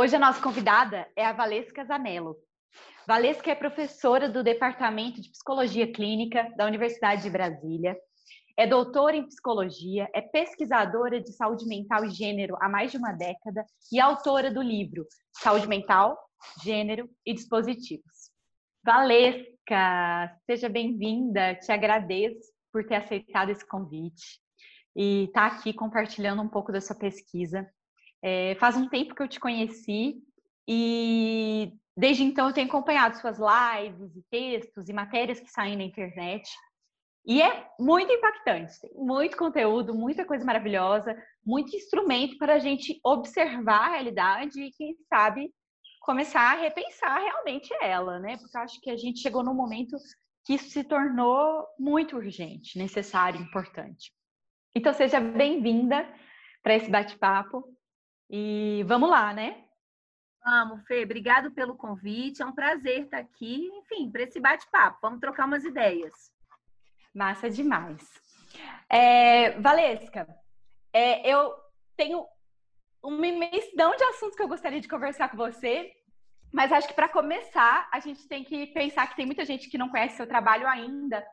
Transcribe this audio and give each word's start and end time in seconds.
Hoje 0.00 0.14
a 0.14 0.18
nossa 0.20 0.40
convidada 0.40 1.08
é 1.16 1.26
a 1.26 1.32
Valesca 1.32 1.84
Zanello. 1.84 2.36
Valesca 3.04 3.50
é 3.50 3.54
professora 3.56 4.28
do 4.28 4.44
Departamento 4.44 5.20
de 5.20 5.28
Psicologia 5.28 5.92
Clínica 5.92 6.54
da 6.56 6.66
Universidade 6.66 7.24
de 7.24 7.30
Brasília, 7.30 7.98
é 8.56 8.64
doutora 8.64 9.16
em 9.16 9.26
psicologia, 9.26 10.08
é 10.14 10.20
pesquisadora 10.20 11.20
de 11.20 11.32
saúde 11.32 11.66
mental 11.66 12.04
e 12.04 12.10
gênero 12.10 12.56
há 12.60 12.68
mais 12.68 12.92
de 12.92 12.96
uma 12.96 13.10
década 13.10 13.66
e 13.90 13.98
autora 13.98 14.52
do 14.52 14.62
livro 14.62 15.04
Saúde 15.32 15.66
Mental, 15.66 16.16
Gênero 16.62 17.10
e 17.26 17.34
Dispositivos. 17.34 18.30
Valesca, 18.84 20.32
seja 20.46 20.68
bem-vinda, 20.68 21.56
te 21.56 21.72
agradeço 21.72 22.52
por 22.72 22.86
ter 22.86 22.94
aceitado 22.94 23.50
esse 23.50 23.66
convite 23.66 24.38
e 24.94 25.24
estar 25.24 25.50
tá 25.50 25.56
aqui 25.56 25.72
compartilhando 25.72 26.40
um 26.40 26.48
pouco 26.48 26.70
da 26.70 26.80
sua 26.80 26.94
pesquisa. 26.94 27.68
É, 28.22 28.54
faz 28.56 28.76
um 28.76 28.88
tempo 28.88 29.14
que 29.14 29.22
eu 29.22 29.28
te 29.28 29.38
conheci 29.38 30.22
e 30.66 31.72
desde 31.96 32.24
então 32.24 32.48
eu 32.48 32.52
tenho 32.52 32.68
acompanhado 32.68 33.16
suas 33.16 33.38
lives 33.38 34.16
e 34.16 34.22
textos 34.30 34.88
e 34.88 34.92
matérias 34.92 35.40
que 35.40 35.50
saem 35.50 35.76
na 35.76 35.84
internet. 35.84 36.48
E 37.26 37.42
é 37.42 37.68
muito 37.78 38.10
impactante, 38.10 38.80
tem 38.80 38.90
muito 38.94 39.36
conteúdo, 39.36 39.94
muita 39.94 40.24
coisa 40.24 40.44
maravilhosa, 40.44 41.14
muito 41.44 41.76
instrumento 41.76 42.38
para 42.38 42.54
a 42.54 42.58
gente 42.58 42.98
observar 43.04 43.88
a 43.88 43.90
realidade 43.90 44.62
e, 44.62 44.70
quem 44.72 44.96
sabe, 45.08 45.52
começar 46.00 46.52
a 46.52 46.60
repensar 46.60 47.20
realmente 47.20 47.68
ela, 47.82 48.18
né? 48.18 48.38
Porque 48.38 48.56
eu 48.56 48.62
acho 48.62 48.80
que 48.80 48.90
a 48.90 48.96
gente 48.96 49.20
chegou 49.20 49.44
num 49.44 49.52
momento 49.52 49.96
que 50.44 50.54
isso 50.54 50.70
se 50.70 50.82
tornou 50.82 51.66
muito 51.78 52.16
urgente, 52.16 52.78
necessário, 52.78 53.42
importante. 53.42 54.10
Então, 54.74 54.94
seja 54.94 55.20
bem-vinda 55.20 56.08
para 56.62 56.76
esse 56.76 56.90
bate-papo. 56.90 57.62
E 58.30 58.84
vamos 58.86 59.08
lá, 59.08 59.32
né? 59.32 59.64
Vamos, 60.44 60.86
Fê. 60.86 61.04
Obrigado 61.04 61.50
pelo 61.50 61.76
convite. 61.76 62.42
É 62.42 62.46
um 62.46 62.52
prazer 62.52 63.04
estar 63.04 63.18
aqui. 63.18 63.68
Enfim, 63.74 64.10
para 64.10 64.22
esse 64.22 64.40
bate-papo. 64.40 64.98
Vamos 65.02 65.20
trocar 65.20 65.46
umas 65.46 65.64
ideias. 65.64 66.12
Massa 67.14 67.50
demais. 67.50 68.02
É, 68.88 69.58
Valesca, 69.60 70.26
é, 70.92 71.28
eu 71.28 71.54
tenho 71.96 72.24
uma 73.02 73.26
imensidão 73.26 73.94
de 73.94 74.04
assuntos 74.04 74.36
que 74.36 74.42
eu 74.42 74.48
gostaria 74.48 74.80
de 74.80 74.88
conversar 74.88 75.28
com 75.28 75.36
você, 75.36 75.92
mas 76.52 76.72
acho 76.72 76.88
que 76.88 76.94
para 76.94 77.08
começar, 77.08 77.88
a 77.92 78.00
gente 78.00 78.26
tem 78.26 78.42
que 78.42 78.68
pensar 78.68 79.06
que 79.08 79.16
tem 79.16 79.26
muita 79.26 79.44
gente 79.44 79.68
que 79.68 79.78
não 79.78 79.88
conhece 79.88 80.16
seu 80.16 80.26
trabalho 80.26 80.66
ainda. 80.66 81.24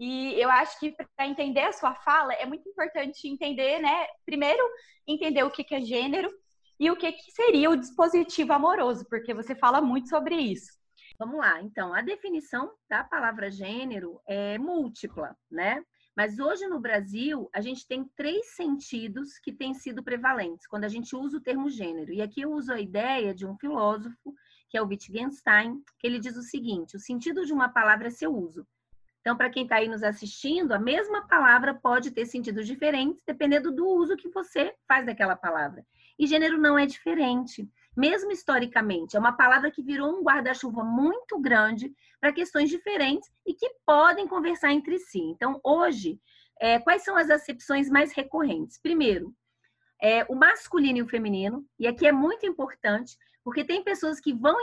E 0.00 0.32
eu 0.40 0.48
acho 0.48 0.80
que 0.80 0.96
para 1.14 1.26
entender 1.26 1.60
a 1.60 1.74
sua 1.74 1.94
fala 1.94 2.32
é 2.32 2.46
muito 2.46 2.66
importante 2.66 3.28
entender, 3.28 3.80
né? 3.80 4.06
Primeiro, 4.24 4.66
entender 5.06 5.42
o 5.42 5.50
que, 5.50 5.62
que 5.62 5.74
é 5.74 5.82
gênero 5.82 6.32
e 6.78 6.90
o 6.90 6.96
que, 6.96 7.12
que 7.12 7.30
seria 7.32 7.68
o 7.68 7.76
dispositivo 7.76 8.54
amoroso, 8.54 9.04
porque 9.10 9.34
você 9.34 9.54
fala 9.54 9.82
muito 9.82 10.08
sobre 10.08 10.36
isso. 10.36 10.72
Vamos 11.18 11.36
lá, 11.36 11.60
então, 11.60 11.92
a 11.92 12.00
definição 12.00 12.72
da 12.88 13.04
palavra 13.04 13.50
gênero 13.50 14.18
é 14.26 14.56
múltipla, 14.56 15.36
né? 15.50 15.84
Mas 16.16 16.38
hoje 16.38 16.66
no 16.66 16.80
Brasil, 16.80 17.50
a 17.54 17.60
gente 17.60 17.86
tem 17.86 18.10
três 18.16 18.54
sentidos 18.54 19.38
que 19.38 19.52
têm 19.52 19.74
sido 19.74 20.02
prevalentes 20.02 20.66
quando 20.66 20.84
a 20.84 20.88
gente 20.88 21.14
usa 21.14 21.36
o 21.36 21.42
termo 21.42 21.68
gênero. 21.68 22.10
E 22.10 22.22
aqui 22.22 22.40
eu 22.40 22.52
uso 22.52 22.72
a 22.72 22.80
ideia 22.80 23.34
de 23.34 23.44
um 23.44 23.54
filósofo, 23.58 24.34
que 24.70 24.78
é 24.78 24.82
o 24.82 24.86
Wittgenstein, 24.86 25.82
que 25.98 26.06
ele 26.06 26.18
diz 26.18 26.38
o 26.38 26.42
seguinte: 26.42 26.96
o 26.96 27.00
sentido 27.00 27.44
de 27.44 27.52
uma 27.52 27.68
palavra 27.68 28.08
é 28.08 28.10
seu 28.10 28.34
uso. 28.34 28.66
Então, 29.20 29.36
para 29.36 29.50
quem 29.50 29.64
está 29.64 29.76
aí 29.76 29.88
nos 29.88 30.02
assistindo, 30.02 30.72
a 30.72 30.78
mesma 30.78 31.26
palavra 31.26 31.74
pode 31.74 32.10
ter 32.10 32.24
sentidos 32.24 32.66
diferentes 32.66 33.22
dependendo 33.26 33.70
do 33.70 33.86
uso 33.86 34.16
que 34.16 34.30
você 34.30 34.74
faz 34.88 35.04
daquela 35.04 35.36
palavra. 35.36 35.84
E 36.18 36.26
gênero 36.26 36.58
não 36.58 36.78
é 36.78 36.86
diferente, 36.86 37.68
mesmo 37.96 38.32
historicamente. 38.32 39.16
É 39.16 39.20
uma 39.20 39.32
palavra 39.36 39.70
que 39.70 39.82
virou 39.82 40.10
um 40.10 40.22
guarda-chuva 40.22 40.82
muito 40.82 41.38
grande 41.38 41.92
para 42.20 42.32
questões 42.32 42.70
diferentes 42.70 43.30
e 43.46 43.54
que 43.54 43.68
podem 43.84 44.26
conversar 44.26 44.72
entre 44.72 44.98
si. 44.98 45.20
Então, 45.20 45.60
hoje, 45.62 46.18
é, 46.58 46.78
quais 46.78 47.04
são 47.04 47.16
as 47.16 47.30
acepções 47.30 47.90
mais 47.90 48.12
recorrentes? 48.12 48.78
Primeiro, 48.78 49.34
é, 50.02 50.24
o 50.30 50.34
masculino 50.34 50.98
e 50.98 51.02
o 51.02 51.08
feminino, 51.08 51.64
e 51.78 51.86
aqui 51.86 52.06
é 52.06 52.12
muito 52.12 52.46
importante, 52.46 53.16
porque 53.44 53.64
tem 53.64 53.84
pessoas 53.84 54.20
que 54.20 54.32
vão 54.32 54.56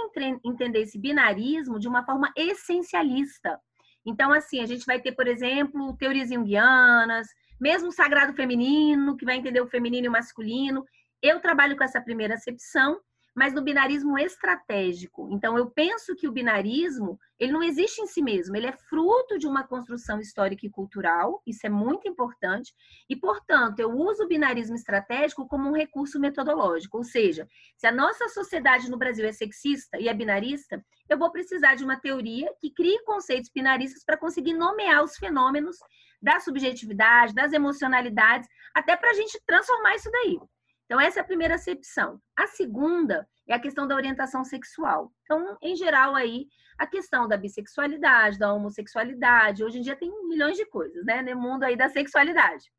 entender 0.43 0.81
esse 0.81 0.99
binarismo 0.99 1.79
de 1.79 1.87
uma 1.87 2.03
forma 2.03 2.31
essencialista. 2.35 3.59
Então, 4.07 4.31
assim, 4.31 4.61
a 4.61 4.65
gente 4.65 4.85
vai 4.85 5.01
ter, 5.01 5.11
por 5.11 5.27
exemplo, 5.27 5.95
teorias 5.97 6.29
junguianas, 6.29 7.27
mesmo 7.59 7.89
o 7.89 7.91
sagrado 7.91 8.33
feminino, 8.33 9.17
que 9.17 9.25
vai 9.25 9.35
entender 9.35 9.59
o 9.59 9.67
feminino 9.67 10.05
e 10.05 10.07
o 10.07 10.11
masculino. 10.11 10.85
Eu 11.21 11.41
trabalho 11.41 11.75
com 11.75 11.83
essa 11.83 11.99
primeira 11.99 12.35
acepção, 12.35 13.01
mas 13.37 13.53
no 13.53 13.61
binarismo 13.61 14.17
estratégico. 14.17 15.29
Então, 15.31 15.55
eu 15.55 15.69
penso 15.69 16.15
que 16.15 16.27
o 16.27 16.31
binarismo, 16.31 17.19
ele 17.37 17.51
não 17.51 17.61
existe 17.61 18.01
em 18.01 18.07
si 18.07 18.19
mesmo, 18.19 18.57
ele 18.57 18.65
é 18.65 18.71
fruto 18.71 19.37
de 19.37 19.45
uma 19.45 19.63
construção 19.63 20.19
histórica 20.19 20.65
e 20.65 20.71
cultural, 20.71 21.39
isso 21.45 21.63
é 21.63 21.69
muito 21.69 22.07
importante, 22.07 22.73
e, 23.07 23.15
portanto, 23.15 23.79
eu 23.79 23.91
uso 23.91 24.23
o 24.23 24.27
binarismo 24.27 24.75
estratégico 24.75 25.47
como 25.47 25.69
um 25.69 25.75
recurso 25.75 26.19
metodológico, 26.19 26.97
ou 26.97 27.03
seja, 27.03 27.47
se 27.77 27.85
a 27.85 27.91
nossa 27.91 28.27
sociedade 28.27 28.89
no 28.89 28.97
Brasil 28.97 29.27
é 29.27 29.31
sexista 29.31 29.99
e 29.99 30.09
é 30.09 30.13
binarista, 30.15 30.83
eu 31.07 31.15
vou 31.15 31.31
precisar 31.31 31.75
de 31.75 31.83
uma 31.83 31.99
teoria 31.99 32.51
que 32.59 32.71
crie 32.71 33.03
conceitos 33.03 33.51
binaristas 33.53 34.03
para 34.03 34.17
conseguir 34.17 34.53
nomear 34.53 35.03
os 35.03 35.15
fenômenos 35.15 35.77
da 36.19 36.39
subjetividade, 36.39 37.35
das 37.35 37.53
emocionalidades, 37.53 38.49
até 38.73 38.95
para 38.95 39.11
a 39.11 39.13
gente 39.13 39.39
transformar 39.45 39.93
isso 39.93 40.09
daí. 40.09 40.39
Então, 40.87 41.01
essa 41.01 41.19
é 41.19 41.21
a 41.21 41.25
primeira 41.25 41.55
acepção. 41.55 42.19
A 42.33 42.47
segunda 42.47 43.27
é 43.45 43.53
a 43.53 43.59
questão 43.59 43.85
da 43.85 43.93
orientação 43.93 44.45
sexual. 44.45 45.11
Então, 45.23 45.57
em 45.61 45.75
geral, 45.75 46.15
aí, 46.15 46.47
a 46.79 46.87
questão 46.87 47.27
da 47.27 47.35
bissexualidade, 47.35 48.39
da 48.39 48.53
homossexualidade, 48.53 49.65
hoje 49.65 49.79
em 49.79 49.81
dia 49.81 49.97
tem 49.97 50.09
milhões 50.29 50.55
de 50.55 50.65
coisas, 50.65 51.05
né, 51.05 51.21
no 51.21 51.39
mundo 51.39 51.63
aí 51.63 51.75
da 51.75 51.89
sexualidade. 51.89 52.71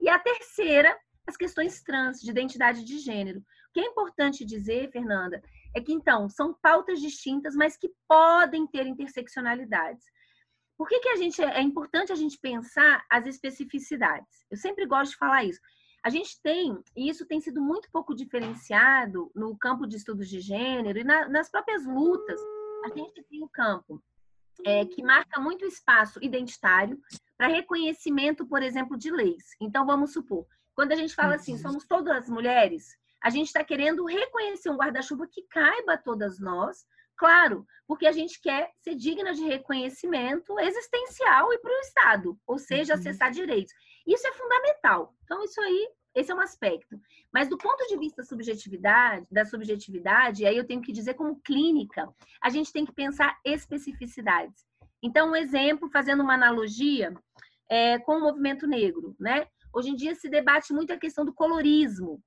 E 0.00 0.08
a 0.08 0.20
terceira, 0.20 0.96
as 1.26 1.36
questões 1.36 1.82
trans, 1.82 2.20
de 2.20 2.30
identidade 2.30 2.84
de 2.84 2.96
gênero. 2.98 3.40
O 3.40 3.72
que 3.74 3.80
é 3.80 3.86
importante 3.86 4.44
dizer, 4.44 4.92
Fernanda, 4.92 5.42
é 5.74 5.80
que, 5.80 5.92
então, 5.92 6.28
são 6.28 6.54
pautas 6.62 7.00
distintas, 7.00 7.56
mas 7.56 7.76
que 7.76 7.90
podem 8.06 8.68
ter 8.68 8.86
interseccionalidades. 8.86 10.04
Por 10.76 10.88
que, 10.88 11.00
que 11.00 11.08
a 11.08 11.16
gente 11.16 11.42
é 11.42 11.60
importante 11.60 12.12
a 12.12 12.14
gente 12.16 12.38
pensar 12.38 13.04
as 13.10 13.26
especificidades? 13.26 14.46
Eu 14.48 14.56
sempre 14.56 14.86
gosto 14.86 15.10
de 15.10 15.16
falar 15.16 15.42
isso. 15.42 15.60
A 16.04 16.10
gente 16.10 16.40
tem, 16.42 16.78
e 16.96 17.08
isso 17.08 17.26
tem 17.26 17.40
sido 17.40 17.60
muito 17.60 17.90
pouco 17.90 18.14
diferenciado 18.14 19.30
no 19.34 19.56
campo 19.58 19.86
de 19.86 19.96
estudos 19.96 20.28
de 20.28 20.40
gênero 20.40 20.98
e 20.98 21.04
na, 21.04 21.28
nas 21.28 21.50
próprias 21.50 21.84
lutas, 21.84 22.40
a 22.84 22.96
gente 22.96 23.22
tem 23.24 23.42
um 23.42 23.48
campo 23.48 24.02
é, 24.64 24.84
que 24.84 25.02
marca 25.02 25.40
muito 25.40 25.64
espaço 25.64 26.18
identitário 26.22 27.00
para 27.36 27.48
reconhecimento, 27.48 28.46
por 28.46 28.62
exemplo, 28.62 28.96
de 28.96 29.10
leis. 29.10 29.44
Então, 29.60 29.86
vamos 29.86 30.12
supor, 30.12 30.46
quando 30.74 30.92
a 30.92 30.96
gente 30.96 31.14
fala 31.14 31.34
assim, 31.34 31.58
somos 31.58 31.86
todas 31.86 32.28
mulheres, 32.28 32.96
a 33.22 33.30
gente 33.30 33.46
está 33.46 33.64
querendo 33.64 34.04
reconhecer 34.04 34.70
um 34.70 34.76
guarda-chuva 34.76 35.26
que 35.26 35.42
caiba 35.50 35.94
a 35.94 35.98
todas 35.98 36.38
nós, 36.38 36.84
claro, 37.16 37.66
porque 37.86 38.06
a 38.06 38.12
gente 38.12 38.40
quer 38.40 38.70
ser 38.82 38.94
digna 38.94 39.34
de 39.34 39.42
reconhecimento 39.42 40.58
existencial 40.60 41.52
e 41.52 41.58
para 41.58 41.72
o 41.72 41.80
Estado, 41.80 42.38
ou 42.46 42.58
seja, 42.58 42.94
uhum. 42.94 43.00
acessar 43.00 43.30
direitos. 43.30 43.72
Isso 44.08 44.26
é 44.26 44.32
fundamental. 44.32 45.14
Então, 45.22 45.44
isso 45.44 45.60
aí, 45.60 45.90
esse 46.14 46.32
é 46.32 46.34
um 46.34 46.40
aspecto. 46.40 46.98
Mas 47.30 47.46
do 47.46 47.58
ponto 47.58 47.86
de 47.86 47.98
vista 47.98 48.22
subjetividade, 48.22 49.26
da 49.30 49.44
subjetividade, 49.44 50.46
aí 50.46 50.56
eu 50.56 50.66
tenho 50.66 50.80
que 50.80 50.92
dizer 50.92 51.12
como 51.12 51.38
clínica, 51.42 52.08
a 52.42 52.48
gente 52.48 52.72
tem 52.72 52.86
que 52.86 52.92
pensar 52.92 53.38
especificidades. 53.44 54.66
Então, 55.02 55.30
um 55.30 55.36
exemplo, 55.36 55.90
fazendo 55.90 56.22
uma 56.22 56.32
analogia 56.32 57.12
é, 57.68 57.98
com 57.98 58.16
o 58.16 58.20
movimento 58.20 58.66
negro, 58.66 59.14
né? 59.20 59.46
Hoje 59.74 59.90
em 59.90 59.94
dia 59.94 60.14
se 60.14 60.30
debate 60.30 60.72
muito 60.72 60.90
a 60.90 60.98
questão 60.98 61.22
do 61.22 61.34
colorismo. 61.34 62.18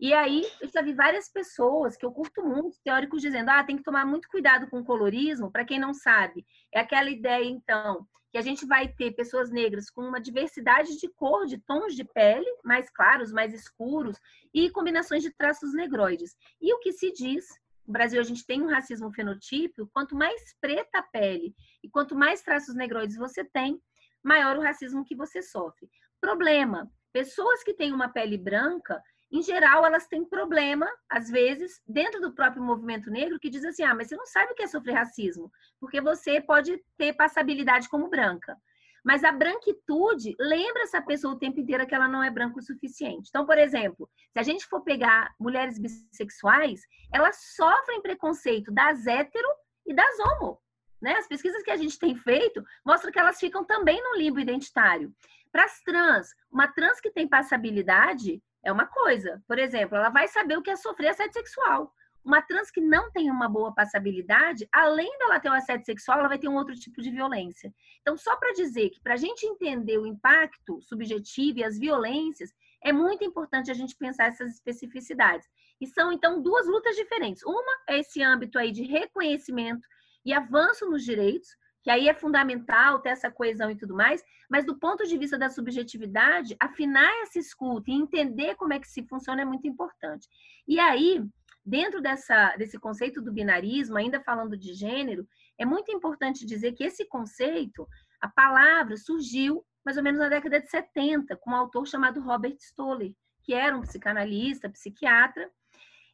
E 0.00 0.12
aí, 0.12 0.42
eu 0.60 0.68
já 0.68 0.82
vi 0.82 0.94
várias 0.94 1.30
pessoas 1.30 1.96
que 1.96 2.04
eu 2.04 2.10
curto 2.10 2.42
muito, 2.42 2.78
teóricos 2.82 3.22
dizendo, 3.22 3.50
ah, 3.50 3.62
tem 3.62 3.76
que 3.76 3.84
tomar 3.84 4.04
muito 4.04 4.28
cuidado 4.28 4.68
com 4.68 4.80
o 4.80 4.84
colorismo. 4.84 5.52
Para 5.52 5.64
quem 5.64 5.78
não 5.78 5.94
sabe, 5.94 6.44
é 6.74 6.80
aquela 6.80 7.08
ideia, 7.08 7.44
então, 7.44 8.04
que 8.30 8.38
a 8.38 8.42
gente 8.42 8.64
vai 8.64 8.88
ter 8.88 9.12
pessoas 9.12 9.50
negras 9.50 9.90
com 9.90 10.02
uma 10.02 10.20
diversidade 10.20 10.98
de 10.98 11.08
cor, 11.08 11.46
de 11.46 11.58
tons 11.58 11.94
de 11.94 12.04
pele, 12.04 12.46
mais 12.64 12.88
claros, 12.90 13.32
mais 13.32 13.52
escuros, 13.52 14.16
e 14.54 14.70
combinações 14.70 15.22
de 15.22 15.30
traços 15.30 15.74
negroides. 15.74 16.36
E 16.60 16.72
o 16.72 16.78
que 16.78 16.92
se 16.92 17.12
diz, 17.12 17.46
no 17.86 17.92
Brasil 17.92 18.20
a 18.20 18.24
gente 18.24 18.46
tem 18.46 18.62
um 18.62 18.70
racismo 18.70 19.12
fenotípico, 19.12 19.90
quanto 19.92 20.14
mais 20.14 20.54
preta 20.60 20.98
a 20.98 21.02
pele 21.02 21.54
e 21.82 21.90
quanto 21.90 22.14
mais 22.14 22.40
traços 22.40 22.74
negroides 22.74 23.16
você 23.16 23.44
tem, 23.44 23.80
maior 24.22 24.56
o 24.56 24.62
racismo 24.62 25.04
que 25.04 25.16
você 25.16 25.42
sofre. 25.42 25.90
Problema, 26.20 26.88
pessoas 27.12 27.64
que 27.64 27.74
têm 27.74 27.92
uma 27.92 28.08
pele 28.08 28.38
branca, 28.38 29.02
em 29.32 29.42
geral, 29.42 29.86
elas 29.86 30.08
têm 30.08 30.24
problema, 30.24 30.90
às 31.08 31.30
vezes, 31.30 31.80
dentro 31.86 32.20
do 32.20 32.32
próprio 32.32 32.62
movimento 32.62 33.10
negro, 33.10 33.38
que 33.38 33.48
diz 33.48 33.64
assim: 33.64 33.84
ah, 33.84 33.94
mas 33.94 34.08
você 34.08 34.16
não 34.16 34.26
sabe 34.26 34.52
o 34.52 34.54
que 34.54 34.62
é 34.62 34.66
sofrer 34.66 34.94
racismo, 34.94 35.50
porque 35.78 36.00
você 36.00 36.40
pode 36.40 36.82
ter 36.98 37.12
passabilidade 37.12 37.88
como 37.88 38.08
branca. 38.08 38.56
Mas 39.04 39.24
a 39.24 39.32
branquitude 39.32 40.34
lembra 40.38 40.82
essa 40.82 41.00
pessoa 41.00 41.34
o 41.34 41.38
tempo 41.38 41.60
inteiro 41.60 41.86
que 41.86 41.94
ela 41.94 42.08
não 42.08 42.22
é 42.22 42.30
branca 42.30 42.58
o 42.58 42.62
suficiente. 42.62 43.28
Então, 43.28 43.46
por 43.46 43.56
exemplo, 43.56 44.10
se 44.32 44.38
a 44.38 44.42
gente 44.42 44.66
for 44.66 44.82
pegar 44.82 45.34
mulheres 45.38 45.78
bissexuais, 45.78 46.82
elas 47.12 47.36
sofrem 47.56 48.02
preconceito 48.02 48.70
das 48.72 49.06
hétero 49.06 49.48
e 49.86 49.94
das 49.94 50.18
homo. 50.18 50.60
Né? 51.00 51.14
As 51.14 51.26
pesquisas 51.26 51.62
que 51.62 51.70
a 51.70 51.76
gente 51.76 51.98
tem 51.98 52.14
feito 52.14 52.62
mostram 52.84 53.10
que 53.10 53.18
elas 53.18 53.38
ficam 53.38 53.64
também 53.64 54.02
no 54.02 54.18
limbo 54.18 54.38
identitário. 54.38 55.14
Para 55.50 55.64
as 55.64 55.80
trans, 55.82 56.28
uma 56.50 56.68
trans 56.68 57.00
que 57.00 57.10
tem 57.10 57.26
passabilidade 57.26 58.42
é 58.64 58.72
uma 58.72 58.86
coisa. 58.86 59.42
Por 59.46 59.58
exemplo, 59.58 59.96
ela 59.96 60.10
vai 60.10 60.28
saber 60.28 60.56
o 60.56 60.62
que 60.62 60.70
é 60.70 60.76
sofrer 60.76 61.08
assédio 61.08 61.34
sexual. 61.34 61.92
Uma 62.22 62.42
trans 62.42 62.70
que 62.70 62.80
não 62.80 63.10
tem 63.10 63.30
uma 63.30 63.48
boa 63.48 63.74
passabilidade, 63.74 64.68
além 64.70 65.16
dela 65.18 65.40
ter 65.40 65.48
um 65.48 65.54
assédio 65.54 65.86
sexual, 65.86 66.18
ela 66.18 66.28
vai 66.28 66.38
ter 66.38 66.48
um 66.48 66.56
outro 66.56 66.74
tipo 66.74 67.00
de 67.00 67.10
violência. 67.10 67.72
Então, 68.02 68.16
só 68.16 68.36
para 68.36 68.52
dizer 68.52 68.90
que 68.90 69.00
para 69.00 69.14
a 69.14 69.16
gente 69.16 69.46
entender 69.46 69.96
o 69.96 70.06
impacto 70.06 70.80
subjetivo 70.82 71.60
e 71.60 71.64
as 71.64 71.78
violências, 71.78 72.50
é 72.84 72.92
muito 72.92 73.24
importante 73.24 73.70
a 73.70 73.74
gente 73.74 73.96
pensar 73.96 74.26
essas 74.26 74.52
especificidades. 74.54 75.48
E 75.80 75.86
são, 75.86 76.12
então, 76.12 76.42
duas 76.42 76.66
lutas 76.66 76.94
diferentes. 76.94 77.42
Uma 77.42 77.72
é 77.88 78.00
esse 78.00 78.22
âmbito 78.22 78.58
aí 78.58 78.70
de 78.70 78.82
reconhecimento 78.82 79.86
e 80.24 80.34
avanço 80.34 80.88
nos 80.90 81.02
direitos, 81.02 81.48
que 81.82 81.90
aí 81.90 82.08
é 82.08 82.14
fundamental 82.14 83.00
ter 83.00 83.10
essa 83.10 83.30
coesão 83.30 83.70
e 83.70 83.76
tudo 83.76 83.94
mais, 83.94 84.22
mas 84.48 84.64
do 84.64 84.78
ponto 84.78 85.06
de 85.06 85.16
vista 85.16 85.38
da 85.38 85.48
subjetividade, 85.48 86.56
afinar 86.60 87.10
essa 87.22 87.38
escuta 87.38 87.90
e 87.90 87.94
entender 87.94 88.54
como 88.56 88.72
é 88.72 88.78
que 88.78 88.88
se 88.88 89.02
funciona 89.06 89.42
é 89.42 89.44
muito 89.44 89.66
importante. 89.66 90.28
E 90.68 90.78
aí, 90.78 91.24
dentro 91.64 92.00
dessa, 92.00 92.54
desse 92.56 92.78
conceito 92.78 93.22
do 93.22 93.32
binarismo, 93.32 93.96
ainda 93.96 94.20
falando 94.20 94.56
de 94.56 94.74
gênero, 94.74 95.26
é 95.58 95.64
muito 95.64 95.90
importante 95.90 96.44
dizer 96.44 96.72
que 96.72 96.84
esse 96.84 97.06
conceito, 97.06 97.86
a 98.20 98.28
palavra 98.28 98.96
surgiu 98.96 99.64
mais 99.84 99.96
ou 99.96 100.02
menos 100.02 100.20
na 100.20 100.28
década 100.28 100.60
de 100.60 100.68
70, 100.68 101.36
com 101.36 101.50
um 101.50 101.56
autor 101.56 101.86
chamado 101.86 102.20
Robert 102.20 102.56
Stoller, 102.58 103.14
que 103.42 103.54
era 103.54 103.76
um 103.76 103.80
psicanalista, 103.80 104.68
psiquiatra, 104.68 105.50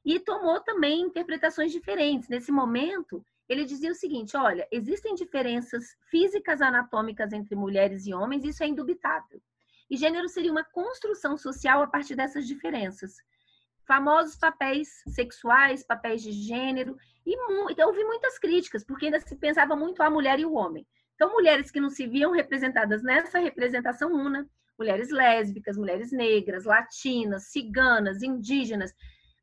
e 0.05 0.21
tomou 0.21 0.61
também 0.61 1.03
interpretações 1.03 1.73
diferentes. 1.73 2.29
Nesse 2.29 2.53
momento, 2.53 3.25
ele 3.49 3.65
dizia 3.65 3.91
o 3.91 3.95
seguinte: 3.95 4.37
olha, 4.37 4.67
existem 4.71 5.15
diferenças 5.15 5.85
físicas 6.11 6.61
anatômicas 6.61 7.33
entre 7.33 7.55
mulheres 7.55 8.07
e 8.07 8.15
homens, 8.15 8.45
isso 8.45 8.63
é 8.63 8.67
indubitável. 8.67 9.41
E 9.89 9.97
gênero 9.97 10.29
seria 10.29 10.51
uma 10.51 10.65
construção 10.65 11.37
social 11.37 11.83
a 11.83 11.87
partir 11.87 12.17
dessas 12.17 12.47
diferenças. 12.47 13.15
Famosos 13.87 14.37
papéis 14.37 14.89
sexuais, 15.09 15.87
papéis 15.87 16.23
de 16.23 16.33
gênero, 16.33 16.97
e 17.25 17.37
então, 17.71 17.89
houve 17.89 18.05
muitas 18.05 18.39
críticas, 18.39 18.85
porque 18.85 19.07
ainda 19.07 19.21
se 19.21 19.37
pensava 19.37 19.75
muito 19.75 20.03
a 20.03 20.11
mulher 20.11 20.39
e 20.39 20.45
o 20.45 20.55
homem. 20.55 20.87
Então, 21.15 21.33
mulheres 21.33 21.71
que 21.71 21.81
não 21.81 21.91
se 21.91 22.07
viam 22.07 22.31
representadas 22.31 23.03
nessa 23.03 23.39
representação 23.39 24.13
una, 24.13 24.49
mulheres 24.79 25.11
lésbicas, 25.11 25.77
mulheres 25.77 26.13
negras, 26.13 26.65
latinas, 26.65 27.51
ciganas, 27.51 28.23
indígenas, 28.23 28.93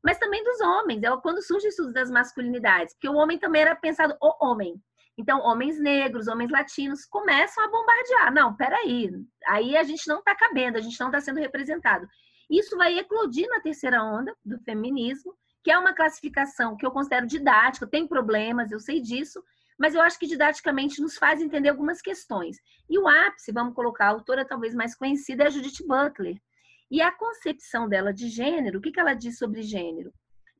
mas 0.04 0.18
também 0.18 0.44
dos 0.44 0.60
homens. 0.60 1.02
É 1.02 1.16
quando 1.16 1.42
surge 1.42 1.66
o 1.66 1.70
estudo 1.70 1.92
das 1.92 2.10
masculinidades, 2.10 2.92
porque 2.92 3.08
o 3.08 3.14
homem 3.14 3.38
também 3.38 3.62
era 3.62 3.74
pensado 3.74 4.14
o 4.20 4.46
homem. 4.46 4.78
Então, 5.16 5.40
homens 5.40 5.80
negros, 5.80 6.28
homens 6.28 6.50
latinos 6.50 7.06
começam 7.06 7.64
a 7.64 7.68
bombardear. 7.68 8.34
Não, 8.34 8.54
peraí, 8.54 9.10
aí 9.46 9.76
a 9.76 9.82
gente 9.82 10.06
não 10.06 10.18
está 10.18 10.34
cabendo, 10.34 10.76
a 10.76 10.80
gente 10.80 11.00
não 11.00 11.06
está 11.06 11.20
sendo 11.20 11.40
representado. 11.40 12.06
Isso 12.50 12.76
vai 12.76 12.98
eclodir 12.98 13.48
na 13.48 13.60
terceira 13.60 14.02
onda 14.02 14.36
do 14.44 14.58
feminismo, 14.58 15.34
que 15.62 15.70
é 15.70 15.78
uma 15.78 15.94
classificação 15.94 16.76
que 16.76 16.84
eu 16.84 16.90
considero 16.90 17.26
didática, 17.26 17.86
tem 17.86 18.06
problemas, 18.06 18.70
eu 18.70 18.80
sei 18.80 19.00
disso, 19.00 19.42
mas 19.78 19.94
eu 19.94 20.02
acho 20.02 20.18
que 20.18 20.26
didaticamente 20.26 21.00
nos 21.00 21.16
faz 21.16 21.40
entender 21.40 21.70
algumas 21.70 22.02
questões. 22.02 22.58
E 22.90 22.98
o 22.98 23.08
ápice, 23.08 23.52
vamos 23.52 23.74
colocar, 23.74 24.06
a 24.06 24.10
autora 24.10 24.44
talvez 24.44 24.74
mais 24.74 24.94
conhecida 24.94 25.44
é 25.44 25.46
a 25.46 25.50
Judith 25.50 25.86
Butler, 25.86 26.36
e 26.90 27.00
a 27.00 27.10
concepção 27.12 27.88
dela 27.88 28.12
de 28.12 28.28
gênero, 28.28 28.78
o 28.78 28.82
que, 28.82 28.92
que 28.92 29.00
ela 29.00 29.14
diz 29.14 29.38
sobre 29.38 29.62
gênero? 29.62 30.12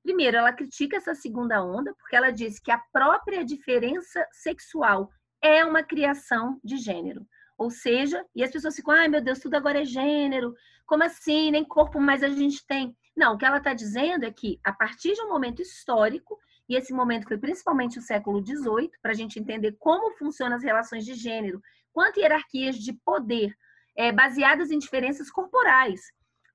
Primeiro, 0.02 0.36
ela 0.36 0.52
critica 0.52 0.96
essa 0.96 1.14
segunda 1.14 1.64
onda, 1.64 1.94
porque 1.94 2.14
ela 2.14 2.30
diz 2.30 2.58
que 2.58 2.70
a 2.70 2.82
própria 2.92 3.44
diferença 3.44 4.26
sexual 4.32 5.10
é 5.42 5.64
uma 5.64 5.82
criação 5.82 6.60
de 6.62 6.76
gênero. 6.76 7.26
Ou 7.56 7.70
seja, 7.70 8.24
e 8.34 8.42
as 8.42 8.50
pessoas 8.50 8.74
ficam, 8.74 8.92
ai 8.92 9.08
meu 9.08 9.22
Deus, 9.22 9.38
tudo 9.38 9.54
agora 9.54 9.80
é 9.80 9.84
gênero, 9.84 10.54
como 10.86 11.04
assim? 11.04 11.50
Nem 11.50 11.64
corpo 11.64 12.00
mais 12.00 12.22
a 12.22 12.28
gente 12.28 12.66
tem. 12.66 12.94
Não, 13.16 13.34
o 13.34 13.38
que 13.38 13.44
ela 13.44 13.58
está 13.58 13.72
dizendo 13.72 14.24
é 14.24 14.30
que, 14.30 14.58
a 14.64 14.72
partir 14.72 15.14
de 15.14 15.22
um 15.22 15.28
momento 15.28 15.62
histórico, 15.62 16.38
e 16.68 16.76
esse 16.76 16.92
momento 16.92 17.28
foi 17.28 17.38
principalmente 17.38 17.98
o 17.98 18.02
século 18.02 18.44
XVIII, 18.44 18.90
para 19.00 19.12
a 19.12 19.14
gente 19.14 19.38
entender 19.38 19.76
como 19.78 20.16
funcionam 20.16 20.56
as 20.56 20.62
relações 20.62 21.04
de 21.04 21.14
gênero, 21.14 21.62
quanto 21.92 22.18
hierarquias 22.18 22.76
de 22.76 22.92
poder 22.92 23.54
é, 23.96 24.12
baseadas 24.12 24.70
em 24.70 24.78
diferenças 24.78 25.30
corporais. 25.30 26.00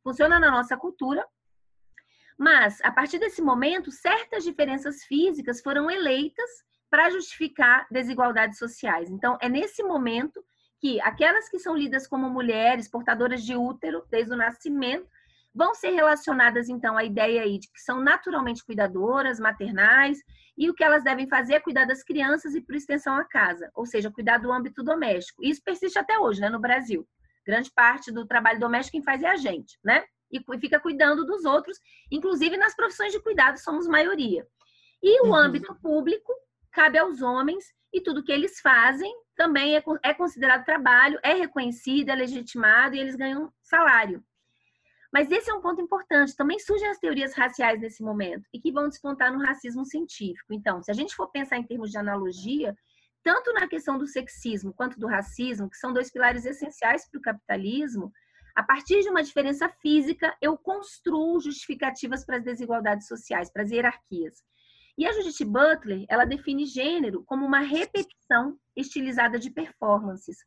Funciona 0.04 0.40
na 0.40 0.52
nossa 0.52 0.78
cultura, 0.78 1.26
mas 2.38 2.80
a 2.82 2.92
partir 2.92 3.20
desse 3.20 3.42
momento, 3.42 3.92
certas 3.92 4.44
diferenças 4.44 5.04
físicas 5.04 5.62
foram 5.62 5.92
eleitas 5.92 6.50
para 6.90 7.10
justificar 7.10 7.86
desigualdades 7.92 8.58
sociais. 8.58 9.10
Então, 9.10 9.38
é 9.42 9.50
nesse 9.50 9.84
momento 9.84 10.44
que 10.80 11.00
aquelas 11.02 11.50
que 11.50 11.60
são 11.60 11.76
lidas 11.76 12.08
como 12.08 12.30
mulheres 12.30 12.90
portadoras 12.90 13.44
de 13.44 13.56
útero 13.56 14.06
desde 14.10 14.34
o 14.34 14.38
nascimento 14.38 15.08
vão 15.54 15.74
ser 15.76 15.90
relacionadas 15.90 16.70
então 16.70 16.98
à 16.98 17.04
ideia 17.04 17.42
aí 17.42 17.60
de 17.60 17.70
que 17.70 17.82
são 17.82 18.02
naturalmente 18.02 18.64
cuidadoras, 18.64 19.40
maternais, 19.40 20.20
e 20.58 20.70
o 20.70 20.74
que 20.74 20.84
elas 20.84 21.04
devem 21.04 21.28
fazer 21.28 21.56
é 21.56 21.60
cuidar 21.60 21.86
das 21.86 22.04
crianças 22.04 22.56
e 22.56 22.62
por 22.62 22.76
extensão 22.76 23.16
a 23.16 23.26
casa, 23.26 23.70
ou 23.74 23.86
seja, 23.86 24.12
cuidar 24.12 24.38
do 24.38 24.52
âmbito 24.52 24.84
doméstico. 24.84 25.44
Isso 25.44 25.62
persiste 25.64 26.00
até 26.00 26.18
hoje, 26.18 26.40
né, 26.40 26.50
no 26.50 26.60
Brasil. 26.60 27.08
Grande 27.50 27.72
parte 27.72 28.12
do 28.12 28.28
trabalho 28.28 28.60
doméstico 28.60 28.92
quem 28.92 29.01
faz 29.01 29.24
é 29.24 29.28
a 29.28 29.36
gente, 29.36 29.80
né? 29.84 30.04
E 30.31 30.40
fica 30.60 30.80
cuidando 30.80 31.25
dos 31.25 31.46
outros, 31.46 31.80
inclusive 32.12 32.56
nas 32.57 32.75
profissões 32.75 33.12
de 33.12 33.19
cuidado 33.19 33.57
somos 33.57 33.88
maioria. 33.88 34.46
E 35.01 35.22
o 35.22 35.30
uhum. 35.30 35.36
âmbito 35.36 35.74
público 35.81 36.31
cabe 36.72 37.00
aos 37.00 37.24
homens 37.24 37.66
e 37.92 38.01
tudo 38.01 38.24
que 38.24 38.31
eles 38.31 38.60
fazem 38.60 39.12
também 39.36 39.75
é, 39.75 39.84
é 40.04 40.13
considerado 40.13 40.63
trabalho, 40.63 41.19
é 41.24 41.34
reconhecido, 41.34 42.10
é 42.10 42.16
legitimado 42.16 42.96
e 42.96 43.00
eles 43.00 43.16
ganham 43.16 43.52
salário. 43.63 44.24
Mas 45.12 45.31
esse 45.31 45.50
é 45.50 45.54
um 45.56 45.62
ponto 45.62 45.81
importante. 45.81 46.36
Também 46.36 46.60
surgem 46.60 46.88
as 46.88 47.00
teorias 47.00 47.34
raciais 47.34 47.81
nesse 47.81 48.04
momento 48.04 48.48
e 48.54 48.60
que 48.60 48.72
vão 48.72 48.88
despontar 48.88 49.34
no 49.34 49.44
racismo 49.44 49.84
científico. 49.86 50.54
Então, 50.54 50.84
se 50.84 50.92
a 50.92 50.94
gente 50.94 51.16
for 51.16 51.31
pensar 51.31 51.57
em 51.57 51.63
termos 51.63 51.90
de 51.90 51.98
analogia, 51.98 52.78
tanto 53.30 53.54
na 53.54 53.68
questão 53.68 53.96
do 53.96 54.08
sexismo 54.08 54.74
quanto 54.74 55.00
do 55.00 55.06
racismo, 55.06 55.70
que 55.70 55.78
são 55.78 55.94
dois 55.94 56.12
pilares 56.12 56.46
essenciais 56.46 57.08
para 57.08 57.20
o 57.20 57.22
capitalismo, 57.22 58.12
a 58.56 58.64
partir 58.64 59.04
de 59.04 59.10
uma 59.10 59.22
diferença 59.22 59.69
física, 59.69 60.36
eu 60.42 60.57
construo 60.57 61.40
justificativas 61.40 62.26
para 62.26 62.38
as 62.38 62.44
desigualdades 62.44 63.07
sociais, 63.07 63.52
para 63.54 63.62
as 63.62 63.69
hierarquias. 63.69 64.44
E 64.98 65.06
a 65.06 65.12
Judith 65.12 65.45
Butler, 65.45 66.07
ela 66.09 66.26
define 66.26 66.66
gênero 66.66 67.24
como 67.24 67.45
uma 67.45 67.59
repetição 67.59 68.57
estilizada 68.76 69.38
de 69.38 69.52
performances. 69.52 70.38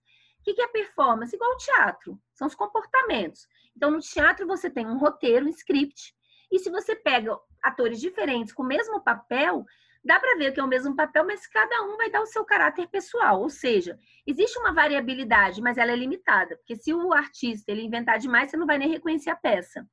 O 0.41 0.43
que 0.43 0.61
é 0.61 0.67
performance? 0.67 1.37
Igual 1.37 1.53
ao 1.53 1.59
teatro, 1.59 2.21
são 2.35 2.49
os 2.49 2.55
comportamentos. 2.57 3.47
Então, 3.77 3.93
no 3.93 4.01
teatro, 4.01 4.45
você 4.45 4.69
tem 4.69 4.89
um 4.89 4.99
roteiro, 4.99 5.47
um 5.47 5.51
script, 5.51 6.13
e 6.51 6.59
se 6.59 6.69
você 6.69 6.97
pega 6.97 7.39
atores 7.63 8.01
diferentes 8.01 8.53
com 8.53 8.65
o 8.65 8.67
mesmo 8.67 9.01
papel, 9.05 9.65
dá 10.05 10.19
para 10.19 10.37
ver 10.37 10.53
que 10.53 10.61
é 10.61 10.65
o 10.65 10.69
mesmo 10.69 10.97
papel, 10.97 11.25
mas 11.25 11.47
cada 11.47 11.83
um 11.83 11.97
vai 11.97 12.11
dar 12.11 12.21
o 12.21 12.27
seu 12.27 12.45
caráter 12.45 12.89
pessoal. 12.89 13.41
Ou 13.41 13.49
seja, 13.49 13.99
existe 14.27 14.59
uma 14.59 14.73
variabilidade, 14.73 15.61
mas 15.61 15.79
ela 15.79 15.93
é 15.93 15.97
limitada, 15.97 16.57
porque 16.57 16.77
se 16.77 16.93
o 16.93 17.13
artista 17.13 17.71
ele 17.71 17.83
inventar 17.83 18.19
demais, 18.19 18.51
você 18.51 18.57
não 18.57 18.67
vai 18.67 18.79
nem 18.79 18.91
reconhecer 18.91 19.31
a 19.31 19.37
peça. 19.37 19.87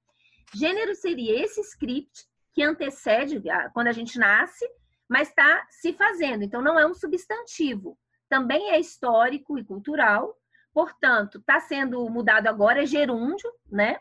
Gênero 0.54 0.96
seria 0.96 1.44
esse 1.44 1.62
script 1.62 2.26
que 2.54 2.64
antecede 2.64 3.42
quando 3.74 3.88
a 3.88 3.92
gente 3.92 4.18
nasce, 4.18 4.68
mas 5.08 5.30
está 5.30 5.66
se 5.70 5.94
fazendo. 5.94 6.44
Então, 6.44 6.62
não 6.62 6.80
é 6.80 6.86
um 6.86 6.94
substantivo. 6.94 7.98
Também 8.28 8.72
é 8.72 8.80
histórico 8.80 9.58
e 9.58 9.64
cultural, 9.64 10.36
portanto, 10.74 11.40
está 11.40 11.60
sendo 11.60 12.08
mudado 12.10 12.48
agora, 12.48 12.84
é 12.84 12.86
gerúndio, 12.86 13.52
né? 13.72 13.98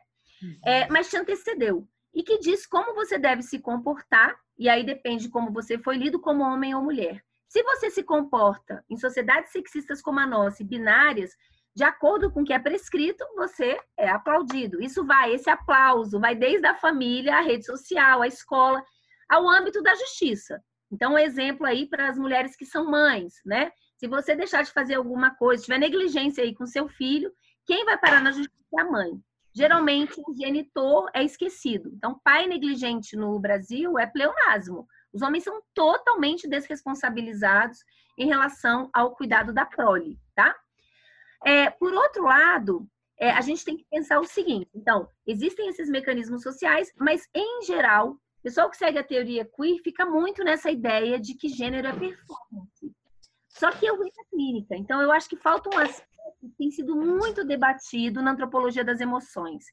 É, 0.65 0.83
uhum. 0.83 0.89
mas 0.91 1.09
te 1.09 1.17
antecedeu. 1.17 1.89
E 2.15 2.23
que 2.23 2.39
diz 2.39 2.67
como 2.67 2.95
você 2.95 3.19
deve 3.19 3.43
se 3.43 3.59
comportar 3.59 4.39
e 4.59 4.69
aí 4.69 4.85
depende 4.85 5.25
de 5.25 5.31
como 5.31 5.53
você 5.53 5.79
foi 5.79 5.97
lido 5.97 6.19
como 6.21 6.43
homem 6.43 6.75
ou 6.75 6.83
mulher. 6.83 7.23
Se 7.49 7.63
você 7.63 7.91
se 7.91 8.03
comporta 8.03 8.85
em 8.91 8.97
sociedades 8.97 9.53
sexistas 9.53 10.03
como 10.03 10.21
a 10.21 10.27
nossa, 10.27 10.63
e 10.63 10.67
binárias, 10.67 11.31
de 11.75 11.85
acordo 11.85 12.31
com 12.31 12.43
o 12.43 12.45
que 12.45 12.53
é 12.53 12.59
prescrito, 12.59 13.25
você 13.37 13.81
é 13.97 14.09
aplaudido. 14.09 14.83
Isso 14.83 15.07
vai, 15.07 15.33
esse 15.33 15.49
aplauso 15.49 16.19
vai 16.19 16.35
desde 16.35 16.67
a 16.67 16.75
família, 16.75 17.37
a 17.37 17.41
rede 17.41 17.65
social, 17.65 18.21
a 18.21 18.27
escola, 18.27 18.83
ao 19.29 19.49
âmbito 19.49 19.81
da 19.83 19.95
justiça. 19.95 20.63
Então, 20.91 21.13
um 21.13 21.19
exemplo 21.19 21.65
aí 21.67 21.87
para 21.89 22.09
as 22.09 22.19
mulheres 22.19 22.57
que 22.57 22.67
são 22.67 22.91
mães, 22.91 23.35
né? 23.45 23.71
Se 23.97 24.09
você 24.09 24.35
deixar 24.35 24.63
de 24.63 24.73
fazer 24.73 24.95
alguma 24.95 25.35
coisa, 25.35 25.63
tiver 25.63 25.79
negligência 25.79 26.43
aí 26.43 26.55
com 26.55 26.67
seu 26.67 26.89
filho, 26.89 27.31
quem 27.67 27.85
vai 27.85 27.99
parar 27.99 28.23
na 28.23 28.33
justiça 28.33 28.59
é 28.77 28.81
a 28.81 28.91
mãe 28.91 29.23
geralmente 29.59 30.21
o 30.27 30.35
genitor 30.35 31.11
é 31.13 31.23
esquecido. 31.23 31.91
Então, 31.95 32.21
pai 32.25 32.47
negligente 32.47 33.17
no 33.17 33.39
Brasil 33.39 33.99
é 33.99 34.07
pleonasmo. 34.07 34.87
Os 35.13 35.21
homens 35.21 35.45
são 35.45 35.61
totalmente 35.75 36.49
desresponsabilizados 36.49 37.79
em 38.17 38.27
relação 38.27 38.89
ao 38.93 39.15
cuidado 39.15 39.53
da 39.53 39.67
prole, 39.67 40.19
tá? 40.35 40.55
é, 41.45 41.71
por 41.71 41.93
outro 41.93 42.25
lado, 42.25 42.89
é, 43.19 43.31
a 43.31 43.41
gente 43.41 43.65
tem 43.65 43.77
que 43.77 43.87
pensar 43.91 44.21
o 44.21 44.27
seguinte: 44.27 44.69
então, 44.75 45.09
existem 45.27 45.69
esses 45.69 45.89
mecanismos 45.89 46.43
sociais, 46.43 46.93
mas 46.99 47.29
em 47.35 47.63
geral, 47.65 48.13
o 48.13 48.43
pessoal 48.43 48.71
que 48.71 48.77
segue 48.77 48.99
a 48.99 49.05
teoria 49.05 49.45
queer 49.45 49.81
fica 49.83 50.07
muito 50.07 50.45
nessa 50.45 50.71
ideia 50.71 51.19
de 51.19 51.35
que 51.35 51.49
gênero 51.49 51.89
é 51.89 51.93
performance. 51.93 52.93
Só 53.49 53.71
que 53.73 53.87
eu 53.87 53.99
vim 53.99 54.11
da 54.17 54.25
clínica, 54.31 54.77
então 54.77 55.03
eu 55.03 55.11
acho 55.11 55.29
que 55.29 55.37
falta 55.37 55.69
um 55.75 55.79
aspecto 55.79 56.08
tem 56.57 56.71
sido 56.71 56.97
muito 56.97 57.45
debatido 57.45 58.23
na 58.23 58.33
antropologia 58.33 58.85
das 58.85 59.01
emoções, 59.01 59.65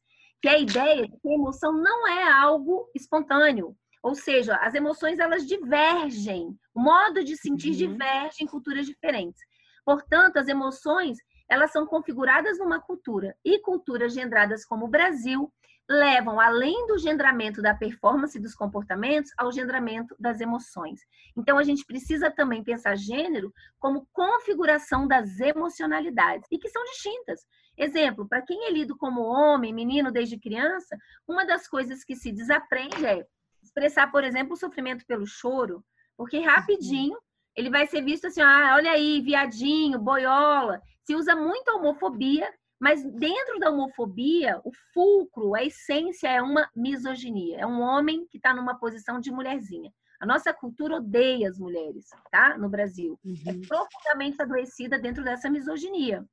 que 0.41 0.47
é 0.47 0.51
a 0.51 0.59
ideia 0.59 1.07
de 1.07 1.17
que 1.19 1.29
a 1.29 1.33
emoção 1.33 1.71
não 1.71 2.07
é 2.07 2.31
algo 2.31 2.89
espontâneo. 2.95 3.75
Ou 4.03 4.13
seja, 4.13 4.55
as 4.57 4.75
emoções 4.75 5.17
elas 5.17 5.47
divergem, 5.47 6.55
o 6.75 6.79
modo 6.79 7.23
de 7.23 7.35
sentir 7.35 7.69
uhum. 7.69 7.75
diverge 7.75 8.37
em 8.43 8.45
culturas 8.45 8.85
diferentes. 8.85 9.41
Portanto, 9.83 10.37
as 10.37 10.47
emoções 10.47 11.17
elas 11.49 11.71
são 11.71 11.85
configuradas 11.85 12.57
numa 12.57 12.79
cultura 12.79 13.35
e 13.43 13.59
culturas 13.59 14.13
gendradas 14.13 14.65
como 14.65 14.85
o 14.85 14.89
Brasil 14.89 15.51
levam 15.89 16.39
além 16.39 16.87
do 16.87 16.97
gendramento 16.97 17.61
da 17.61 17.73
performance 17.73 18.39
dos 18.39 18.55
comportamentos 18.55 19.31
ao 19.37 19.51
gendramento 19.51 20.15
das 20.19 20.41
emoções. 20.41 21.01
Então 21.37 21.57
a 21.57 21.63
gente 21.63 21.85
precisa 21.85 22.31
também 22.31 22.63
pensar 22.63 22.95
gênero 22.95 23.53
como 23.77 24.07
configuração 24.11 25.07
das 25.07 25.39
emocionalidades 25.39 26.47
e 26.51 26.57
que 26.57 26.69
são 26.69 26.83
distintas. 26.85 27.45
Exemplo, 27.77 28.27
para 28.27 28.41
quem 28.41 28.65
é 28.65 28.71
lido 28.71 28.97
como 28.97 29.21
homem, 29.21 29.73
menino 29.73 30.11
desde 30.11 30.39
criança, 30.39 30.97
uma 31.27 31.45
das 31.45 31.67
coisas 31.67 32.03
que 32.03 32.15
se 32.15 32.31
desaprende 32.31 33.05
é 33.05 33.25
expressar, 33.61 34.11
por 34.11 34.23
exemplo, 34.23 34.53
o 34.53 34.57
sofrimento 34.57 35.05
pelo 35.05 35.27
choro, 35.27 35.83
porque 36.17 36.39
rapidinho 36.39 37.17
ele 37.55 37.69
vai 37.69 37.87
ser 37.87 38.01
visto 38.01 38.27
assim, 38.27 38.41
ah, 38.41 38.73
olha 38.75 38.91
aí, 38.91 39.21
viadinho, 39.21 39.97
boiola. 39.97 40.81
Se 41.03 41.15
usa 41.15 41.35
muito 41.35 41.69
a 41.69 41.75
homofobia 41.75 42.51
mas 42.79 43.03
dentro 43.03 43.59
da 43.59 43.69
homofobia, 43.69 44.59
o 44.63 44.71
fulcro, 44.93 45.55
a 45.55 45.63
essência 45.63 46.27
é 46.27 46.41
uma 46.41 46.69
misoginia. 46.75 47.59
É 47.59 47.65
um 47.65 47.81
homem 47.81 48.25
que 48.27 48.37
está 48.37 48.53
numa 48.53 48.77
posição 48.77 49.19
de 49.19 49.31
mulherzinha. 49.31 49.91
A 50.19 50.25
nossa 50.25 50.53
cultura 50.53 50.95
odeia 50.95 51.49
as 51.49 51.57
mulheres, 51.57 52.07
tá? 52.31 52.57
No 52.57 52.69
Brasil. 52.69 53.19
É 53.25 53.29
uhum. 53.29 53.63
É 53.63 53.67
profundamente 53.67 54.41
adoecida 54.41 54.97
dentro 54.99 55.23
dessa 55.23 55.49
misoginia. 55.49 56.25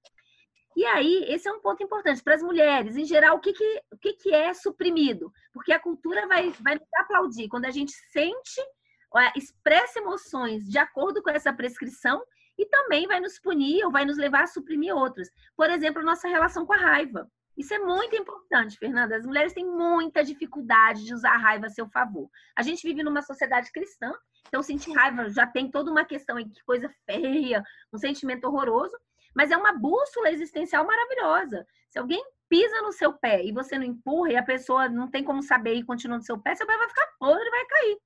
E 0.74 0.84
aí, 0.86 1.24
esse 1.28 1.48
é 1.48 1.52
um 1.52 1.60
ponto 1.60 1.82
importante. 1.82 2.22
Para 2.22 2.34
as 2.34 2.42
mulheres, 2.42 2.96
em 2.96 3.04
geral, 3.04 3.36
o 3.36 3.40
que, 3.40 3.52
que, 3.52 3.82
o 3.92 3.98
que, 3.98 4.12
que 4.14 4.34
é 4.34 4.54
suprimido? 4.54 5.30
Porque 5.52 5.72
a 5.72 5.78
cultura 5.78 6.26
vai, 6.26 6.50
vai 6.60 6.76
nos 6.76 6.88
aplaudir. 6.96 7.48
Quando 7.48 7.66
a 7.66 7.70
gente 7.70 7.92
sente, 8.10 8.60
expressa 9.36 9.98
emoções 9.98 10.64
de 10.64 10.78
acordo 10.78 11.22
com 11.22 11.30
essa 11.30 11.52
prescrição 11.52 12.22
e 12.62 12.66
também 12.66 13.06
vai 13.06 13.18
nos 13.18 13.38
punir 13.40 13.84
ou 13.84 13.90
vai 13.90 14.04
nos 14.04 14.16
levar 14.16 14.44
a 14.44 14.46
suprimir 14.46 14.94
outras. 14.94 15.28
Por 15.56 15.68
exemplo, 15.68 16.02
nossa 16.02 16.28
relação 16.28 16.64
com 16.64 16.72
a 16.72 16.76
raiva. 16.76 17.28
Isso 17.56 17.74
é 17.74 17.78
muito 17.78 18.16
importante, 18.16 18.78
Fernanda. 18.78 19.16
As 19.16 19.26
mulheres 19.26 19.52
têm 19.52 19.66
muita 19.66 20.24
dificuldade 20.24 21.04
de 21.04 21.12
usar 21.12 21.32
a 21.32 21.38
raiva 21.38 21.66
a 21.66 21.70
seu 21.70 21.88
favor. 21.88 22.30
A 22.56 22.62
gente 22.62 22.86
vive 22.86 23.02
numa 23.02 23.20
sociedade 23.20 23.70
cristã, 23.72 24.12
então 24.46 24.62
sentir 24.62 24.92
raiva 24.92 25.28
já 25.28 25.46
tem 25.46 25.70
toda 25.70 25.90
uma 25.90 26.04
questão 26.04 26.36
aí, 26.36 26.48
que 26.48 26.64
coisa 26.64 26.88
feia, 27.04 27.62
um 27.92 27.98
sentimento 27.98 28.44
horroroso, 28.44 28.96
mas 29.34 29.50
é 29.50 29.56
uma 29.56 29.72
bússola 29.72 30.30
existencial 30.30 30.86
maravilhosa. 30.86 31.66
Se 31.90 31.98
alguém 31.98 32.24
pisa 32.48 32.80
no 32.82 32.92
seu 32.92 33.12
pé 33.12 33.44
e 33.44 33.52
você 33.52 33.76
não 33.76 33.84
empurra 33.84 34.32
e 34.32 34.36
a 34.36 34.42
pessoa 34.42 34.88
não 34.88 35.10
tem 35.10 35.24
como 35.24 35.42
saber 35.42 35.74
e 35.74 35.84
continua 35.84 36.18
no 36.18 36.24
seu 36.24 36.38
pé, 36.38 36.54
seu 36.54 36.66
pé 36.66 36.76
vai 36.78 36.88
ficar 36.88 37.06
podre 37.18 37.44
e 37.44 37.50
vai 37.50 37.66
cair. 37.66 37.98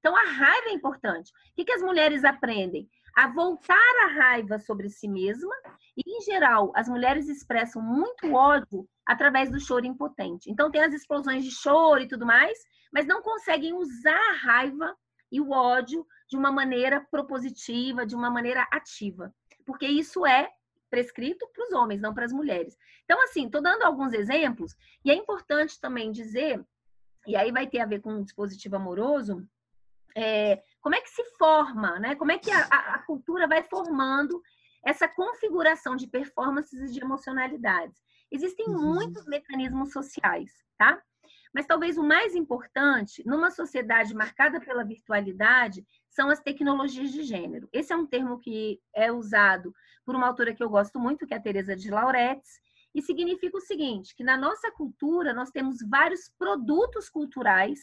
Então 0.00 0.16
a 0.16 0.24
raiva 0.24 0.68
é 0.68 0.72
importante. 0.72 1.30
O 1.30 1.54
que, 1.54 1.64
que 1.64 1.72
as 1.72 1.82
mulheres 1.82 2.24
aprendem? 2.24 2.88
A 3.20 3.26
voltar 3.26 3.76
a 4.04 4.06
raiva 4.06 4.58
sobre 4.58 4.88
si 4.88 5.06
mesma. 5.06 5.54
E, 5.94 6.02
em 6.06 6.22
geral, 6.22 6.72
as 6.74 6.88
mulheres 6.88 7.28
expressam 7.28 7.82
muito 7.82 8.32
ódio 8.32 8.88
através 9.04 9.50
do 9.50 9.60
choro 9.60 9.84
impotente. 9.84 10.50
Então, 10.50 10.70
tem 10.70 10.82
as 10.82 10.94
explosões 10.94 11.44
de 11.44 11.50
choro 11.50 12.00
e 12.00 12.08
tudo 12.08 12.24
mais, 12.24 12.58
mas 12.90 13.06
não 13.06 13.20
conseguem 13.20 13.74
usar 13.74 14.18
a 14.30 14.36
raiva 14.36 14.96
e 15.30 15.38
o 15.38 15.50
ódio 15.50 16.06
de 16.30 16.36
uma 16.38 16.50
maneira 16.50 17.06
propositiva, 17.10 18.06
de 18.06 18.14
uma 18.14 18.30
maneira 18.30 18.66
ativa. 18.72 19.30
Porque 19.66 19.86
isso 19.86 20.24
é 20.24 20.48
prescrito 20.88 21.46
para 21.52 21.66
os 21.66 21.72
homens, 21.74 22.00
não 22.00 22.14
para 22.14 22.24
as 22.24 22.32
mulheres. 22.32 22.74
Então, 23.04 23.22
assim, 23.22 23.44
estou 23.44 23.60
dando 23.60 23.82
alguns 23.82 24.14
exemplos, 24.14 24.74
e 25.04 25.10
é 25.10 25.14
importante 25.14 25.78
também 25.78 26.10
dizer, 26.10 26.64
e 27.26 27.36
aí 27.36 27.52
vai 27.52 27.66
ter 27.66 27.80
a 27.80 27.86
ver 27.86 28.00
com 28.00 28.14
um 28.14 28.22
dispositivo 28.22 28.76
amoroso, 28.76 29.46
é, 30.16 30.62
como 30.80 30.94
é 30.94 31.00
que 31.00 31.10
se 31.10 31.24
forma, 31.36 31.98
né? 31.98 32.14
Como 32.14 32.32
é 32.32 32.38
que 32.38 32.50
a, 32.50 32.62
a, 32.62 32.98
cultura 33.00 33.46
vai 33.46 33.62
formando 33.62 34.40
essa 34.84 35.06
configuração 35.06 35.94
de 35.94 36.06
performances 36.06 36.80
e 36.80 36.92
de 36.92 37.00
emocionalidades. 37.00 37.98
Existem 38.30 38.66
uhum. 38.68 38.94
muitos 38.94 39.26
mecanismos 39.26 39.92
sociais, 39.92 40.50
tá? 40.78 41.00
Mas 41.52 41.66
talvez 41.66 41.98
o 41.98 42.02
mais 42.02 42.34
importante, 42.34 43.22
numa 43.26 43.50
sociedade 43.50 44.14
marcada 44.14 44.60
pela 44.60 44.84
virtualidade, 44.84 45.84
são 46.08 46.30
as 46.30 46.40
tecnologias 46.40 47.10
de 47.10 47.22
gênero. 47.24 47.68
Esse 47.72 47.92
é 47.92 47.96
um 47.96 48.06
termo 48.06 48.38
que 48.38 48.80
é 48.94 49.12
usado 49.12 49.74
por 50.04 50.14
uma 50.14 50.28
autora 50.28 50.54
que 50.54 50.62
eu 50.62 50.70
gosto 50.70 50.98
muito, 50.98 51.26
que 51.26 51.34
é 51.34 51.36
a 51.36 51.42
Teresa 51.42 51.76
de 51.76 51.90
Lauretis, 51.90 52.60
e 52.94 53.02
significa 53.02 53.56
o 53.56 53.60
seguinte, 53.60 54.14
que 54.16 54.24
na 54.24 54.36
nossa 54.36 54.70
cultura 54.72 55.32
nós 55.32 55.50
temos 55.50 55.78
vários 55.88 56.28
produtos 56.38 57.08
culturais 57.08 57.78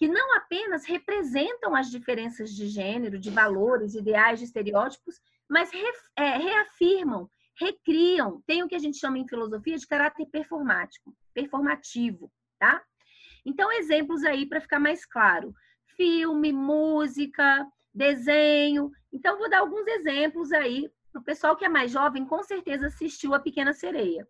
que 0.00 0.08
não 0.08 0.34
apenas 0.34 0.86
representam 0.86 1.76
as 1.76 1.90
diferenças 1.90 2.52
de 2.52 2.66
gênero, 2.68 3.18
de 3.18 3.28
valores, 3.28 3.94
ideais, 3.94 4.38
de 4.38 4.46
estereótipos, 4.46 5.20
mas 5.46 5.70
re, 5.70 5.92
é, 6.16 6.38
reafirmam, 6.38 7.28
recriam, 7.54 8.42
tem 8.46 8.62
o 8.62 8.68
que 8.68 8.74
a 8.74 8.78
gente 8.78 8.96
chama 8.96 9.18
em 9.18 9.28
filosofia 9.28 9.76
de 9.76 9.86
caráter 9.86 10.24
performático, 10.32 11.14
performativo, 11.34 12.32
tá? 12.58 12.82
Então, 13.44 13.70
exemplos 13.72 14.24
aí 14.24 14.46
para 14.46 14.62
ficar 14.62 14.80
mais 14.80 15.04
claro: 15.04 15.52
filme, 15.98 16.50
música, 16.50 17.66
desenho. 17.92 18.90
Então, 19.12 19.36
vou 19.36 19.50
dar 19.50 19.58
alguns 19.58 19.86
exemplos 19.86 20.50
aí 20.50 20.90
para 21.12 21.20
o 21.20 21.24
pessoal 21.24 21.54
que 21.54 21.66
é 21.66 21.68
mais 21.68 21.90
jovem, 21.90 22.24
com 22.24 22.42
certeza 22.42 22.86
assistiu 22.86 23.34
A 23.34 23.38
Pequena 23.38 23.74
Sereia. 23.74 24.26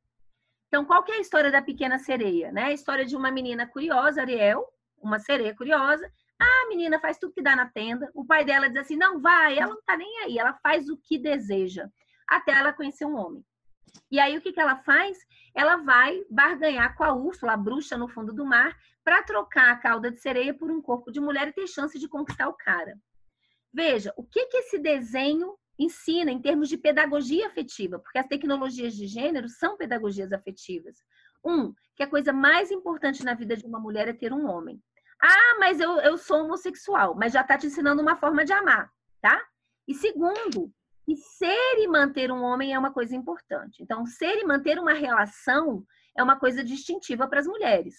Então, 0.66 0.84
qual 0.84 1.04
que 1.04 1.12
é 1.12 1.16
a 1.18 1.20
história 1.20 1.52
da 1.52 1.62
Pequena 1.62 2.00
Sereia? 2.00 2.50
Né? 2.50 2.64
A 2.64 2.72
história 2.72 3.04
de 3.04 3.14
uma 3.14 3.30
menina 3.30 3.68
curiosa, 3.68 4.20
Ariel, 4.20 4.66
uma 5.00 5.19
sereia 5.19 5.54
curiosa. 5.54 6.11
Ah, 6.40 6.64
a 6.64 6.69
menina 6.69 6.99
faz 7.00 7.19
tudo 7.19 7.33
que 7.33 7.42
dá 7.42 7.54
na 7.57 7.66
tenda. 7.66 8.11
O 8.14 8.25
pai 8.25 8.45
dela 8.45 8.69
diz 8.69 8.78
assim: 8.78 8.97
não 8.97 9.21
vai, 9.21 9.59
ela 9.59 9.75
não 9.75 9.83
tá 9.83 9.97
nem 9.97 10.25
aí, 10.25 10.38
ela 10.38 10.54
faz 10.62 10.88
o 10.88 10.97
que 10.97 11.19
deseja, 11.19 11.88
até 12.28 12.52
ela 12.52 12.73
conhecer 12.73 13.04
um 13.04 13.16
homem. 13.16 13.45
E 14.11 14.19
aí 14.21 14.37
o 14.37 14.40
que, 14.40 14.52
que 14.52 14.61
ela 14.61 14.76
faz? 14.76 15.19
Ela 15.54 15.76
vai 15.76 16.25
barganhar 16.30 16.97
com 16.97 17.04
a 17.04 17.12
Úrsula, 17.12 17.52
a 17.52 17.57
bruxa 17.57 17.99
no 17.99 18.09
fundo 18.09 18.33
do 18.33 18.45
mar, 18.45 18.76
para 19.04 19.23
trocar 19.23 19.71
a 19.71 19.76
cauda 19.76 20.11
de 20.11 20.21
sereia 20.21 20.54
por 20.54 20.71
um 20.71 20.80
corpo 20.80 21.11
de 21.11 21.21
mulher 21.21 21.49
e 21.49 21.52
ter 21.52 21.66
chance 21.66 21.99
de 21.99 22.09
conquistar 22.09 22.49
o 22.49 22.54
cara. 22.54 22.97
Veja, 23.73 24.12
o 24.16 24.25
que, 24.25 24.47
que 24.47 24.59
esse 24.59 24.78
desenho 24.78 25.57
ensina 25.78 26.30
em 26.30 26.40
termos 26.40 26.69
de 26.69 26.76
pedagogia 26.76 27.47
afetiva, 27.47 27.99
porque 27.99 28.19
as 28.19 28.26
tecnologias 28.26 28.95
de 28.95 29.07
gênero 29.07 29.49
são 29.49 29.76
pedagogias 29.76 30.33
afetivas. 30.33 30.97
Um, 31.45 31.73
que 31.97 32.02
a 32.02 32.07
coisa 32.07 32.33
mais 32.33 32.71
importante 32.71 33.25
na 33.25 33.33
vida 33.33 33.57
de 33.57 33.64
uma 33.64 33.80
mulher 33.80 34.07
é 34.07 34.12
ter 34.12 34.33
um 34.33 34.47
homem. 34.47 34.80
Ah, 35.22 35.56
mas 35.58 35.80
eu, 35.80 36.00
eu 36.00 36.16
sou 36.16 36.44
homossexual, 36.44 37.14
mas 37.14 37.32
já 37.32 37.42
está 37.42 37.58
te 37.58 37.66
ensinando 37.66 38.00
uma 38.00 38.16
forma 38.16 38.44
de 38.44 38.52
amar, 38.52 38.90
tá? 39.20 39.40
E 39.86 39.94
segundo, 39.94 40.72
que 41.04 41.16
ser 41.16 41.78
e 41.78 41.88
manter 41.88 42.30
um 42.30 42.42
homem 42.42 42.72
é 42.72 42.78
uma 42.78 42.92
coisa 42.92 43.14
importante. 43.14 43.82
Então, 43.82 44.06
ser 44.06 44.36
e 44.38 44.44
manter 44.44 44.78
uma 44.78 44.92
relação 44.92 45.84
é 46.16 46.22
uma 46.22 46.38
coisa 46.38 46.62
distintiva 46.62 47.26
para 47.26 47.40
as 47.40 47.46
mulheres. 47.46 47.96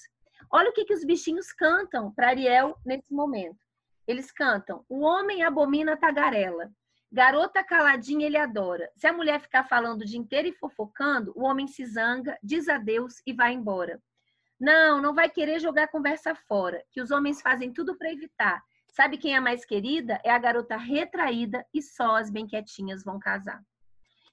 Olha 0.49 0.69
o 0.69 0.73
que, 0.73 0.85
que 0.85 0.93
os 0.93 1.03
bichinhos 1.03 1.51
cantam 1.51 2.11
para 2.13 2.29
Ariel 2.29 2.77
nesse 2.85 3.13
momento. 3.13 3.59
Eles 4.07 4.31
cantam: 4.31 4.85
O 4.89 5.01
homem 5.01 5.43
abomina 5.43 5.93
a 5.93 5.97
tagarela. 5.97 6.71
Garota 7.11 7.63
caladinha 7.63 8.25
ele 8.25 8.37
adora. 8.37 8.89
Se 8.95 9.05
a 9.05 9.13
mulher 9.13 9.41
ficar 9.41 9.65
falando 9.65 10.01
o 10.01 10.05
dia 10.05 10.17
inteiro 10.17 10.47
e 10.47 10.53
fofocando, 10.53 11.33
o 11.35 11.43
homem 11.43 11.67
se 11.67 11.85
zanga, 11.85 12.37
diz 12.41 12.69
adeus 12.69 13.21
e 13.27 13.33
vai 13.33 13.53
embora. 13.53 14.01
Não, 14.62 15.01
não 15.01 15.12
vai 15.12 15.27
querer 15.27 15.60
jogar 15.60 15.88
conversa 15.88 16.36
fora, 16.36 16.84
que 16.91 17.01
os 17.01 17.10
homens 17.10 17.41
fazem 17.41 17.74
tudo 17.74 17.98
para 17.98 18.12
evitar. 18.12 18.62
Sabe 18.91 19.18
quem 19.18 19.36
é 19.36 19.39
mais 19.39 19.65
querida? 19.65 20.22
É 20.24 20.30
a 20.30 20.38
garota 20.38 20.77
retraída 20.77 21.65
e 21.74 21.82
só 21.82 22.18
as 22.18 22.30
bem 22.30 22.46
quietinhas 22.46 23.03
vão 23.03 23.18
casar. 23.18 23.60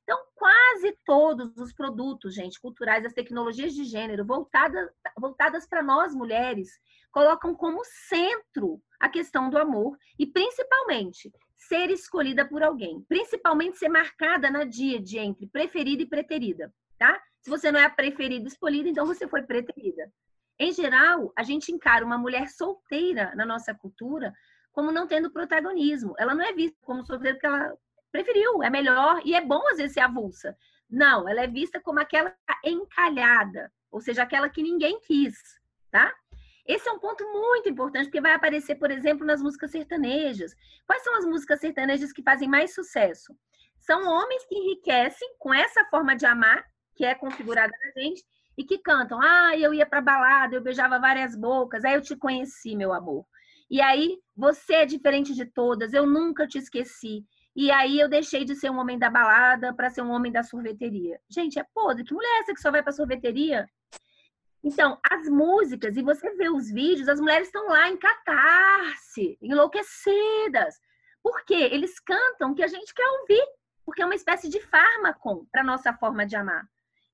Então, 0.03 0.19
quase 0.35 0.95
todos 1.07 1.57
os 1.57 1.73
produtos, 1.73 2.35
gente, 2.35 2.61
culturais, 2.61 3.07
as 3.07 3.15
tecnologias 3.15 3.73
de 3.73 3.85
gênero 3.85 4.23
voltadas, 4.23 4.91
voltadas 5.19 5.67
para 5.67 5.83
nós 5.83 6.15
mulheres, 6.15 6.79
colocam 7.11 7.55
como 7.55 7.81
centro 7.85 8.83
a 9.01 9.09
questão 9.09 9.49
do 9.49 9.57
amor 9.57 9.97
e, 10.19 10.27
principalmente, 10.27 11.33
ser 11.57 11.91
escolhida 11.91 12.47
por 12.47 12.63
alguém. 12.63 13.03
Principalmente 13.09 13.79
ser 13.79 13.89
marcada 13.89 14.51
na 14.51 14.65
díade 14.65 15.17
entre 15.19 15.47
preferida 15.47 16.03
e 16.03 16.07
preterida, 16.07 16.71
tá? 16.99 17.19
Se 17.49 17.51
você 17.51 17.73
não 17.73 17.81
é 17.81 17.87
a 17.87 17.91
preferida 17.91 18.47
escolhida, 18.47 18.91
então 18.91 19.07
você 19.07 19.27
foi 19.27 19.41
preterida. 19.41 20.13
Em 20.59 20.71
geral, 20.71 21.33
a 21.35 21.43
gente 21.43 21.73
encara 21.73 22.05
uma 22.05 22.19
mulher 22.19 22.47
solteira 22.51 23.35
na 23.35 23.47
nossa 23.47 23.75
cultura 23.75 24.35
como 24.71 24.93
não 24.93 25.07
tendo 25.07 25.33
protagonismo. 25.33 26.15
Ela 26.19 26.35
não 26.35 26.45
é 26.45 26.53
vista 26.53 26.77
como 26.83 27.07
solteira 27.07 27.37
porque 27.37 27.47
ela 27.47 27.75
preferiu, 28.13 28.63
é 28.63 28.69
melhor 28.69 29.23
e 29.25 29.35
é 29.35 29.41
bom 29.41 29.67
às 29.69 29.79
vezes 29.79 29.95
ser 29.95 30.01
avulsa. 30.01 30.55
Não, 30.91 31.27
ela 31.27 31.41
é 31.41 31.47
vista 31.47 31.81
como 31.81 32.01
aquela 32.01 32.37
encalhada, 32.63 33.73
ou 33.91 34.03
seja, 34.03 34.25
aquela 34.25 34.51
que 34.51 34.63
ninguém 34.63 35.01
quis, 35.01 35.39
tá? 35.91 36.15
Esse 36.67 36.87
é 36.87 36.93
um 36.93 36.99
ponto 36.99 37.25
muito 37.33 37.67
importante, 37.67 38.09
porque 38.09 38.21
vai 38.21 38.35
aparecer, 38.35 38.75
por 38.75 38.91
exemplo, 38.91 39.27
nas 39.27 39.41
músicas 39.41 39.71
sertanejas. 39.71 40.55
Quais 40.87 41.03
são 41.03 41.17
as 41.17 41.25
músicas 41.25 41.61
sertanejas 41.61 42.13
que 42.13 42.23
fazem 42.23 42.47
mais 42.47 42.75
sucesso? 42.75 43.35
São 43.81 44.07
homens 44.07 44.45
que 44.45 44.55
enriquecem 44.55 45.35
com 45.39 45.55
essa 45.55 45.83
forma 45.87 46.15
de 46.15 46.27
amar, 46.27 46.63
que 46.99 47.05
é 47.05 47.15
configurada 47.15 47.73
na 47.73 48.03
gente, 48.03 48.25
e 48.57 48.65
que 48.65 48.77
cantam: 48.77 49.21
Ah, 49.23 49.57
eu 49.57 49.73
ia 49.73 49.87
para 49.87 50.01
balada, 50.01 50.57
eu 50.57 50.61
beijava 50.61 50.99
várias 50.99 51.37
bocas, 51.37 51.85
aí 51.85 51.95
eu 51.95 52.03
te 52.03 52.17
conheci, 52.17 52.75
meu 52.77 52.93
amor. 52.93 53.25
E 53.71 53.81
aí 53.81 54.19
você 54.37 54.75
é 54.75 54.87
diferente 54.87 55.33
de 55.33 55.47
todas, 55.47 55.95
eu 55.95 56.05
nunca 56.07 56.47
te 56.47 56.59
esqueci. 56.59 57.25
E 57.55 57.71
aí 57.71 57.99
eu 57.99 58.09
deixei 58.09 58.45
de 58.45 58.55
ser 58.57 58.71
um 58.71 58.79
homem 58.79 58.99
da 58.99 59.09
balada 59.11 59.73
para 59.75 59.91
ser 59.91 60.03
um 60.03 60.11
homem 60.11 60.33
da 60.33 60.43
sorveteria. 60.43 61.21
Gente, 61.29 61.59
é 61.59 61.65
podre. 61.75 62.05
Que 62.05 62.15
mulher 62.15 62.29
é 62.29 62.41
essa 62.41 62.55
que 62.55 62.61
só 62.61 62.71
vai 62.71 62.83
para 62.83 62.93
sorveteria? 62.93 63.69
Então, 64.63 64.99
as 65.09 65.29
músicas, 65.29 65.97
e 65.97 66.03
você 66.03 66.35
vê 66.35 66.49
os 66.49 66.71
vídeos, 66.71 67.09
as 67.09 67.21
mulheres 67.21 67.49
estão 67.49 67.69
lá 67.69 67.89
em 67.89 67.97
catarse, 67.97 69.39
enlouquecidas. 69.41 70.75
Por 71.23 71.45
quê? 71.45 71.69
Eles 71.73 71.99
cantam 72.01 72.53
o 72.53 72.55
que 72.55 72.63
a 72.63 72.69
gente 72.69 72.93
quer 72.93 73.09
ouvir, 73.21 73.45
porque 73.85 74.03
é 74.03 74.05
uma 74.05 74.15
espécie 74.15 74.49
de 74.49 74.61
fármaco 74.61 75.47
para 75.51 75.63
nossa 75.63 75.93
forma 75.93 76.27
de 76.27 76.37
amar. 76.37 76.69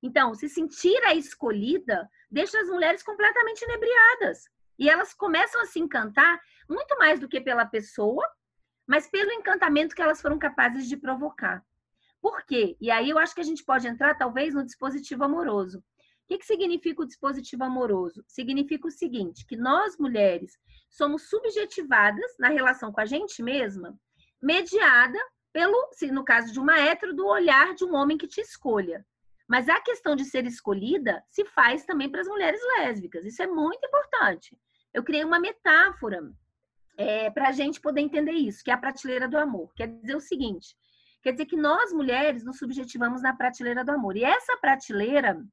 Então, 0.05 0.35
se 0.35 0.51
sentir 0.51 1.03
a 1.07 1.15
escolhida 1.15 2.07
deixa 2.31 2.61
as 2.61 2.69
mulheres 2.69 3.03
completamente 3.03 3.63
inebriadas. 3.63 4.45
E 4.79 4.91
elas 4.91 5.15
começam 5.15 5.63
a 5.63 5.65
se 5.65 5.81
encantar 5.81 6.39
muito 6.69 6.95
mais 6.99 7.19
do 7.19 7.27
que 7.27 7.41
pela 7.41 7.65
pessoa, 7.65 8.23
mas 8.87 9.09
pelo 9.09 9.33
encantamento 9.33 9.95
que 9.97 10.03
elas 10.03 10.21
foram 10.21 10.39
capazes 10.39 10.87
de 10.91 10.99
provocar. 10.99 11.65
Por 12.21 12.45
quê? 12.45 12.77
E 12.83 12.91
aí 12.91 13.09
eu 13.09 13.19
acho 13.19 13.35
que 13.35 13.41
a 13.41 13.45
gente 13.45 13.65
pode 13.65 13.89
entrar, 13.89 14.15
talvez, 14.19 14.53
no 14.53 14.63
dispositivo 14.63 15.25
amoroso. 15.25 15.79
O 15.79 15.83
que, 16.29 16.37
que 16.37 16.45
significa 16.45 17.01
o 17.01 17.07
dispositivo 17.07 17.65
amoroso? 17.65 18.23
Significa 18.29 18.87
o 18.87 18.91
seguinte: 18.91 19.47
que 19.47 19.57
nós, 19.57 19.97
mulheres, 19.97 20.53
somos 20.91 21.31
subjetivadas 21.31 22.31
na 22.39 22.49
relação 22.49 22.93
com 22.93 23.01
a 23.01 23.07
gente 23.07 23.43
mesma, 23.43 23.99
mediada 24.43 25.19
pelo, 25.51 25.89
no 26.13 26.25
caso 26.25 26.53
de 26.53 26.61
uma 26.61 26.79
hétero, 26.79 27.15
do 27.15 27.27
olhar 27.27 27.75
de 27.75 27.87
um 27.87 27.95
homem 27.95 28.19
que 28.19 28.29
te 28.29 28.43
escolha. 28.43 29.03
Mas 29.49 29.69
a 29.69 29.81
questão 29.81 30.17
de 30.17 30.25
ser 30.25 30.47
escolhida 30.47 31.23
se 31.31 31.45
faz 31.45 31.85
também 31.85 32.11
para 32.11 32.23
as 32.23 32.29
mulheres 32.29 32.61
lésbicas. 32.79 33.25
Isso 33.25 33.43
é 33.43 33.47
muito 33.47 33.87
importante. 33.87 34.59
Eu 34.93 35.03
criei 35.03 35.25
uma 35.25 35.39
metáfora 35.39 36.23
é, 36.97 37.31
para 37.31 37.49
a 37.49 37.53
gente 37.53 37.81
poder 37.81 38.01
entender 38.01 38.33
isso, 38.33 38.63
que 38.63 38.71
é 38.71 38.75
a 38.75 38.79
prateleira 38.79 39.29
do 39.29 39.37
amor. 39.37 39.73
Quer 39.75 39.89
dizer 39.89 40.17
o 40.17 40.21
seguinte: 40.21 40.75
quer 41.23 41.33
dizer 41.33 41.47
que 41.47 41.57
nós 41.57 41.93
mulheres 41.93 42.45
nos 42.45 42.59
subjetivamos 42.59 43.21
na 43.21 43.35
prateleira 43.35 43.85
do 43.85 43.91
amor. 43.91 44.17
E 44.17 44.25
essa 44.25 44.57
prateleira, 44.57 45.45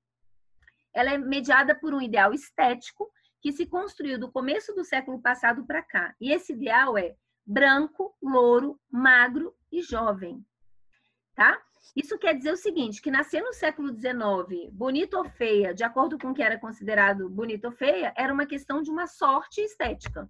ela 0.94 1.12
é 1.12 1.18
mediada 1.18 1.76
por 1.76 1.94
um 1.94 2.02
ideal 2.02 2.34
estético 2.34 3.12
que 3.42 3.52
se 3.52 3.66
construiu 3.66 4.20
do 4.20 4.32
começo 4.32 4.74
do 4.74 4.86
século 4.86 5.22
passado 5.22 5.66
para 5.66 5.82
cá. 5.82 6.16
E 6.22 6.32
esse 6.32 6.54
ideal 6.54 6.98
é 6.98 7.16
branco, 7.46 8.16
louro, 8.22 8.80
magro 8.90 9.54
e 9.72 9.82
jovem. 9.82 10.46
Tá? 11.36 11.60
Isso 11.96 12.18
quer 12.18 12.34
dizer 12.36 12.52
o 12.54 12.58
seguinte, 12.58 13.02
que 13.02 13.12
nascer 13.12 13.42
no 13.42 13.54
século 13.54 13.90
XIX, 13.90 14.72
bonita 14.72 15.18
ou 15.18 15.26
feia, 15.26 15.74
de 15.74 15.84
acordo 15.84 16.18
com 16.18 16.30
o 16.30 16.34
que 16.34 16.42
era 16.42 16.60
considerado 16.60 17.30
bonita 17.30 17.68
ou 17.68 17.74
feia, 17.74 18.14
era 18.16 18.34
uma 18.34 18.46
questão 18.46 18.82
de 18.82 18.90
uma 18.90 19.08
sorte 19.08 19.62
estética. 19.62 20.30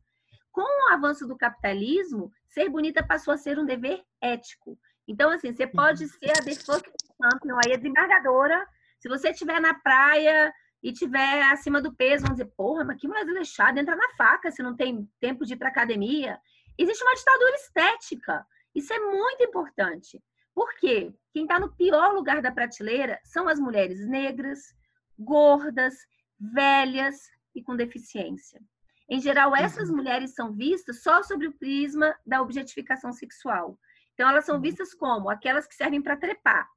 Com 0.52 0.62
o 0.62 0.94
avanço 0.94 1.28
do 1.28 1.38
capitalismo, 1.38 2.32
ser 2.48 2.68
bonita 2.70 3.06
passou 3.06 3.34
a 3.34 3.38
ser 3.38 3.60
um 3.60 3.66
dever 3.66 4.04
ético. 4.20 4.78
Então, 5.08 5.30
assim, 5.30 5.54
você 5.54 5.68
pode 5.68 6.04
uhum. 6.04 6.10
ser 6.10 6.32
a 6.32 6.44
defunct 6.44 6.90
champion, 7.22 7.58
aí 7.64 7.74
a 7.74 7.78
desembargadora, 7.78 8.68
se 9.00 9.08
você 9.08 9.30
estiver 9.30 9.60
na 9.60 9.74
praia 9.74 10.54
e 10.82 10.92
tiver 10.92 11.44
acima 11.52 11.82
do 11.82 11.94
peso, 11.94 12.26
vão 12.26 12.34
dizer, 12.34 12.52
porra, 12.58 12.84
mas 12.84 13.00
que 13.00 13.08
mulher 13.08 13.26
desleixada, 13.26 13.80
entra 13.80 13.96
na 13.96 14.10
faca 14.18 14.52
se 14.52 14.64
não 14.64 14.76
tem 14.76 15.08
tempo 15.20 15.46
de 15.46 15.54
ir 15.54 15.58
para 15.58 15.70
academia. 15.70 16.40
Existe 16.78 17.04
uma 17.04 17.16
ditadura 17.16 17.56
estética. 17.56 18.46
Isso 18.74 18.92
é 18.94 19.00
muito 19.00 19.44
importante. 19.44 20.22
Por 20.54 20.74
quê? 20.76 21.14
Quem 21.34 21.44
está 21.44 21.60
no 21.60 21.74
pior 21.76 22.14
lugar 22.14 22.42
da 22.42 22.52
prateleira 22.52 23.20
são 23.24 23.48
as 23.48 23.60
mulheres 23.60 24.06
negras, 24.06 24.60
gordas, 25.18 25.96
velhas 26.40 27.18
e 27.56 27.62
com 27.62 27.76
deficiência. 27.76 28.60
Em 29.10 29.20
geral, 29.20 29.56
essas 29.56 29.90
uhum. 29.90 29.98
mulheres 29.98 30.34
são 30.34 30.54
vistas 30.54 31.04
só 31.04 31.22
sobre 31.22 31.48
o 31.48 31.54
prisma 31.54 32.16
da 32.26 32.42
objetificação 32.42 33.12
sexual. 33.12 33.78
Então, 34.14 34.30
elas 34.30 34.46
são 34.46 34.56
uhum. 34.56 34.62
vistas 34.62 34.94
como 34.94 35.30
aquelas 35.30 35.68
que 35.68 35.76
servem 35.76 36.02
para 36.02 36.16
trepar, 36.16 36.68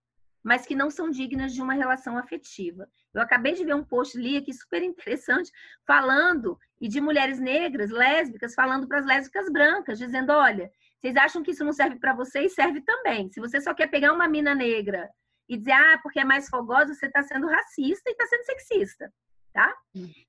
mas 0.42 0.66
que 0.66 0.74
não 0.74 0.90
são 0.90 1.10
dignas 1.10 1.54
de 1.54 1.62
uma 1.62 1.74
relação 1.74 2.18
afetiva. 2.18 2.88
Eu 3.12 3.22
acabei 3.22 3.54
de 3.54 3.64
ver 3.64 3.74
um 3.74 3.84
post 3.84 4.18
ali 4.18 4.36
aqui 4.36 4.52
super 4.52 4.82
interessante 4.82 5.50
falando 5.86 6.58
e 6.80 6.88
de 6.88 7.00
mulheres 7.00 7.38
negras, 7.38 7.90
lésbicas, 7.90 8.54
falando 8.54 8.86
para 8.86 8.98
as 8.98 9.06
lésbicas 9.06 9.48
brancas, 9.50 9.98
dizendo: 9.98 10.32
olha, 10.32 10.70
vocês 11.04 11.16
acham 11.16 11.42
que 11.42 11.50
isso 11.50 11.62
não 11.62 11.72
serve 11.74 11.96
para 11.96 12.14
vocês? 12.14 12.54
Serve 12.54 12.80
também. 12.80 13.30
Se 13.30 13.38
você 13.38 13.60
só 13.60 13.74
quer 13.74 13.88
pegar 13.88 14.10
uma 14.10 14.26
mina 14.26 14.54
negra 14.54 15.10
e 15.46 15.58
dizer, 15.58 15.72
ah, 15.72 16.00
porque 16.02 16.18
é 16.18 16.24
mais 16.24 16.48
fogosa, 16.48 16.94
você 16.94 17.04
está 17.04 17.22
sendo 17.22 17.46
racista 17.46 18.08
e 18.08 18.12
está 18.12 18.26
sendo 18.26 18.44
sexista, 18.44 19.12
tá? 19.52 19.76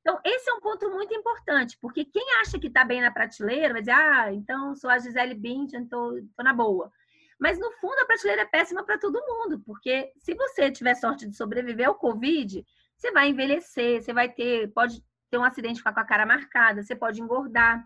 Então, 0.02 0.20
esse 0.26 0.50
é 0.50 0.54
um 0.54 0.60
ponto 0.60 0.90
muito 0.90 1.14
importante, 1.14 1.78
porque 1.82 2.04
quem 2.04 2.26
acha 2.42 2.60
que 2.60 2.68
está 2.68 2.84
bem 2.84 3.00
na 3.00 3.10
prateleira 3.10 3.72
vai 3.72 3.82
dizer, 3.82 3.94
ah, 3.94 4.34
então 4.34 4.76
sou 4.76 4.90
a 4.90 5.00
Gisele 5.00 5.34
Bündchen, 5.34 5.84
estou 5.84 6.20
na 6.40 6.52
boa. 6.52 6.92
Mas, 7.40 7.58
no 7.58 7.72
fundo, 7.80 7.98
a 8.02 8.06
prateleira 8.06 8.42
é 8.42 8.46
péssima 8.46 8.84
para 8.84 8.98
todo 8.98 9.26
mundo, 9.26 9.62
porque 9.66 10.12
se 10.18 10.34
você 10.34 10.70
tiver 10.70 10.96
sorte 10.96 11.26
de 11.26 11.38
sobreviver 11.38 11.88
ao 11.88 11.96
Covid, 11.96 12.66
você 12.98 13.14
vai 13.14 13.30
envelhecer, 13.30 14.04
você 14.04 14.12
vai 14.12 14.28
ter, 14.28 14.74
pode 14.74 15.02
ter 15.32 15.38
um 15.38 15.44
acidente 15.46 15.82
com 15.82 15.88
a 15.88 16.06
cara 16.06 16.26
marcada, 16.26 16.84
você 16.84 16.98
pode 16.98 17.22
engordar. 17.22 17.82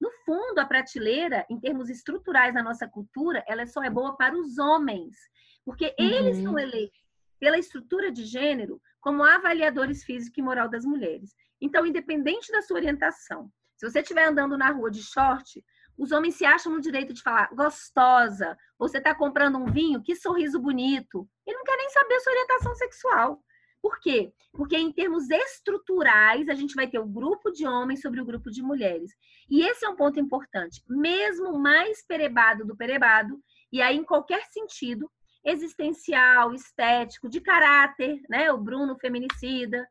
No 0.00 0.10
fundo, 0.24 0.58
a 0.58 0.64
prateleira, 0.64 1.46
em 1.48 1.58
termos 1.58 1.88
estruturais 1.88 2.54
na 2.54 2.62
nossa 2.62 2.88
cultura, 2.88 3.44
ela 3.46 3.66
só 3.66 3.82
é 3.82 3.90
boa 3.90 4.16
para 4.16 4.36
os 4.36 4.58
homens, 4.58 5.16
porque 5.64 5.94
uhum. 5.98 6.06
eles 6.06 6.42
são 6.42 6.58
eleitos 6.58 7.04
pela 7.38 7.58
estrutura 7.58 8.10
de 8.10 8.24
gênero 8.24 8.80
como 9.00 9.22
avaliadores 9.22 10.02
físico 10.02 10.40
e 10.40 10.42
moral 10.42 10.68
das 10.68 10.84
mulheres. 10.84 11.34
Então, 11.60 11.86
independente 11.86 12.50
da 12.50 12.62
sua 12.62 12.78
orientação, 12.78 13.50
se 13.76 13.88
você 13.88 14.00
estiver 14.00 14.26
andando 14.26 14.56
na 14.56 14.70
rua 14.70 14.90
de 14.90 15.02
short, 15.02 15.62
os 15.96 16.10
homens 16.10 16.36
se 16.36 16.44
acham 16.44 16.72
no 16.72 16.80
direito 16.80 17.12
de 17.12 17.22
falar 17.22 17.48
gostosa, 17.54 18.56
você 18.78 18.98
está 18.98 19.14
comprando 19.14 19.58
um 19.58 19.66
vinho, 19.66 20.02
que 20.02 20.16
sorriso 20.16 20.58
bonito. 20.58 21.28
Ele 21.46 21.56
não 21.56 21.64
quer 21.64 21.76
nem 21.76 21.90
saber 21.90 22.14
a 22.14 22.20
sua 22.20 22.32
orientação 22.32 22.74
sexual. 22.74 23.44
Por 23.84 24.00
quê? 24.00 24.32
Porque 24.50 24.78
em 24.78 24.90
termos 24.90 25.28
estruturais, 25.28 26.48
a 26.48 26.54
gente 26.54 26.74
vai 26.74 26.88
ter 26.88 26.98
o 26.98 27.06
grupo 27.06 27.50
de 27.50 27.66
homens 27.66 28.00
sobre 28.00 28.18
o 28.18 28.24
grupo 28.24 28.50
de 28.50 28.62
mulheres. 28.62 29.10
E 29.50 29.60
esse 29.60 29.84
é 29.84 29.88
um 29.90 29.94
ponto 29.94 30.18
importante. 30.18 30.82
Mesmo 30.88 31.58
mais 31.58 32.02
perebado 32.06 32.64
do 32.64 32.74
perebado, 32.74 33.38
e 33.70 33.82
aí 33.82 33.98
em 33.98 34.02
qualquer 34.02 34.42
sentido, 34.46 35.06
existencial, 35.44 36.54
estético, 36.54 37.28
de 37.28 37.42
caráter, 37.42 38.22
né? 38.30 38.50
O 38.50 38.56
Bruno 38.56 38.96
feminicida, 38.96 39.86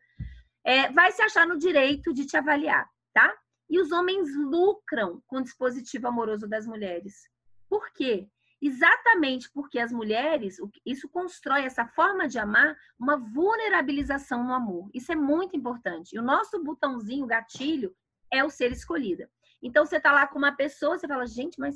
é, 0.66 0.92
vai 0.92 1.12
se 1.12 1.22
achar 1.22 1.46
no 1.46 1.60
direito 1.60 2.12
de 2.12 2.26
te 2.26 2.36
avaliar, 2.36 2.90
tá? 3.14 3.32
E 3.70 3.80
os 3.80 3.92
homens 3.92 4.28
lucram 4.36 5.22
com 5.28 5.38
o 5.38 5.44
dispositivo 5.44 6.08
amoroso 6.08 6.48
das 6.48 6.66
mulheres. 6.66 7.30
Por 7.70 7.94
quê? 7.94 8.28
Exatamente 8.66 9.52
porque 9.52 9.78
as 9.78 9.92
mulheres, 9.92 10.58
isso 10.86 11.10
constrói 11.10 11.66
essa 11.66 11.86
forma 11.86 12.28
de 12.28 12.40
amar, 12.40 12.78
uma 12.98 13.18
vulnerabilização 13.18 14.44
no 14.44 14.54
amor. 14.54 14.90
Isso 14.94 15.12
é 15.12 15.16
muito 15.16 15.58
importante. 15.58 16.16
E 16.16 16.20
o 16.20 16.24
nosso 16.24 16.64
botãozinho, 16.64 17.28
gatilho, 17.28 17.94
é 18.32 18.44
o 18.44 18.50
ser 18.50 18.72
escolhida. 18.72 19.30
Então 19.62 19.86
você 19.86 20.00
tá 20.00 20.12
lá 20.12 20.26
com 20.28 20.38
uma 20.38 20.56
pessoa, 20.56 20.98
você 20.98 21.08
fala, 21.08 21.26
gente, 21.28 21.60
mas 21.60 21.76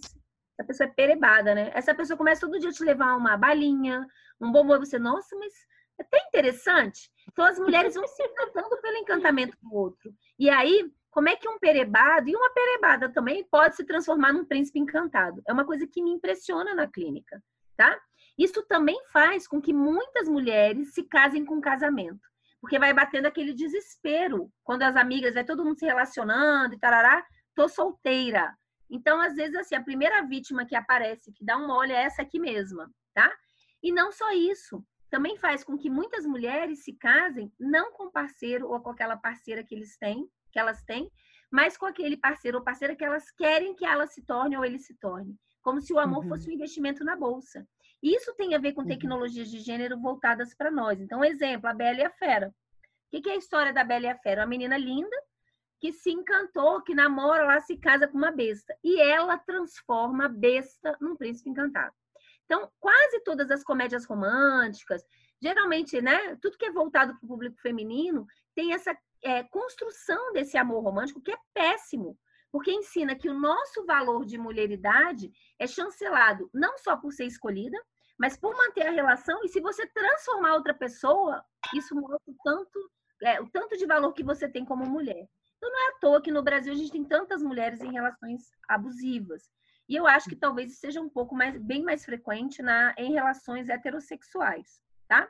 essa 0.58 0.66
pessoa 0.66 0.88
é 0.88 0.92
perebada, 0.92 1.54
né? 1.54 1.72
Essa 1.74 1.94
pessoa 1.94 2.18
começa 2.18 2.42
todo 2.42 2.60
dia 2.60 2.70
a 2.70 2.74
te 2.74 2.84
levar 2.84 3.16
uma 3.16 3.38
balinha, 3.38 4.08
um 4.40 4.52
bombom, 4.52 4.80
você, 4.80 4.98
nossa, 4.98 5.36
mas 5.36 5.54
é 6.00 6.04
até 6.04 6.20
interessante. 6.28 7.12
Então 7.32 7.46
as 7.46 7.60
mulheres 7.60 7.96
vão 7.96 8.08
se 8.08 8.24
encantando 8.24 8.82
pelo 8.82 8.98
encantamento 8.98 9.58
do 9.62 9.74
outro. 9.74 10.14
E 10.40 10.50
aí 10.50 10.90
como 11.10 11.30
é 11.30 11.36
que 11.36 11.48
um 11.48 11.58
perebado 11.58 12.30
e 12.30 12.36
uma 12.36 12.52
perebada 12.52 13.10
também 13.12 13.44
pode 13.50 13.76
se 13.76 13.86
transformar 13.86 14.34
num 14.34 14.46
príncipe 14.46 14.80
encantado? 14.80 15.42
É 15.48 15.54
uma 15.54 15.66
coisa 15.66 15.88
que 15.88 16.02
me 16.02 16.12
impressiona 16.12 16.76
na 16.76 16.88
clínica, 16.88 17.42
tá? 17.76 18.00
Isso 18.38 18.64
também 18.68 19.00
faz 19.12 19.48
com 19.48 19.60
que 19.60 19.74
muitas 19.74 20.28
mulheres 20.28 20.94
se 20.94 21.04
casem 21.04 21.44
com 21.44 21.60
casamento, 21.60 22.22
porque 22.62 22.78
vai 22.78 22.94
batendo 22.94 23.26
aquele 23.26 23.54
desespero 23.54 24.52
quando 24.64 24.84
as 24.84 24.96
amigas, 24.96 25.34
vai 25.34 25.44
todo 25.44 25.66
mundo 25.66 25.80
se 25.80 25.86
relacionando 25.86 26.76
e 26.76 26.80
tarará, 26.80 27.26
tô 27.56 27.68
solteira. 27.68 28.54
Então, 28.90 29.20
às 29.20 29.36
vezes, 29.36 29.56
assim, 29.56 29.76
a 29.76 29.84
primeira 29.84 30.22
vítima 30.22 30.66
que 30.66 30.76
aparece, 30.76 31.34
que 31.34 31.44
dá 31.44 31.58
um 31.58 31.70
olho, 31.70 31.92
é 31.92 32.04
essa 32.04 32.22
aqui 32.22 32.40
mesma, 32.40 32.90
tá? 33.14 33.32
E 33.82 33.92
não 33.92 34.12
só 34.12 34.32
isso, 34.32 34.84
também 35.10 35.38
faz 35.38 35.64
com 35.64 35.78
que 35.78 35.90
muitas 35.90 36.26
mulheres 36.26 36.84
se 36.84 36.94
casem 36.94 37.52
não 37.60 37.92
com 37.92 38.12
parceiro 38.12 38.70
ou 38.70 38.80
com 38.80 38.90
aquela 38.90 39.18
parceira 39.18 39.64
que 39.64 39.74
eles 39.74 39.98
têm, 39.98 40.28
que 40.58 40.60
elas 40.60 40.82
têm, 40.82 41.12
mas 41.52 41.78
com 41.78 41.86
aquele 41.86 42.18
parceiro 42.18 42.58
ou 42.58 42.64
parceira 42.64 42.96
que 42.96 43.06
elas 43.06 43.30
querem 43.32 43.76
que 43.76 43.86
ela 43.86 44.08
se 44.08 44.26
torne 44.26 44.58
ou 44.58 44.66
ele 44.66 44.80
se 44.80 44.96
torne. 44.96 45.36
Como 45.62 45.80
se 45.80 45.94
o 45.94 46.00
amor 46.00 46.24
uhum. 46.24 46.30
fosse 46.30 46.50
um 46.50 46.54
investimento 46.54 47.04
na 47.04 47.16
bolsa. 47.16 47.68
Isso 48.02 48.34
tem 48.36 48.56
a 48.56 48.58
ver 48.58 48.74
com 48.74 48.82
uhum. 48.82 48.88
tecnologias 48.88 49.50
de 49.50 49.60
gênero 49.60 50.00
voltadas 50.00 50.56
para 50.56 50.72
nós. 50.72 51.00
Então, 51.00 51.24
exemplo, 51.24 51.70
a 51.70 51.74
Bela 51.74 52.00
e 52.00 52.06
a 52.06 52.10
Fera. 52.10 52.54
O 53.14 53.22
que 53.22 53.30
é 53.30 53.34
a 53.34 53.38
história 53.38 53.72
da 53.72 53.84
Bela 53.84 54.06
e 54.06 54.10
a 54.10 54.18
Fera? 54.18 54.42
Uma 54.42 54.48
menina 54.48 54.78
linda 54.78 55.16
que 55.80 55.94
se 55.94 56.10
encantou, 56.10 56.82
que 56.82 56.96
namora 56.96 57.46
lá, 57.46 57.62
se 57.62 57.78
casa 57.78 58.08
com 58.08 58.18
uma 58.18 58.32
besta. 58.32 58.76
E 58.84 59.00
ela 59.00 59.38
transforma 59.38 60.26
a 60.26 60.30
besta 60.30 60.98
num 61.00 61.16
príncipe 61.16 61.50
encantado. 61.52 61.94
Então, 62.46 62.72
quase 62.80 63.20
todas 63.24 63.52
as 63.52 63.64
comédias 63.64 64.06
românticas, 64.06 65.04
geralmente, 65.40 66.02
né, 66.02 66.36
tudo 66.42 66.58
que 66.58 66.66
é 66.66 66.72
voltado 66.72 67.14
para 67.16 67.26
o 67.26 67.28
público 67.28 67.62
feminino, 67.62 68.26
tem 68.56 68.74
essa 68.74 68.98
é, 69.24 69.44
construção 69.44 70.34
desse 70.34 70.58
amor 70.58 70.84
romântico 70.84 71.22
que 71.22 71.32
é 71.32 71.38
péssimo, 71.54 72.18
porque 72.52 72.72
ensina 72.72 73.16
que 73.16 73.30
o 73.30 73.38
nosso 73.38 73.86
valor 73.86 74.26
de 74.26 74.38
mulheridade 74.38 75.32
é 75.60 75.68
chancelado 75.68 76.50
não 76.54 76.78
só 76.78 76.96
por 76.98 77.12
ser 77.12 77.26
escolhida, 77.26 77.78
mas 78.18 78.36
por 78.36 78.56
manter 78.56 78.88
a 78.88 78.92
relação, 78.92 79.44
e 79.44 79.48
se 79.48 79.60
você 79.60 79.86
transformar 79.88 80.56
outra 80.56 80.74
pessoa, 80.74 81.44
isso 81.76 81.94
mostra 81.94 82.20
o 82.26 82.36
tanto, 82.44 82.92
é, 83.22 83.40
o 83.40 83.50
tanto 83.50 83.78
de 83.78 83.86
valor 83.86 84.12
que 84.14 84.24
você 84.24 84.50
tem 84.50 84.66
como 84.66 84.86
mulher. 84.86 85.28
Então 85.58 85.70
não 85.72 85.80
é 85.80 85.90
à 85.90 86.00
toa 86.00 86.22
que 86.22 86.32
no 86.32 86.44
Brasil 86.44 86.74
a 86.74 86.76
gente 86.76 86.92
tem 86.92 87.04
tantas 87.04 87.44
mulheres 87.44 87.82
em 87.82 87.92
relações 87.92 88.52
abusivas. 88.68 89.44
E 89.90 89.96
eu 89.96 90.06
acho 90.06 90.30
que 90.30 90.36
talvez 90.36 90.72
isso 90.72 90.82
seja 90.82 91.02
um 91.02 91.10
pouco 91.10 91.36
mais, 91.36 91.58
bem 91.58 91.84
mais 91.84 92.04
frequente 92.04 92.62
na, 92.62 92.94
em 92.98 93.14
relações 93.14 93.70
heterossexuais, 93.70 94.82
tá? 95.08 95.30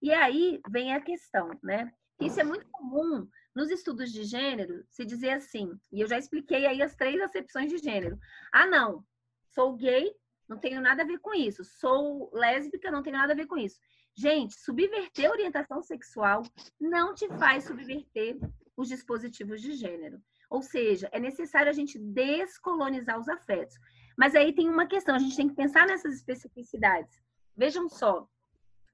E 0.00 0.12
aí 0.12 0.60
vem 0.68 0.94
a 0.94 1.00
questão, 1.00 1.50
né? 1.62 1.92
Isso 2.24 2.40
é 2.40 2.44
muito 2.44 2.66
comum 2.70 3.28
nos 3.52 3.68
estudos 3.68 4.12
de 4.12 4.22
gênero 4.22 4.84
se 4.88 5.04
dizer 5.04 5.30
assim, 5.30 5.76
e 5.90 6.00
eu 6.00 6.06
já 6.06 6.16
expliquei 6.16 6.66
aí 6.66 6.80
as 6.80 6.94
três 6.94 7.20
acepções 7.20 7.68
de 7.68 7.78
gênero. 7.78 8.16
Ah, 8.52 8.64
não, 8.64 9.04
sou 9.52 9.74
gay, 9.74 10.14
não 10.48 10.56
tenho 10.56 10.80
nada 10.80 11.02
a 11.02 11.06
ver 11.06 11.18
com 11.18 11.34
isso. 11.34 11.64
Sou 11.64 12.30
lésbica, 12.32 12.92
não 12.92 13.02
tenho 13.02 13.16
nada 13.16 13.32
a 13.32 13.36
ver 13.36 13.46
com 13.46 13.58
isso. 13.58 13.76
Gente, 14.14 14.54
subverter 14.54 15.28
a 15.28 15.32
orientação 15.32 15.82
sexual 15.82 16.44
não 16.80 17.12
te 17.12 17.26
faz 17.38 17.64
subverter 17.64 18.38
os 18.76 18.88
dispositivos 18.88 19.60
de 19.60 19.72
gênero. 19.72 20.22
Ou 20.48 20.62
seja, 20.62 21.08
é 21.10 21.18
necessário 21.18 21.70
a 21.70 21.74
gente 21.74 21.98
descolonizar 21.98 23.18
os 23.18 23.28
afetos. 23.28 23.74
Mas 24.16 24.36
aí 24.36 24.52
tem 24.52 24.68
uma 24.68 24.86
questão, 24.86 25.16
a 25.16 25.18
gente 25.18 25.34
tem 25.34 25.48
que 25.48 25.56
pensar 25.56 25.88
nessas 25.88 26.14
especificidades. 26.14 27.20
Vejam 27.56 27.88
só, 27.88 28.28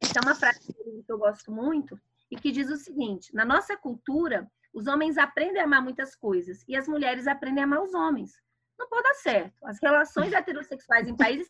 essa 0.00 0.18
é 0.18 0.22
uma 0.24 0.34
frase 0.34 0.72
que 0.72 1.12
eu 1.12 1.18
gosto 1.18 1.52
muito 1.52 2.00
e 2.30 2.36
que 2.36 2.50
diz 2.50 2.70
o 2.70 2.76
seguinte: 2.76 3.34
na 3.34 3.44
nossa 3.44 3.76
cultura, 3.76 4.50
os 4.72 4.86
homens 4.86 5.18
aprendem 5.18 5.60
a 5.60 5.64
amar 5.64 5.82
muitas 5.82 6.14
coisas 6.14 6.64
e 6.68 6.76
as 6.76 6.86
mulheres 6.86 7.26
aprendem 7.26 7.62
a 7.62 7.66
amar 7.66 7.82
os 7.82 7.94
homens. 7.94 8.32
Não 8.78 8.88
pode 8.88 9.02
dar 9.02 9.14
certo. 9.14 9.66
As 9.66 9.78
relações 9.82 10.32
heterossexuais 10.32 11.08
em 11.08 11.16
países 11.16 11.48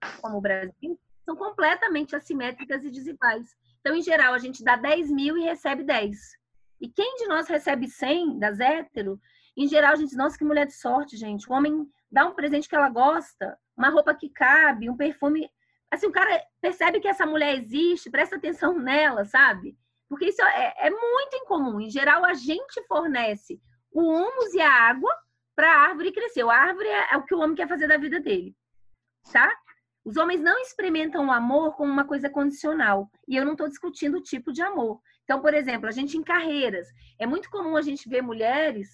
como 0.22 0.38
o 0.38 0.40
Brasil 0.40 0.98
são 1.24 1.36
completamente 1.36 2.16
assimétricas 2.16 2.82
e 2.84 2.90
desiguais. 2.90 3.54
Então, 3.80 3.94
em 3.94 4.02
geral, 4.02 4.34
a 4.34 4.38
gente 4.38 4.64
dá 4.64 4.76
10 4.76 5.10
mil 5.10 5.36
e 5.36 5.42
recebe 5.42 5.84
10. 5.84 6.16
E 6.80 6.88
quem 6.88 7.16
de 7.16 7.26
nós 7.26 7.46
recebe 7.48 7.86
100 7.86 8.38
das 8.38 8.58
hétero, 8.58 9.20
em 9.56 9.68
geral, 9.68 9.92
a 9.92 9.96
gente 9.96 10.08
diz, 10.08 10.16
nossa, 10.16 10.38
que 10.38 10.44
mulher 10.44 10.66
de 10.66 10.72
sorte, 10.72 11.16
gente. 11.16 11.48
O 11.48 11.52
homem 11.52 11.86
dá 12.10 12.26
um 12.26 12.34
presente 12.34 12.68
que 12.68 12.74
ela 12.74 12.88
gosta, 12.88 13.58
uma 13.76 13.90
roupa 13.90 14.14
que 14.14 14.30
cabe, 14.30 14.88
um 14.88 14.96
perfume. 14.96 15.48
Assim, 15.90 16.06
o 16.06 16.12
cara 16.12 16.42
percebe 16.60 17.00
que 17.00 17.08
essa 17.08 17.26
mulher 17.26 17.56
existe, 17.56 18.10
presta 18.10 18.36
atenção 18.36 18.72
nela, 18.78 19.24
sabe? 19.24 19.76
Porque 20.10 20.26
isso 20.26 20.42
é, 20.42 20.74
é 20.76 20.90
muito 20.90 21.36
incomum. 21.36 21.80
Em 21.80 21.88
geral, 21.88 22.24
a 22.24 22.34
gente 22.34 22.84
fornece 22.88 23.60
o 23.92 24.02
humus 24.02 24.52
e 24.52 24.60
a 24.60 24.70
água 24.70 25.10
para 25.54 25.72
a 25.72 25.78
árvore 25.88 26.10
crescer. 26.10 26.42
A 26.42 26.52
árvore 26.52 26.88
é, 26.88 27.14
é 27.14 27.16
o 27.16 27.22
que 27.22 27.34
o 27.34 27.38
homem 27.38 27.54
quer 27.54 27.68
fazer 27.68 27.86
da 27.86 27.96
vida 27.96 28.18
dele, 28.18 28.56
tá? 29.32 29.48
Os 30.04 30.16
homens 30.16 30.40
não 30.40 30.58
experimentam 30.58 31.26
o 31.26 31.30
amor 31.30 31.76
como 31.76 31.92
uma 31.92 32.04
coisa 32.04 32.28
condicional. 32.28 33.08
E 33.28 33.36
eu 33.36 33.44
não 33.44 33.52
estou 33.52 33.68
discutindo 33.68 34.18
o 34.18 34.22
tipo 34.22 34.52
de 34.52 34.62
amor. 34.62 35.00
Então, 35.22 35.40
por 35.40 35.54
exemplo, 35.54 35.88
a 35.88 35.92
gente 35.92 36.18
em 36.18 36.24
carreiras, 36.24 36.88
é 37.16 37.24
muito 37.24 37.48
comum 37.48 37.76
a 37.76 37.82
gente 37.82 38.08
ver 38.08 38.20
mulheres 38.20 38.88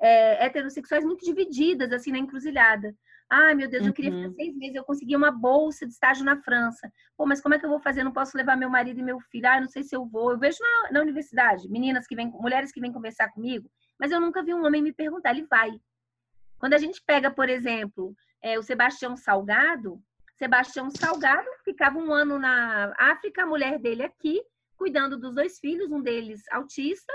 é, 0.00 0.46
heterossexuais 0.46 1.04
muito 1.04 1.22
divididas, 1.22 1.92
assim, 1.92 2.12
na 2.12 2.18
encruzilhada. 2.18 2.96
Ai, 3.34 3.54
meu 3.54 3.66
Deus, 3.66 3.86
eu 3.86 3.94
queria 3.94 4.10
ficar 4.10 4.28
uhum. 4.28 4.34
seis 4.34 4.54
meses, 4.54 4.76
eu 4.76 4.84
consegui 4.84 5.16
uma 5.16 5.30
bolsa 5.30 5.86
de 5.86 5.92
estágio 5.94 6.22
na 6.22 6.36
França. 6.42 6.92
Pô, 7.16 7.24
mas 7.24 7.40
como 7.40 7.54
é 7.54 7.58
que 7.58 7.64
eu 7.64 7.70
vou 7.70 7.80
fazer? 7.80 8.04
não 8.04 8.12
posso 8.12 8.36
levar 8.36 8.58
meu 8.58 8.68
marido 8.68 9.00
e 9.00 9.02
meu 9.02 9.18
filho. 9.20 9.48
Ah, 9.48 9.58
não 9.58 9.68
sei 9.68 9.82
se 9.82 9.96
eu 9.96 10.04
vou. 10.04 10.32
Eu 10.32 10.38
vejo 10.38 10.58
na, 10.60 10.92
na 10.92 11.00
universidade, 11.00 11.66
meninas 11.66 12.06
que 12.06 12.14
vêm, 12.14 12.30
mulheres 12.30 12.70
que 12.70 12.78
vêm 12.78 12.92
conversar 12.92 13.30
comigo, 13.30 13.70
mas 13.98 14.12
eu 14.12 14.20
nunca 14.20 14.42
vi 14.42 14.52
um 14.52 14.66
homem 14.66 14.82
me 14.82 14.92
perguntar, 14.92 15.30
ele 15.30 15.46
vai. 15.46 15.70
Quando 16.58 16.74
a 16.74 16.78
gente 16.78 17.02
pega, 17.06 17.30
por 17.30 17.48
exemplo, 17.48 18.14
é, 18.42 18.58
o 18.58 18.62
Sebastião 18.62 19.16
Salgado, 19.16 19.98
Sebastião 20.36 20.90
Salgado 20.90 21.48
ficava 21.64 21.98
um 21.98 22.12
ano 22.12 22.38
na 22.38 22.92
África, 22.98 23.44
a 23.44 23.46
mulher 23.46 23.78
dele 23.78 24.02
aqui, 24.02 24.42
cuidando 24.76 25.18
dos 25.18 25.34
dois 25.34 25.58
filhos, 25.58 25.90
um 25.90 26.02
deles 26.02 26.42
autista. 26.50 27.14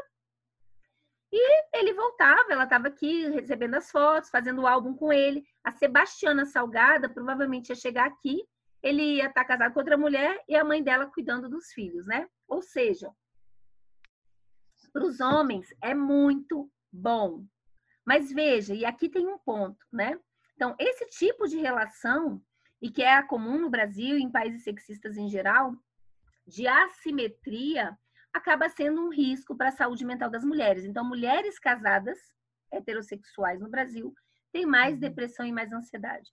E 1.39 1.77
ele 1.77 1.93
voltava, 1.93 2.51
ela 2.51 2.63
estava 2.63 2.87
aqui 2.87 3.27
recebendo 3.29 3.75
as 3.75 3.91
fotos, 3.91 4.31
fazendo 4.31 4.63
o 4.63 4.67
álbum 4.67 4.95
com 4.95 5.13
ele. 5.13 5.45
A 5.63 5.71
Sebastiana 5.71 6.47
Salgada 6.47 7.07
provavelmente 7.07 7.69
ia 7.69 7.75
chegar 7.75 8.07
aqui, 8.07 8.43
ele 8.81 9.17
ia 9.17 9.27
estar 9.27 9.43
tá 9.43 9.45
casado 9.45 9.71
com 9.71 9.79
outra 9.79 9.95
mulher 9.95 10.43
e 10.49 10.55
a 10.55 10.63
mãe 10.63 10.81
dela 10.81 11.05
cuidando 11.05 11.47
dos 11.47 11.71
filhos, 11.73 12.07
né? 12.07 12.27
Ou 12.47 12.63
seja, 12.63 13.11
para 14.91 15.05
os 15.05 15.19
homens 15.19 15.67
é 15.79 15.93
muito 15.93 16.71
bom. 16.91 17.45
Mas 18.03 18.31
veja, 18.31 18.73
e 18.73 18.83
aqui 18.83 19.07
tem 19.07 19.27
um 19.27 19.37
ponto, 19.37 19.85
né? 19.93 20.19
Então, 20.55 20.75
esse 20.79 21.05
tipo 21.05 21.47
de 21.47 21.57
relação, 21.57 22.41
e 22.81 22.89
que 22.89 23.03
é 23.03 23.21
comum 23.21 23.59
no 23.59 23.69
Brasil 23.69 24.17
e 24.17 24.23
em 24.23 24.31
países 24.31 24.63
sexistas 24.63 25.17
em 25.17 25.29
geral, 25.29 25.75
de 26.47 26.65
assimetria 26.65 27.95
acaba 28.37 28.69
sendo 28.69 29.01
um 29.01 29.09
risco 29.09 29.55
para 29.55 29.69
a 29.69 29.73
saúde 29.75 30.05
mental 30.05 30.29
das 30.29 30.43
mulheres. 30.43 30.85
Então, 30.85 31.03
mulheres 31.03 31.59
casadas, 31.59 32.17
heterossexuais 32.71 33.59
no 33.59 33.69
Brasil, 33.69 34.13
têm 34.51 34.65
mais 34.65 34.95
uhum. 34.95 34.99
depressão 34.99 35.45
e 35.45 35.51
mais 35.51 35.71
ansiedade. 35.71 36.29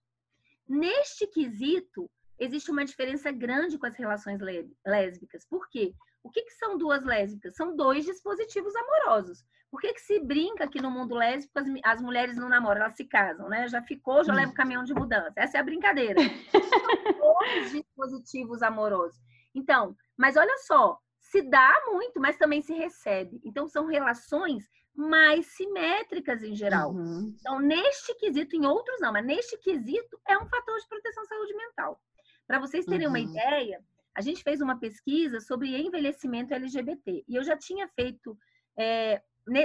Neste 0.68 1.26
quesito, 1.26 2.10
existe 2.38 2.70
uma 2.70 2.84
diferença 2.84 3.30
grande 3.30 3.78
com 3.78 3.86
as 3.86 3.96
relações 3.96 4.40
lésbicas. 4.84 5.44
Por 5.46 5.68
quê? 5.68 5.94
O 6.22 6.30
que, 6.30 6.42
que 6.42 6.52
são 6.52 6.78
duas 6.78 7.04
lésbicas? 7.04 7.54
São 7.54 7.76
dois 7.76 8.04
dispositivos 8.04 8.74
amorosos. 8.74 9.44
Por 9.70 9.80
que, 9.80 9.92
que 9.92 10.00
se 10.00 10.20
brinca 10.20 10.68
que 10.68 10.80
no 10.80 10.90
mundo 10.90 11.14
lésbico 11.14 11.58
as, 11.58 11.66
as, 11.84 12.00
mulheres 12.00 12.36
não 12.36 12.48
namoram, 12.48 12.82
elas 12.82 12.96
se 12.96 13.04
casam, 13.04 13.48
né? 13.48 13.66
Já 13.68 13.82
ficou, 13.82 14.24
já 14.24 14.32
leva 14.32 14.52
o 14.52 14.54
caminhão 14.54 14.84
de 14.84 14.94
mudança. 14.94 15.32
Essa 15.36 15.58
é 15.58 15.60
a 15.60 15.64
brincadeira. 15.64 16.20
São 16.50 17.18
dois 17.18 17.72
dispositivos 17.72 18.62
amorosos. 18.62 19.20
Então, 19.54 19.96
mas 20.16 20.36
olha 20.36 20.56
só, 20.58 20.98
se 21.34 21.42
dá 21.42 21.82
muito, 21.86 22.20
mas 22.20 22.36
também 22.36 22.62
se 22.62 22.72
recebe. 22.72 23.40
Então, 23.44 23.66
são 23.66 23.86
relações 23.86 24.70
mais 24.94 25.46
simétricas 25.46 26.44
em 26.44 26.54
geral. 26.54 26.92
Uhum. 26.92 27.34
Então, 27.40 27.58
neste 27.58 28.14
quesito, 28.14 28.54
em 28.54 28.64
outros 28.64 29.00
não, 29.00 29.12
mas 29.12 29.26
neste 29.26 29.58
quesito 29.58 30.16
é 30.28 30.38
um 30.38 30.46
fator 30.46 30.78
de 30.78 30.88
proteção 30.88 31.24
à 31.24 31.26
saúde 31.26 31.56
mental. 31.56 32.00
Para 32.46 32.60
vocês 32.60 32.86
terem 32.86 33.08
uhum. 33.08 33.12
uma 33.12 33.18
ideia, 33.18 33.84
a 34.14 34.20
gente 34.20 34.44
fez 34.44 34.60
uma 34.60 34.78
pesquisa 34.78 35.40
sobre 35.40 35.76
envelhecimento 35.76 36.54
LGBT. 36.54 37.24
E 37.26 37.34
eu 37.34 37.42
já 37.42 37.56
tinha 37.56 37.88
feito, 37.88 38.38
é, 38.78 39.20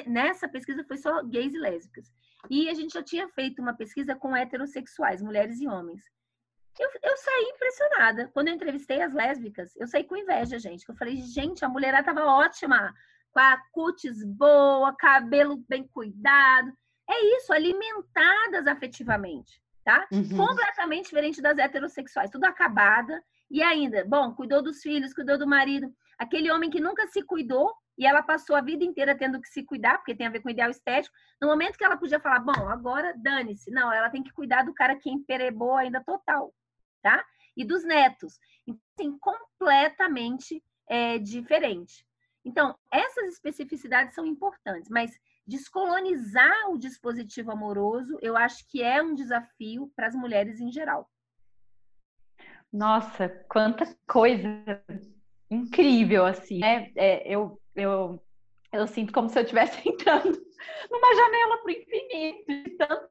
nessa 0.08 0.50
pesquisa 0.50 0.84
foi 0.86 0.98
só 0.98 1.24
gays 1.24 1.54
e 1.54 1.60
lésbicas. 1.60 2.12
E 2.50 2.68
a 2.68 2.74
gente 2.74 2.94
já 2.94 3.04
tinha 3.04 3.30
feito 3.30 3.62
uma 3.62 3.76
pesquisa 3.76 4.16
com 4.16 4.36
heterossexuais, 4.36 5.22
mulheres 5.22 5.62
e 5.62 5.68
homens. 5.68 6.02
Eu, 6.80 6.90
eu 7.04 7.18
saí 7.18 7.44
impressionada. 7.54 8.30
Quando 8.34 8.48
eu 8.48 8.54
entrevistei 8.56 9.02
as 9.02 9.14
lésbicas, 9.14 9.76
eu 9.76 9.86
saí 9.86 10.06
com 10.06 10.16
inveja, 10.16 10.58
gente. 10.58 10.88
Eu 10.88 10.96
falei, 10.96 11.18
gente, 11.18 11.66
a 11.66 11.70
mulherada 11.70 12.06
tava 12.06 12.26
ótima, 12.26 12.94
com 13.34 13.40
a 13.40 13.58
cutis 13.74 14.24
boa, 14.26 14.96
cabelo 14.96 15.58
bem 15.68 15.86
cuidado. 15.90 16.72
É 17.10 17.38
isso, 17.38 17.52
alimentadas 17.52 18.66
afetivamente, 18.66 19.62
tá? 19.84 20.08
Uhum. 20.10 20.38
Completamente 20.38 21.06
diferente 21.06 21.42
das 21.42 21.58
heterossexuais, 21.58 22.30
tudo 22.30 22.46
acabada. 22.46 23.22
E 23.52 23.62
ainda, 23.62 24.06
bom, 24.06 24.34
cuidou 24.34 24.62
dos 24.62 24.82
filhos, 24.82 25.14
cuidou 25.14 25.38
do 25.38 25.48
marido. 25.48 25.92
Aquele 26.18 26.50
homem 26.50 26.70
que 26.70 26.80
nunca 26.80 27.08
se 27.08 27.22
cuidou 27.24 27.74
e 27.98 28.06
ela 28.06 28.24
passou 28.24 28.56
a 28.56 28.62
vida 28.62 28.86
inteira 28.86 29.18
tendo 29.18 29.42
que 29.42 29.50
se 29.50 29.66
cuidar, 29.66 29.98
porque 29.98 30.16
tem 30.16 30.28
a 30.28 30.30
ver 30.30 30.42
com 30.42 30.50
ideal 30.50 30.70
estético. 30.70 31.14
No 31.42 31.50
momento 31.50 31.78
que 31.78 31.84
ela 31.84 31.98
podia 31.98 32.20
falar, 32.20 32.40
bom, 32.40 32.70
agora 32.70 33.14
dane-se. 33.18 33.70
Não, 33.72 33.92
ela 33.92 34.10
tem 34.10 34.24
que 34.24 34.32
cuidar 34.32 34.64
do 34.64 34.74
cara 34.74 34.96
que 34.96 35.10
emperebou 35.10 35.76
ainda 35.76 36.02
total 36.06 36.54
tá? 37.02 37.24
E 37.56 37.66
dos 37.66 37.84
netos. 37.84 38.40
Então, 38.68 38.82
assim, 38.98 39.18
completamente 39.20 40.64
é, 40.88 41.18
diferente. 41.18 42.06
Então, 42.44 42.76
essas 42.92 43.34
especificidades 43.34 44.16
são 44.16 44.26
importantes, 44.26 44.90
mas 44.90 45.12
descolonizar 45.46 46.70
o 46.70 46.78
dispositivo 46.78 47.52
amoroso, 47.52 48.18
eu 48.22 48.38
acho 48.38 48.68
que 48.68 48.82
é 48.82 49.02
um 49.02 49.14
desafio 49.14 49.92
para 49.96 50.08
as 50.08 50.16
mulheres 50.16 50.60
em 50.60 50.72
geral. 50.72 51.10
Nossa, 52.72 53.28
quanta 53.50 53.84
coisa 54.08 54.48
incrível, 55.50 56.26
assim, 56.26 56.60
né? 56.60 56.92
É, 56.96 57.28
eu, 57.28 57.60
eu, 57.76 58.24
eu 58.72 58.88
sinto 58.88 59.12
como 59.12 59.28
se 59.28 59.40
eu 59.40 59.44
estivesse 59.44 59.78
entrando 59.90 60.40
numa 60.90 61.16
janela 61.16 61.58
para 61.58 61.68
o 61.68 61.72
infinito, 61.72 62.46
de 62.48 62.78
tanta 62.78 63.10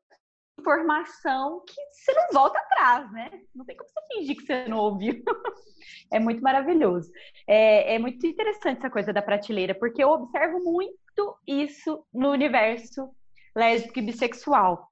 informação 0.69 1.63
que 1.67 1.81
você 1.93 2.13
não 2.13 2.29
volta 2.33 2.59
atrás, 2.59 3.11
né? 3.13 3.31
Não 3.55 3.65
tem 3.65 3.77
como 3.77 3.89
você 3.89 4.15
fingir 4.15 4.37
que 4.37 4.45
você 4.45 4.69
não 4.69 4.79
ouviu. 4.79 5.23
é 6.13 6.21
muito 6.21 6.43
maravilhoso. 6.43 7.11
É, 7.47 7.95
é 7.95 7.99
muito 7.99 8.27
interessante 8.27 8.79
essa 8.79 8.91
coisa 8.91 9.13
da 9.13 9.23
prateleira, 9.23 9.75
porque 9.75 10.03
eu 10.03 10.11
observo 10.11 10.61
muito 10.61 11.39
isso 11.47 12.05
no 12.13 12.31
universo 12.31 13.11
lésbico 13.57 13.99
e 13.99 14.03
bissexual 14.03 14.89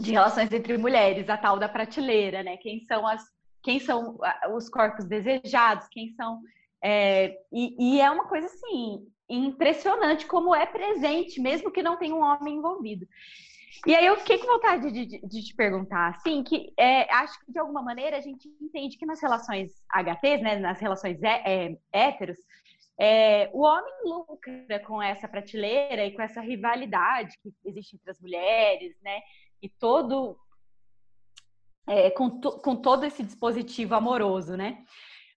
de 0.00 0.12
relações 0.12 0.52
entre 0.52 0.76
mulheres, 0.76 1.28
a 1.28 1.36
tal 1.36 1.58
da 1.58 1.68
prateleira, 1.68 2.42
né? 2.42 2.56
Quem 2.56 2.80
são 2.86 3.06
as 3.06 3.22
quem 3.62 3.78
são 3.78 4.18
os 4.56 4.68
corpos 4.68 5.04
desejados, 5.04 5.86
quem 5.92 6.10
são 6.16 6.40
é, 6.82 7.36
e, 7.52 7.76
e, 7.78 8.00
é 8.00 8.10
uma 8.10 8.24
coisa 8.24 8.48
assim 8.48 9.06
impressionante 9.28 10.26
como 10.26 10.52
é 10.52 10.66
presente, 10.66 11.40
mesmo 11.40 11.70
que 11.70 11.80
não 11.80 11.96
tenha 11.96 12.12
um 12.12 12.24
homem 12.24 12.56
envolvido. 12.56 13.06
E 13.86 13.94
aí 13.94 14.06
eu 14.06 14.16
fiquei 14.18 14.38
com 14.38 14.46
vontade 14.46 14.92
de, 14.92 15.06
de, 15.06 15.26
de 15.26 15.42
te 15.42 15.54
perguntar, 15.54 16.10
assim, 16.10 16.42
que 16.42 16.72
é, 16.78 17.12
acho 17.14 17.38
que 17.44 17.52
de 17.52 17.58
alguma 17.58 17.82
maneira 17.82 18.18
a 18.18 18.20
gente 18.20 18.48
entende 18.60 18.96
que 18.96 19.06
nas 19.06 19.20
relações 19.20 19.72
HTs, 19.90 20.42
né, 20.42 20.58
nas 20.58 20.78
relações 20.78 21.20
é, 21.22 21.76
héteros, 21.92 22.38
é, 23.00 23.50
o 23.52 23.62
homem 23.62 23.92
lucra 24.04 24.78
com 24.80 25.02
essa 25.02 25.26
prateleira 25.26 26.04
e 26.06 26.12
com 26.12 26.22
essa 26.22 26.40
rivalidade 26.40 27.36
que 27.42 27.52
existe 27.64 27.96
entre 27.96 28.10
as 28.10 28.20
mulheres, 28.20 28.94
né? 29.02 29.20
E 29.60 29.68
todo 29.68 30.38
é, 31.88 32.10
com, 32.10 32.40
to, 32.40 32.60
com 32.60 32.76
todo 32.76 33.04
esse 33.04 33.22
dispositivo 33.22 33.94
amoroso, 33.94 34.56
né? 34.56 34.84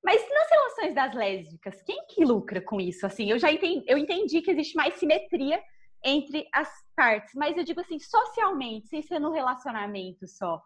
Mas 0.04 0.22
nas 0.30 0.50
relações 0.50 0.94
das 0.94 1.16
lésbicas, 1.16 1.82
quem 1.82 2.06
que 2.08 2.24
lucra 2.24 2.62
com 2.62 2.80
isso? 2.80 3.06
Assim, 3.06 3.32
eu 3.32 3.40
já 3.40 3.52
entendi, 3.52 3.84
eu 3.88 3.98
entendi 3.98 4.42
que 4.42 4.52
existe 4.52 4.76
mais 4.76 4.94
simetria 4.96 5.60
entre 6.06 6.48
as 6.54 6.70
partes, 6.96 7.34
mas 7.36 7.58
eu 7.58 7.64
digo 7.64 7.82
assim, 7.82 8.00
socialmente, 8.00 8.88
sem 8.88 9.02
ser 9.02 9.20
no 9.20 9.32
relacionamento 9.32 10.28
só, 10.28 10.62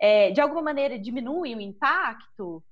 é, 0.00 0.30
de 0.30 0.40
alguma 0.40 0.62
maneira 0.62 0.98
diminui 0.98 1.54
o 1.54 1.60
impacto? 1.60 2.64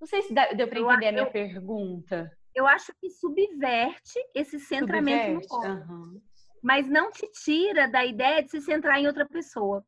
Não 0.00 0.06
sei 0.06 0.22
se 0.22 0.34
deu 0.34 0.66
para 0.66 0.80
entender 0.80 1.08
a 1.08 1.12
minha 1.12 1.24
eu, 1.24 1.30
pergunta. 1.30 2.30
Eu 2.54 2.66
acho 2.66 2.92
que 3.00 3.08
subverte 3.10 4.18
esse 4.34 4.58
centramento 4.58 5.40
subverte, 5.40 5.42
no 5.42 5.48
corpo. 5.48 5.92
Uhum. 5.92 6.22
Mas 6.62 6.88
não 6.88 7.10
te 7.10 7.30
tira 7.30 7.86
da 7.86 8.04
ideia 8.04 8.42
de 8.42 8.50
se 8.50 8.60
centrar 8.60 8.98
em 8.98 9.06
outra 9.06 9.26
pessoa. 9.26 9.84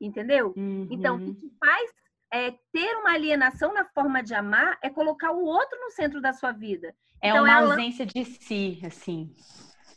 Entendeu? 0.00 0.52
Uhum. 0.56 0.86
Então, 0.90 1.16
o 1.16 1.18
que 1.18 1.34
te 1.34 1.50
faz 1.58 1.90
é, 2.32 2.50
ter 2.72 2.96
uma 2.98 3.12
alienação 3.12 3.72
na 3.72 3.84
forma 3.86 4.22
de 4.22 4.34
amar 4.34 4.78
é 4.82 4.90
colocar 4.90 5.32
o 5.32 5.44
outro 5.44 5.78
no 5.80 5.90
centro 5.90 6.20
da 6.20 6.32
sua 6.32 6.52
vida. 6.52 6.94
É 7.22 7.30
então, 7.30 7.44
uma 7.44 7.50
ela... 7.50 7.70
ausência 7.70 8.04
de 8.04 8.24
si, 8.24 8.80
assim. 8.84 9.34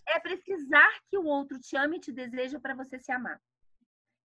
É 0.10 0.19
precisar 0.19 0.91
que 1.08 1.17
o 1.17 1.26
outro 1.26 1.60
te 1.60 1.76
ame 1.76 1.98
e 1.98 2.00
te 2.00 2.12
deseja 2.12 2.60
para 2.60 2.76
você 2.76 3.00
se 3.00 3.12
amar. 3.12 3.39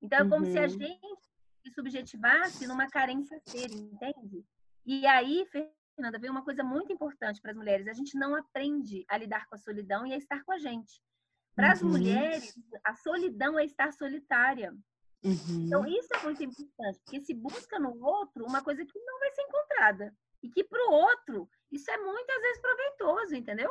Então, 0.02 0.18
é 0.18 0.28
como 0.28 0.44
uhum. 0.44 0.52
se 0.52 0.58
a 0.58 0.62
uhum. 0.62 0.68
gente 0.68 1.18
se 1.62 1.70
subjetivasse 1.74 2.66
numa 2.66 2.88
carência 2.88 3.40
ser, 3.46 3.70
entende? 3.70 4.44
E 4.84 5.06
aí, 5.06 5.46
Fernanda, 5.46 6.18
vem 6.18 6.30
uma 6.30 6.44
coisa 6.44 6.62
muito 6.62 6.92
importante 6.92 7.40
para 7.40 7.52
as 7.52 7.56
mulheres. 7.56 7.88
A 7.88 7.94
gente 7.94 8.18
não 8.18 8.34
aprende 8.34 9.04
a 9.08 9.16
lidar 9.16 9.46
com 9.46 9.54
a 9.54 9.58
solidão 9.58 10.06
e 10.06 10.12
a 10.12 10.16
estar 10.16 10.44
com 10.44 10.52
a 10.52 10.58
gente. 10.58 11.00
Para 11.54 11.72
as 11.72 11.80
uhum. 11.80 11.90
mulheres, 11.90 12.54
a 12.84 12.94
solidão 12.94 13.58
é 13.58 13.64
estar 13.64 13.92
solitária. 13.92 14.74
Então, 15.22 15.54
uhum. 15.54 15.66
Então, 15.66 15.86
isso 15.86 16.08
é 16.12 16.22
muito 16.22 16.44
importante, 16.44 17.00
porque 17.04 17.20
se 17.20 17.32
busca 17.32 17.78
no 17.78 18.04
outro 18.04 18.44
uma 18.44 18.62
coisa 18.62 18.84
que 18.84 18.98
não 18.98 19.18
vai 19.18 19.30
ser 19.30 19.42
encontrada. 19.42 20.14
E 20.42 20.50
que 20.50 20.62
para 20.64 20.86
o 20.86 20.92
outro, 20.92 21.48
isso 21.72 21.90
é 21.90 21.96
muitas 21.96 22.40
vezes 22.42 22.60
proveitoso, 22.60 23.34
entendeu? 23.34 23.70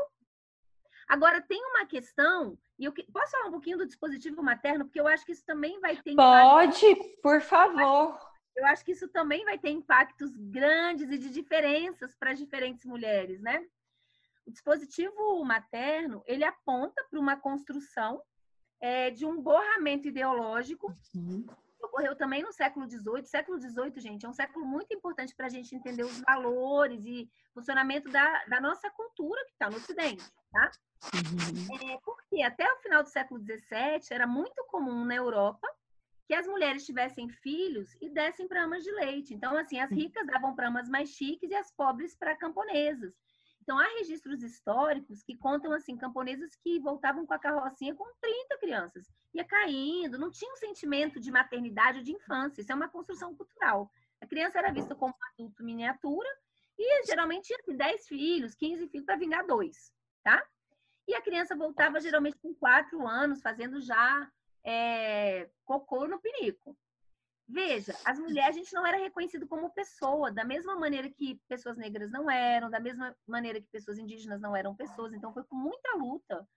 Agora, 1.14 1.40
tem 1.44 1.64
uma 1.64 1.86
questão, 1.86 2.58
e 2.80 2.86
eu 2.86 2.92
posso 2.92 3.32
falar 3.34 3.46
um 3.46 3.52
pouquinho 3.52 3.78
do 3.78 3.86
dispositivo 3.86 4.42
materno, 4.42 4.86
porque 4.86 5.00
eu 5.00 5.08
acho 5.08 5.24
que 5.24 5.32
isso 5.32 5.46
também 5.46 5.80
vai 5.80 5.96
ter. 5.96 6.16
Pode, 6.16 6.96
por 7.22 7.40
favor. 7.40 8.20
Eu 8.56 8.66
acho 8.66 8.84
que 8.84 8.94
isso 8.94 9.08
também 9.10 9.46
vai 9.46 9.60
ter 9.60 9.70
impactos 9.70 10.36
grandes 10.36 11.12
e 11.12 11.18
de 11.20 11.30
diferenças 11.30 12.16
para 12.16 12.32
as 12.32 12.40
diferentes 12.40 12.84
mulheres, 12.84 13.40
né? 13.42 13.64
O 14.44 14.50
dispositivo 14.50 15.46
materno, 15.46 16.24
ele 16.26 16.44
aponta 16.44 17.06
para 17.08 17.20
uma 17.20 17.38
construção 17.38 18.20
é, 18.82 19.12
de 19.12 19.24
um 19.24 19.40
borramento 19.40 20.08
ideológico 20.08 20.92
uhum. 21.14 21.46
que 21.78 21.86
ocorreu 21.86 22.16
também 22.16 22.42
no 22.42 22.52
século 22.52 22.90
XVIII. 22.90 23.24
Século 23.26 23.62
XVIII, 23.62 24.00
gente, 24.00 24.26
é 24.26 24.30
um 24.30 24.34
século 24.34 24.66
muito 24.66 24.92
importante 24.92 25.36
para 25.36 25.46
a 25.46 25.50
gente 25.50 25.76
entender 25.76 26.06
os 26.06 26.22
valores 26.22 27.06
e 27.06 27.30
funcionamento 27.54 28.10
da, 28.10 28.46
da 28.46 28.60
nossa 28.60 28.90
cultura 28.90 29.46
que 29.46 29.52
está 29.52 29.70
no 29.70 29.78
Ocidente, 29.78 30.24
tá? 30.52 30.72
Uhum. 31.14 31.92
É, 31.92 32.00
porque 32.04 32.42
até 32.42 32.72
o 32.72 32.78
final 32.78 33.04
do 33.04 33.10
século 33.10 33.42
XVII 33.42 34.08
era 34.12 34.28
muito 34.28 34.64
comum 34.66 35.04
na 35.06 35.16
Europa 35.16 35.68
que 36.26 36.34
as 36.34 36.48
mulheres 36.48 36.86
tivessem 36.86 37.30
filhos 37.30 37.96
e 38.02 38.10
dessem 38.10 38.48
para 38.48 38.64
amas 38.64 38.84
de 38.84 38.92
leite. 38.92 39.34
Então, 39.34 39.58
assim, 39.58 39.80
as 39.80 39.92
ricas 39.92 40.26
davam 40.26 40.56
para 40.56 40.68
amas 40.68 40.88
mais 40.88 41.10
chiques 41.10 41.50
e 41.50 41.56
as 41.56 41.72
pobres 41.72 42.16
para 42.16 42.36
camponesas. 42.36 43.14
Então, 43.62 43.78
há 43.80 43.86
registros 44.00 44.44
históricos 44.44 45.24
que 45.24 45.38
contam, 45.38 45.72
assim, 45.72 45.96
camponesas 45.96 46.56
que 46.56 46.80
voltavam 46.80 47.26
com 47.26 47.34
a 47.34 47.40
carrocinha 47.40 47.96
com 47.96 48.06
30 48.20 48.58
crianças. 48.58 49.06
Ia 49.34 49.46
caindo, 49.46 50.20
não 50.20 50.30
tinha 50.32 50.52
um 50.52 50.58
sentimento 50.58 51.20
de 51.20 51.32
maternidade 51.32 52.00
ou 52.00 52.04
de 52.04 52.12
infância. 52.12 52.62
Isso 52.62 52.72
é 52.72 52.76
uma 52.76 52.90
construção 52.90 53.34
cultural. 53.36 53.90
A 54.22 54.28
criança 54.28 54.60
era 54.60 54.72
vista 54.72 54.96
como 54.96 55.14
um 55.14 55.26
adulto 55.34 55.64
miniatura 55.64 56.28
e 56.78 57.06
geralmente 57.06 57.48
tinha 57.48 57.78
10 57.78 58.08
filhos, 58.08 58.56
15 58.56 58.88
filhos 58.88 59.06
para 59.06 59.18
vingar 59.18 59.46
dois, 59.46 59.94
tá? 60.24 60.46
E 61.08 61.16
a 61.16 61.22
criança 61.22 61.56
voltava 61.56 62.00
geralmente 62.00 62.38
com 62.38 62.54
4 62.54 63.08
anos, 63.08 63.42
fazendo 63.42 63.82
já 63.82 64.30
é, 64.64 65.50
cocô 65.66 66.08
no 66.08 66.20
pinico. 66.20 66.78
Veja, 67.48 67.94
as 68.06 68.18
mulheres, 68.18 68.56
a 68.56 68.60
gente 68.60 68.74
não 68.74 68.88
era 68.88 68.98
reconhecido 68.98 69.46
como 69.46 69.70
pessoa, 69.74 70.32
da 70.32 70.46
mesma 70.46 70.76
maneira 70.76 71.10
que 71.10 71.40
pessoas 71.48 71.78
negras 71.78 72.10
não 72.10 72.32
eram, 72.32 72.70
da 72.70 72.80
mesma 72.80 73.16
maneira 73.28 73.60
que 73.60 73.68
pessoas 73.68 74.00
indígenas 74.00 74.40
não 74.40 74.56
eram 74.56 74.74
pessoas. 74.76 75.14
Então, 75.14 75.34
foi 75.34 75.44
com 75.44 75.56
muita 75.56 75.96
luta 75.98 76.48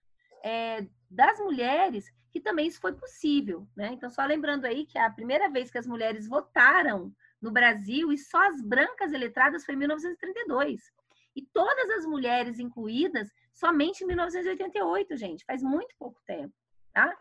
é, 0.43 0.87
das 1.09 1.39
mulheres 1.39 2.09
que 2.31 2.39
também 2.39 2.67
isso 2.67 2.79
foi 2.79 2.93
possível. 2.93 3.67
Né? 3.75 3.89
Então, 3.93 4.09
só 4.09 4.25
lembrando 4.25 4.65
aí 4.65 4.85
que 4.85 4.97
a 4.97 5.09
primeira 5.09 5.49
vez 5.49 5.69
que 5.69 5.77
as 5.77 5.87
mulheres 5.87 6.27
votaram 6.27 7.13
no 7.41 7.51
Brasil, 7.51 8.11
e 8.11 8.17
só 8.17 8.47
as 8.47 8.61
brancas 8.61 9.13
eletradas, 9.13 9.65
foi 9.65 9.75
em 9.75 9.77
1932. 9.77 10.81
E 11.35 11.41
todas 11.53 11.89
as 11.91 12.05
mulheres 12.05 12.59
incluídas 12.59 13.31
somente 13.57 14.03
em 14.03 14.07
1988, 14.07 15.17
gente. 15.17 15.43
Faz 15.45 15.61
muito 15.61 15.93
pouco 15.99 16.21
tempo, 16.25 16.53
tá? 16.93 17.13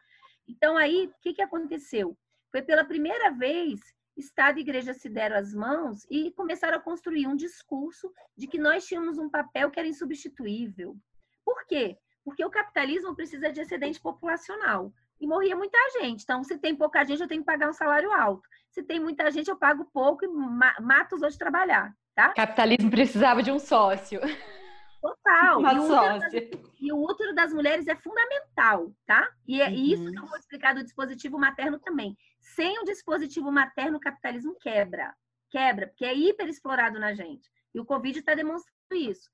Então, 0.46 0.76
aí, 0.76 1.06
o 1.06 1.14
que, 1.20 1.34
que 1.34 1.42
aconteceu? 1.42 2.16
Foi 2.50 2.62
pela 2.62 2.84
primeira 2.84 3.30
vez 3.30 3.80
Estado 4.16 4.58
e 4.58 4.62
Igreja 4.62 4.94
se 4.94 5.08
deram 5.08 5.36
as 5.36 5.52
mãos 5.52 6.06
e 6.10 6.30
começaram 6.32 6.78
a 6.78 6.80
construir 6.80 7.26
um 7.26 7.36
discurso 7.36 8.12
de 8.36 8.46
que 8.46 8.58
nós 8.58 8.86
tínhamos 8.86 9.18
um 9.18 9.28
papel 9.28 9.70
que 9.70 9.78
era 9.78 9.88
insubstituível. 9.88 10.96
Por 11.44 11.66
quê? 11.66 11.98
Porque 12.24 12.44
o 12.44 12.50
capitalismo 12.50 13.14
precisa 13.14 13.52
de 13.52 13.60
excedente 13.60 14.00
populacional. 14.00 14.92
E 15.18 15.26
morria 15.26 15.56
muita 15.56 15.78
gente. 15.98 16.22
Então, 16.22 16.44
se 16.44 16.58
tem 16.58 16.74
pouca 16.74 17.02
gente, 17.04 17.22
eu 17.22 17.28
tenho 17.28 17.40
que 17.40 17.46
pagar 17.46 17.70
um 17.70 17.72
salário 17.72 18.12
alto. 18.12 18.46
Se 18.70 18.82
tem 18.82 19.00
muita 19.00 19.30
gente, 19.30 19.48
eu 19.48 19.56
pago 19.56 19.84
pouco 19.92 20.24
e 20.24 20.28
mato 20.28 21.14
os 21.14 21.22
outros 21.22 21.38
trabalhar. 21.38 21.94
Tá? 22.14 22.34
Capitalismo 22.34 22.90
precisava 22.90 23.42
de 23.42 23.50
um 23.50 23.58
sócio. 23.58 24.20
Total. 25.00 25.58
Uma 25.58 25.74
e, 25.74 25.78
o 25.78 25.88
das, 25.88 26.32
e 26.80 26.92
o 26.92 27.02
útero 27.02 27.34
das 27.34 27.52
mulheres 27.52 27.86
é 27.86 27.96
fundamental, 27.96 28.92
tá? 29.06 29.28
E 29.46 29.60
é 29.60 29.68
uhum. 29.68 29.74
isso 29.74 30.10
que 30.10 30.18
eu 30.18 30.26
vou 30.26 30.38
explicar 30.38 30.74
do 30.74 30.82
dispositivo 30.82 31.38
materno 31.38 31.78
também. 31.78 32.16
Sem 32.40 32.78
o 32.80 32.84
dispositivo 32.84 33.50
materno, 33.52 33.98
o 33.98 34.00
capitalismo 34.00 34.56
quebra. 34.60 35.14
Quebra, 35.50 35.86
porque 35.88 36.04
é 36.04 36.14
hiper 36.14 36.48
explorado 36.48 36.98
na 36.98 37.14
gente. 37.14 37.48
E 37.74 37.80
o 37.80 37.84
Covid 37.84 38.18
está 38.18 38.34
demonstrando 38.34 38.74
isso. 38.94 39.30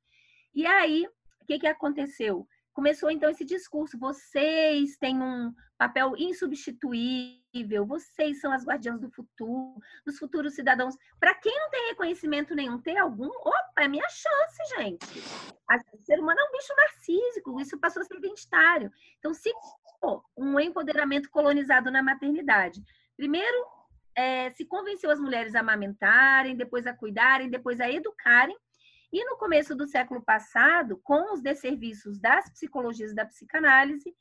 E 0.55 0.67
aí, 0.67 1.07
o 1.41 1.47
que, 1.47 1.59
que 1.59 1.67
aconteceu? 1.67 2.47
Começou 2.73 3.11
então 3.11 3.31
esse 3.31 3.45
discurso: 3.45 3.99
vocês 3.99 4.97
têm 4.97 5.21
um 5.23 5.53
papel 5.79 6.15
insubstituível, 6.17 7.42
vocês 7.87 8.41
são 8.41 8.51
as 8.51 8.65
guardiãs 8.65 8.99
do 8.99 9.11
futuro, 9.11 9.75
dos 10.07 10.19
futuros 10.19 10.55
cidadãos. 10.55 10.97
Para 11.21 11.35
quem 11.35 11.55
não 11.55 11.71
tem 11.71 11.89
reconhecimento 11.89 12.55
nenhum, 12.55 12.79
tem 12.81 12.99
algum? 12.99 13.29
Opa, 13.29 13.83
é 13.83 13.89
minha 13.89 14.09
chance, 14.09 14.77
gente. 14.77 15.07
O 15.93 15.99
ser 15.99 16.19
humano 16.19 16.41
é 16.41 16.45
um 16.45 16.53
bicho 16.53 16.75
narcísico, 16.77 17.61
isso 17.61 17.79
passou 17.79 18.03
a 18.03 18.05
ser 18.05 18.17
identitário. 18.17 18.91
Então, 19.19 19.35
se 19.35 19.53
for 20.01 20.25
um 20.37 20.59
empoderamento 20.59 21.31
colonizado 21.31 21.91
na 21.91 22.03
maternidade, 22.03 22.83
primeiro 23.17 23.67
é, 24.17 24.51
se 24.51 24.65
convenceu 24.65 25.11
as 25.11 25.21
mulheres 25.21 25.55
a 25.55 25.61
amamentarem, 25.61 26.57
depois 26.57 26.87
a 26.87 26.95
cuidarem, 26.95 27.51
depois 27.51 27.81
a 27.81 27.91
educarem. 27.91 28.57
E 29.13 29.25
no 29.27 29.37
começo 29.37 29.77
do 29.77 29.87
século 29.87 30.23
passado, 30.23 30.99
com 31.05 31.35
os 31.35 31.43
desserviços 31.43 32.19
das 32.19 32.49
psicologias 32.51 33.15
da 33.15 33.27
psicanálise, 33.27 34.15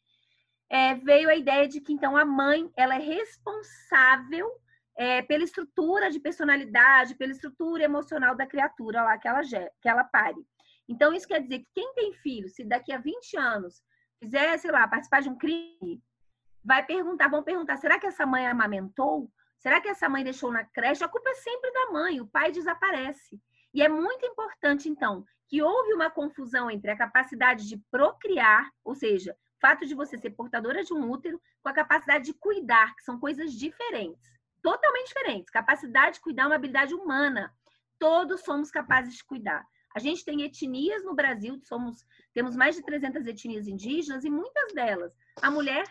é, 0.72 0.96
veio 0.96 1.30
a 1.30 1.36
ideia 1.36 1.68
de 1.68 1.82
que 1.82 1.92
então 1.92 2.16
a 2.16 2.24
mãe 2.24 2.72
ela 2.78 2.96
é 2.96 3.00
responsável 3.00 4.50
é, 4.96 5.22
pela 5.22 5.44
estrutura 5.44 6.10
de 6.10 6.18
personalidade, 6.18 7.16
pela 7.16 7.34
estrutura 7.34 7.84
emocional 7.84 8.36
da 8.36 8.48
criatura 8.48 9.04
lá 9.04 9.18
que 9.18 9.28
ela, 9.28 9.42
que 9.44 9.90
ela 9.90 10.06
pare. 10.06 10.38
Então, 10.88 11.14
isso 11.14 11.28
quer 11.28 11.42
dizer 11.42 11.60
que 11.60 11.68
quem 11.74 11.94
tem 11.94 12.14
filho, 12.14 12.48
se 12.48 12.64
daqui 12.64 12.94
a 12.94 12.98
20 12.98 13.38
anos 13.38 13.82
fizer, 14.22 14.58
sei 14.58 14.72
lá, 14.72 14.88
participar 14.88 15.22
de 15.22 15.30
um 15.30 15.38
crime, 15.38 16.02
vai 16.64 16.86
perguntar, 16.86 17.28
vão 17.28 17.44
perguntar, 17.44 17.78
será 17.78 18.00
que 18.00 18.08
essa 18.08 18.26
mãe 18.26 18.48
amamentou? 18.48 19.30
Será 19.58 19.82
que 19.82 19.90
essa 19.90 20.08
mãe 20.08 20.24
deixou 20.24 20.52
na 20.52 20.64
creche? 20.64 21.04
A 21.04 21.08
culpa 21.08 21.30
é 21.30 21.36
sempre 21.36 21.72
da 21.72 21.92
mãe, 21.92 22.22
o 22.22 22.28
pai 22.28 22.52
desaparece. 22.52 23.42
E 23.74 23.82
é 23.82 23.90
muito 23.90 24.26
importante, 24.26 24.88
então, 24.88 25.26
que 25.48 25.62
houve 25.62 25.94
uma 25.94 26.10
confusão 26.10 26.70
entre 26.70 26.92
a 26.92 26.98
capacidade 26.98 27.68
de 27.68 27.78
procriar, 27.90 28.70
ou 28.84 28.96
seja, 28.96 29.36
fato 29.62 29.86
de 29.86 29.94
você 29.94 30.18
ser 30.18 30.32
portadora 30.32 30.84
de 30.84 30.94
um 30.94 31.10
útero, 31.10 31.40
com 31.62 31.70
a 31.70 31.74
capacidade 31.74 32.26
de 32.26 32.34
cuidar, 32.34 32.96
que 32.96 33.04
são 33.04 33.20
coisas 33.20 33.54
diferentes, 33.54 34.30
totalmente 34.62 35.08
diferentes. 35.08 35.52
Capacidade 35.52 36.16
de 36.16 36.22
cuidar 36.22 36.44
é 36.44 36.46
uma 36.48 36.56
habilidade 36.56 36.94
humana. 36.94 37.54
Todos 38.00 38.42
somos 38.42 38.72
capazes 38.72 39.16
de 39.16 39.24
cuidar. 39.24 39.64
A 39.96 40.00
gente 40.00 40.26
tem 40.26 40.42
etnias 40.42 41.04
no 41.04 41.14
Brasil, 41.14 41.60
somos, 41.64 42.06
temos 42.34 42.56
mais 42.56 42.76
de 42.76 42.82
300 42.82 43.26
etnias 43.28 43.68
indígenas 43.68 44.24
e 44.26 44.30
muitas 44.30 44.74
delas 44.74 45.14
a 45.42 45.52
mulher 45.52 45.84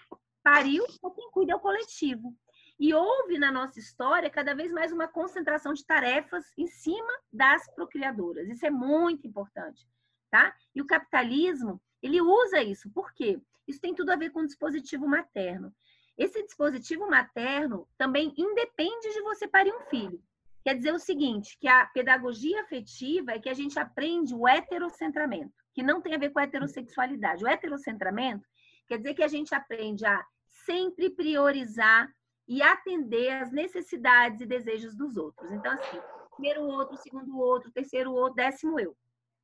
pariu, 0.43 0.85
ou 1.03 1.11
quem 1.11 1.31
cuida 1.31 1.53
é 1.53 1.57
o 1.57 1.61
coletivo. 1.61 2.35
E 2.79 2.95
houve 2.95 3.39
na 3.39 3.53
nossa 3.53 3.79
história 3.79 4.31
cada 4.31 4.55
vez 4.55 4.73
mais 4.73 4.91
uma 4.91 5.07
concentração 5.07 5.75
de 5.75 5.85
tarefas 5.85 6.47
em 6.57 6.67
cima 6.67 7.13
das 7.31 7.71
procriadoras. 7.75 8.49
Isso 8.49 8.65
é 8.65 8.71
muito 8.71 9.27
importante, 9.27 9.87
tá? 10.31 10.57
E 10.75 10.81
o 10.81 10.87
capitalismo, 10.87 11.81
ele 12.03 12.23
usa 12.23 12.63
isso. 12.63 12.91
Por 12.91 13.13
quê? 13.13 13.39
Isso 13.67 13.81
tem 13.81 13.95
tudo 13.95 14.11
a 14.11 14.17
ver 14.17 14.31
com 14.31 14.41
o 14.41 14.47
dispositivo 14.47 15.07
materno. 15.07 15.75
Esse 16.17 16.43
dispositivo 16.43 17.09
materno 17.09 17.89
também 17.97 18.33
independe 18.37 19.13
de 19.13 19.23
você 19.23 19.49
parir 19.49 19.73
um 19.73 19.81
filho. 19.83 20.23
Quer 20.63 20.75
dizer 20.75 20.93
o 20.93 20.99
seguinte, 20.99 21.57
que 21.59 21.67
a 21.67 21.87
pedagogia 21.87 22.61
afetiva 22.61 23.33
é 23.33 23.39
que 23.39 23.49
a 23.49 23.55
gente 23.55 23.79
aprende 23.79 24.35
o 24.35 24.47
heterocentramento, 24.47 25.55
que 25.73 25.83
não 25.83 26.03
tem 26.03 26.15
a 26.15 26.19
ver 26.19 26.31
com 26.31 26.39
a 26.39 26.43
heterossexualidade. 26.43 27.43
O 27.43 27.49
heterocentramento 27.49 28.47
quer 28.87 28.99
dizer 28.99 29.15
que 29.15 29.23
a 29.23 29.29
gente 29.29 29.55
aprende 29.55 30.05
a 30.05 30.23
sempre 30.67 31.09
priorizar 31.09 32.09
e 32.47 32.61
atender 32.61 33.31
às 33.31 33.51
necessidades 33.51 34.41
e 34.41 34.47
desejos 34.47 34.95
dos 34.95 35.17
outros. 35.17 35.51
Então, 35.53 35.73
assim, 35.73 35.99
primeiro 36.35 36.63
o 36.63 36.69
outro, 36.69 36.97
segundo 36.97 37.33
o 37.33 37.39
outro, 37.39 37.71
terceiro 37.71 38.11
o 38.11 38.15
outro, 38.15 38.35
décimo 38.35 38.79
eu. 38.79 38.95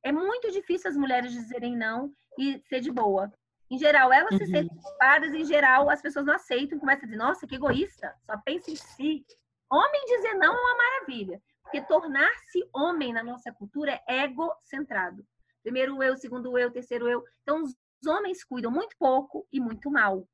É 0.03 0.11
muito 0.11 0.51
difícil 0.51 0.89
as 0.89 0.97
mulheres 0.97 1.31
dizerem 1.31 1.75
não 1.75 2.13
e 2.37 2.61
ser 2.67 2.81
de 2.81 2.91
boa. 2.91 3.31
Em 3.69 3.77
geral, 3.77 4.13
elas 4.13 4.31
uhum. 4.31 4.37
se 4.37 4.45
sentem 4.45 4.77
culpadas, 4.77 5.33
em 5.33 5.43
geral, 5.43 5.89
as 5.89 6.01
pessoas 6.01 6.25
não 6.25 6.35
aceitam, 6.35 6.79
começam 6.79 7.03
a 7.03 7.05
dizer, 7.05 7.17
nossa, 7.17 7.47
que 7.47 7.55
egoísta, 7.55 8.15
só 8.25 8.37
pensa 8.37 8.71
em 8.71 8.75
si. 8.75 9.25
Homem 9.69 10.05
dizer 10.05 10.35
não 10.35 10.55
é 10.55 10.61
uma 10.61 10.77
maravilha, 10.77 11.41
porque 11.61 11.81
tornar-se 11.81 12.67
homem 12.73 13.11
na 13.11 13.21
nossa 13.21 13.51
cultura 13.51 14.01
é 14.07 14.23
egocentrado. 14.23 15.25
Primeiro 15.61 16.01
eu, 16.01 16.15
segundo 16.15 16.57
eu, 16.57 16.71
terceiro 16.71 17.09
eu. 17.09 17.23
Então, 17.43 17.61
os 17.61 17.75
homens 18.07 18.43
cuidam 18.43 18.71
muito 18.71 18.95
pouco 18.97 19.45
e 19.51 19.59
muito 19.59 19.91
mal, 19.91 20.25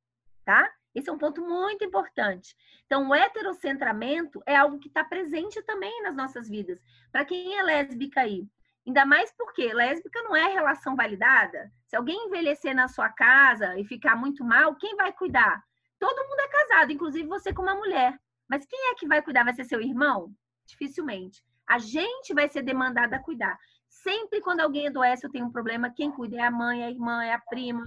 tá? 0.45 0.71
Esse 0.93 1.09
é 1.09 1.13
um 1.13 1.17
ponto 1.17 1.41
muito 1.41 1.83
importante. 1.83 2.55
Então, 2.85 3.09
o 3.09 3.15
heterocentramento 3.15 4.43
é 4.45 4.55
algo 4.55 4.77
que 4.77 4.89
está 4.89 5.03
presente 5.03 5.59
também 5.63 6.03
nas 6.03 6.15
nossas 6.15 6.47
vidas. 6.47 6.79
Para 7.11 7.25
quem 7.25 7.57
é 7.57 7.63
lésbica 7.63 8.21
aí, 8.21 8.45
ainda 8.85 9.05
mais 9.05 9.31
porque 9.37 9.73
lésbica 9.73 10.21
não 10.23 10.35
é 10.35 10.51
relação 10.51 10.95
validada. 10.95 11.71
Se 11.87 11.95
alguém 11.95 12.27
envelhecer 12.27 12.75
na 12.75 12.87
sua 12.87 13.09
casa 13.09 13.77
e 13.79 13.85
ficar 13.85 14.15
muito 14.15 14.43
mal, 14.43 14.75
quem 14.75 14.95
vai 14.95 15.11
cuidar? 15.13 15.63
Todo 15.99 16.27
mundo 16.27 16.39
é 16.39 16.47
casado, 16.47 16.91
inclusive 16.91 17.27
você 17.27 17.53
com 17.53 17.61
uma 17.61 17.75
mulher. 17.75 18.19
Mas 18.49 18.65
quem 18.65 18.91
é 18.91 18.95
que 18.95 19.07
vai 19.07 19.21
cuidar? 19.21 19.43
Vai 19.43 19.53
ser 19.53 19.63
seu 19.63 19.81
irmão? 19.81 20.33
Dificilmente. 20.65 21.43
A 21.67 21.79
gente 21.79 22.33
vai 22.33 22.49
ser 22.49 22.61
demandada 22.61 23.15
a 23.15 23.23
cuidar. 23.23 23.57
Sempre 23.87 24.41
quando 24.41 24.59
alguém 24.59 24.87
adoece 24.87 25.25
ou 25.25 25.31
tem 25.31 25.43
um 25.43 25.51
problema, 25.51 25.93
quem 25.95 26.11
cuida 26.11 26.35
é 26.35 26.41
a 26.41 26.51
mãe, 26.51 26.83
a 26.83 26.89
irmã, 26.89 27.23
é 27.23 27.33
a 27.33 27.39
prima, 27.39 27.85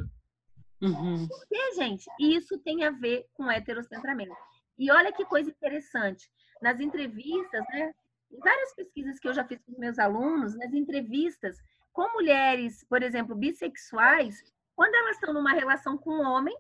Uhum. 0.80 1.26
Porque, 1.26 1.74
gente, 1.74 2.06
isso 2.20 2.59
tem 2.59 2.85
a 2.85 2.90
ver 2.90 3.26
com 3.35 3.50
heterocentramento. 3.50 4.37
E 4.78 4.90
olha 4.90 5.12
que 5.12 5.24
coisa 5.24 5.50
interessante. 5.50 6.30
Nas 6.61 6.80
entrevistas, 6.80 7.64
né? 7.70 7.94
Em 8.37 8.40
várias 8.40 8.75
pesquisas 8.75 9.18
que 9.18 9.27
eu 9.27 9.35
já 9.35 9.44
fiz 9.44 9.61
com 9.62 9.81
meus 9.81 9.99
alunos, 9.99 10.55
nas 10.57 10.72
entrevistas 10.75 11.57
com 11.92 12.12
mulheres, 12.12 12.85
por 12.85 13.03
exemplo, 13.03 13.35
bissexuais, 13.35 14.42
quando 14.75 14.94
elas 14.94 15.16
estão 15.16 15.33
numa 15.33 15.53
relação 15.53 15.96
com 15.96 16.11
um 16.11 16.22
homem, 16.22 16.55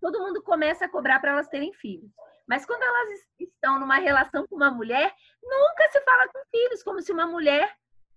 todo 0.00 0.18
mundo 0.18 0.42
começa 0.42 0.86
a 0.86 0.88
cobrar 0.88 1.20
para 1.20 1.30
elas 1.30 1.48
terem 1.48 1.72
filhos. 1.72 2.10
Mas 2.48 2.66
quando 2.66 2.82
elas 2.82 3.20
estão 3.38 3.78
numa 3.78 3.96
relação 3.96 4.44
com 4.48 4.56
uma 4.56 4.72
mulher, 4.72 5.14
nunca 5.40 5.88
se 5.92 6.00
fala 6.00 6.26
com 6.26 6.44
filhos, 6.50 6.82
como 6.82 7.00
se 7.00 7.12
uma 7.12 7.26
mulher 7.26 7.76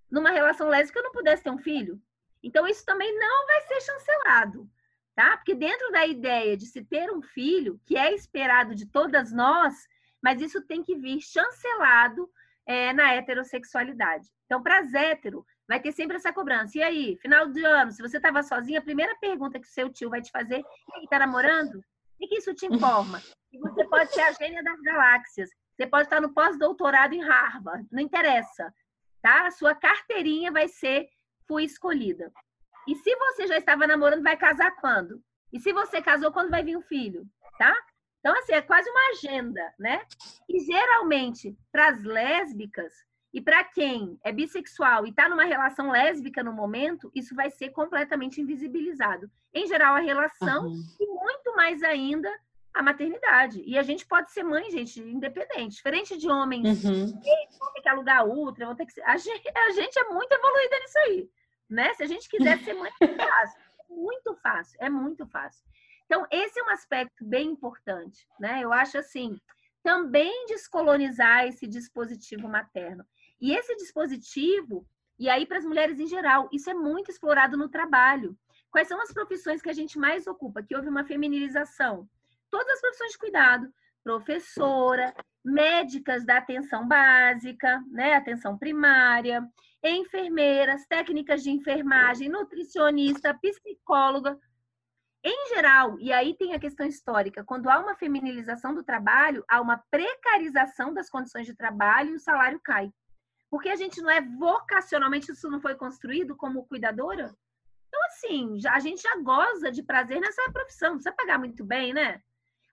numa 0.10 0.32
relação 0.32 0.68
lésbica 0.68 1.04
não 1.04 1.12
pudesse 1.12 1.44
ter 1.44 1.52
um 1.52 1.60
filho. 1.60 2.02
Então, 2.42 2.68
isso 2.68 2.84
também 2.84 3.18
não 3.18 3.46
vai 3.46 3.62
ser 3.62 3.82
chancelado 3.82 4.68
tá? 5.16 5.38
Porque 5.38 5.56
dentro 5.56 5.92
da 5.92 6.06
ideia 6.06 6.58
de 6.58 6.66
se 6.66 6.84
ter 6.84 7.12
um 7.12 7.22
filho, 7.22 7.80
que 7.86 7.98
é 7.98 8.14
esperado 8.14 8.76
de 8.76 8.86
todas 8.86 9.32
nós, 9.32 9.88
mas 10.22 10.42
isso 10.42 10.62
tem 10.62 10.84
que 10.84 10.96
vir 10.96 11.22
chancelado 11.22 12.30
é, 12.66 12.94
na 12.94 13.14
heterossexualidade. 13.14 14.28
Então, 14.46 14.62
para 14.62 14.80
as 14.80 14.94
hétero, 14.94 15.46
vai 15.68 15.80
ter 15.80 15.92
sempre 15.92 16.18
essa 16.18 16.34
cobrança. 16.34 16.78
E 16.78 16.84
aí, 16.84 17.18
final 17.18 17.48
de 17.48 17.64
ano, 17.66 17.92
se 17.92 18.02
você 18.02 18.18
estava 18.18 18.44
sozinha, 18.44 18.80
a 18.80 18.84
primeira 18.84 19.16
pergunta 19.18 19.60
que 19.60 19.68
seu 19.68 19.90
tio 19.92 20.10
vai 20.10 20.22
te 20.22 20.32
fazer 20.32 20.64
é: 20.96 21.04
está 21.04 21.20
namorando? 21.20 21.76
O 22.22 22.28
que 22.28 22.38
isso 22.38 22.54
te 22.54 22.66
informa? 22.66 23.22
Que 23.52 23.60
você 23.60 23.86
pode 23.88 24.14
ser 24.14 24.22
a 24.22 24.32
gênia 24.32 24.64
das 24.64 24.80
galáxias. 24.82 25.50
Você 25.76 25.88
pode 25.88 26.04
estar 26.04 26.22
no 26.22 26.34
pós-doutorado 26.34 27.14
em 27.14 27.24
Harvard. 27.24 27.88
Não 27.92 28.02
interessa. 28.02 28.74
Tá? 29.22 29.48
A 29.48 29.52
sua 29.52 29.74
carteirinha 29.76 30.52
vai 30.52 30.68
ser 30.68 31.08
fui 31.48 31.64
escolhida. 31.64 32.32
E 32.88 32.96
se 32.96 33.16
você 33.16 33.48
já 33.48 33.58
estava 33.58 33.88
namorando, 33.88 34.24
vai 34.24 34.38
casar 34.38 34.76
quando? 34.76 35.22
E 35.52 35.60
se 35.60 35.72
você 35.72 36.02
casou, 36.02 36.32
quando 36.32 36.50
vai 36.50 36.64
vir 36.64 36.76
o 36.76 36.82
filho? 36.82 37.26
Tá? 37.58 37.76
Então, 38.24 38.38
assim, 38.40 38.54
é 38.54 38.62
quase 38.62 38.90
uma 38.90 39.10
agenda, 39.10 39.74
né? 39.78 40.02
E 40.48 40.60
geralmente, 40.60 41.58
para 41.72 41.90
as 41.90 42.02
lésbicas 42.02 42.94
e 43.34 43.42
para 43.42 43.64
quem 43.64 44.18
é 44.24 44.32
bissexual 44.32 45.06
e 45.06 45.10
está 45.10 45.28
numa 45.28 45.44
relação 45.44 45.92
lésbica 45.92 46.42
no 46.42 46.54
momento, 46.54 47.12
isso 47.14 47.36
vai 47.36 47.50
ser 47.50 47.70
completamente 47.72 48.40
invisibilizado. 48.40 49.30
Em 49.54 49.68
geral, 49.68 49.96
a 49.96 50.00
relação 50.00 50.68
uhum. 50.68 50.84
e 51.00 51.06
muito 51.08 51.56
mais 51.56 51.84
ainda 51.84 52.32
a 52.74 52.82
maternidade. 52.82 53.62
E 53.66 53.78
a 53.78 53.84
gente 53.84 54.06
pode 54.06 54.32
ser 54.32 54.44
mãe, 54.44 54.72
gente, 54.72 55.02
independente. 55.02 55.76
Diferente 55.76 56.18
de 56.18 56.30
homens, 56.30 56.84
uhum. 56.84 57.08
vão 57.60 57.74
ter 57.74 57.82
que 57.82 57.90
alugar 57.90 58.26
outra, 58.26 58.66
vão 58.66 58.76
ter 58.76 58.86
que... 58.86 59.02
A 59.02 59.18
gente, 59.18 59.52
a 59.54 59.72
gente 59.72 60.00
é 60.00 60.04
muito 60.06 60.32
evoluída 60.32 60.80
nisso 60.80 61.00
aí 61.00 61.30
né? 61.74 61.94
Se 61.96 62.04
a 62.04 62.08
gente 62.08 62.30
quiser 62.30 62.60
ser 62.60 62.74
muito 62.74 62.98
fácil, 63.00 63.62
é 63.80 63.94
muito 63.94 64.36
fácil, 64.36 64.78
é 64.80 64.90
muito 64.90 65.26
fácil. 65.26 65.66
Então, 66.14 66.28
esse 66.30 66.60
é 66.60 66.64
um 66.64 66.70
aspecto 66.70 67.26
bem 67.26 67.50
importante, 67.50 68.28
né? 68.40 68.60
Eu 68.64 68.72
acho 68.72 69.00
assim, 69.00 69.36
também 69.82 70.46
descolonizar 70.46 71.48
esse 71.48 71.66
dispositivo 71.66 72.48
materno. 72.48 73.04
E 73.42 73.52
esse 73.52 73.76
dispositivo, 73.78 74.88
e 75.18 75.28
aí 75.28 75.44
para 75.44 75.58
as 75.58 75.66
mulheres 75.66 76.00
em 76.00 76.06
geral, 76.06 76.48
isso 76.54 76.70
é 76.70 76.74
muito 76.76 77.10
explorado 77.10 77.58
no 77.58 77.68
trabalho. 77.68 78.38
Quais 78.70 78.88
são 78.88 79.02
as 79.02 79.12
profissões 79.12 79.60
que 79.60 79.72
a 79.72 79.74
gente 79.74 79.98
mais 79.98 80.28
ocupa? 80.28 80.62
Que 80.62 80.76
houve 80.76 80.88
uma 80.88 81.04
feminilização. 81.04 82.08
Todas 82.52 82.76
as 82.76 82.82
profissões 82.82 83.14
de 83.14 83.18
cuidado, 83.18 83.74
professora, 84.04 85.16
médicas 85.44 86.24
da 86.24 86.38
atenção 86.38 86.88
básica, 86.88 87.84
né, 87.90 88.14
atenção 88.14 88.56
primária, 88.56 89.44
enfermeiras, 89.84 90.86
técnicas 90.86 91.42
de 91.42 91.50
enfermagem, 91.50 92.30
nutricionista, 92.30 93.34
psicóloga. 93.34 94.40
Em 95.26 95.48
geral, 95.56 95.98
e 96.00 96.12
aí 96.12 96.36
tem 96.36 96.54
a 96.54 96.60
questão 96.60 96.86
histórica, 96.86 97.46
quando 97.46 97.70
há 97.70 97.80
uma 97.80 97.96
feminilização 97.96 98.76
do 98.76 98.84
trabalho, 98.84 99.46
há 99.48 99.62
uma 99.62 99.82
precarização 99.90 100.94
das 100.94 101.10
condições 101.10 101.46
de 101.46 101.56
trabalho 101.56 102.12
e 102.12 102.16
o 102.16 102.20
salário 102.20 102.60
cai. 102.62 102.92
Porque 103.50 103.70
a 103.70 103.76
gente 103.76 104.02
não 104.02 104.10
é 104.10 104.20
vocacionalmente, 104.20 105.32
isso 105.32 105.50
não 105.50 105.62
foi 105.62 105.76
construído 105.76 106.36
como 106.36 106.66
cuidadora. 106.66 107.34
Então, 107.88 108.06
assim, 108.08 108.58
a 108.68 108.80
gente 108.80 109.02
já 109.02 109.16
goza 109.18 109.72
de 109.72 109.82
prazer 109.82 110.20
nessa 110.20 110.52
profissão, 110.52 110.96
precisa 110.96 111.16
pagar 111.16 111.40
muito 111.40 111.64
bem, 111.64 111.94
né? 111.94 112.22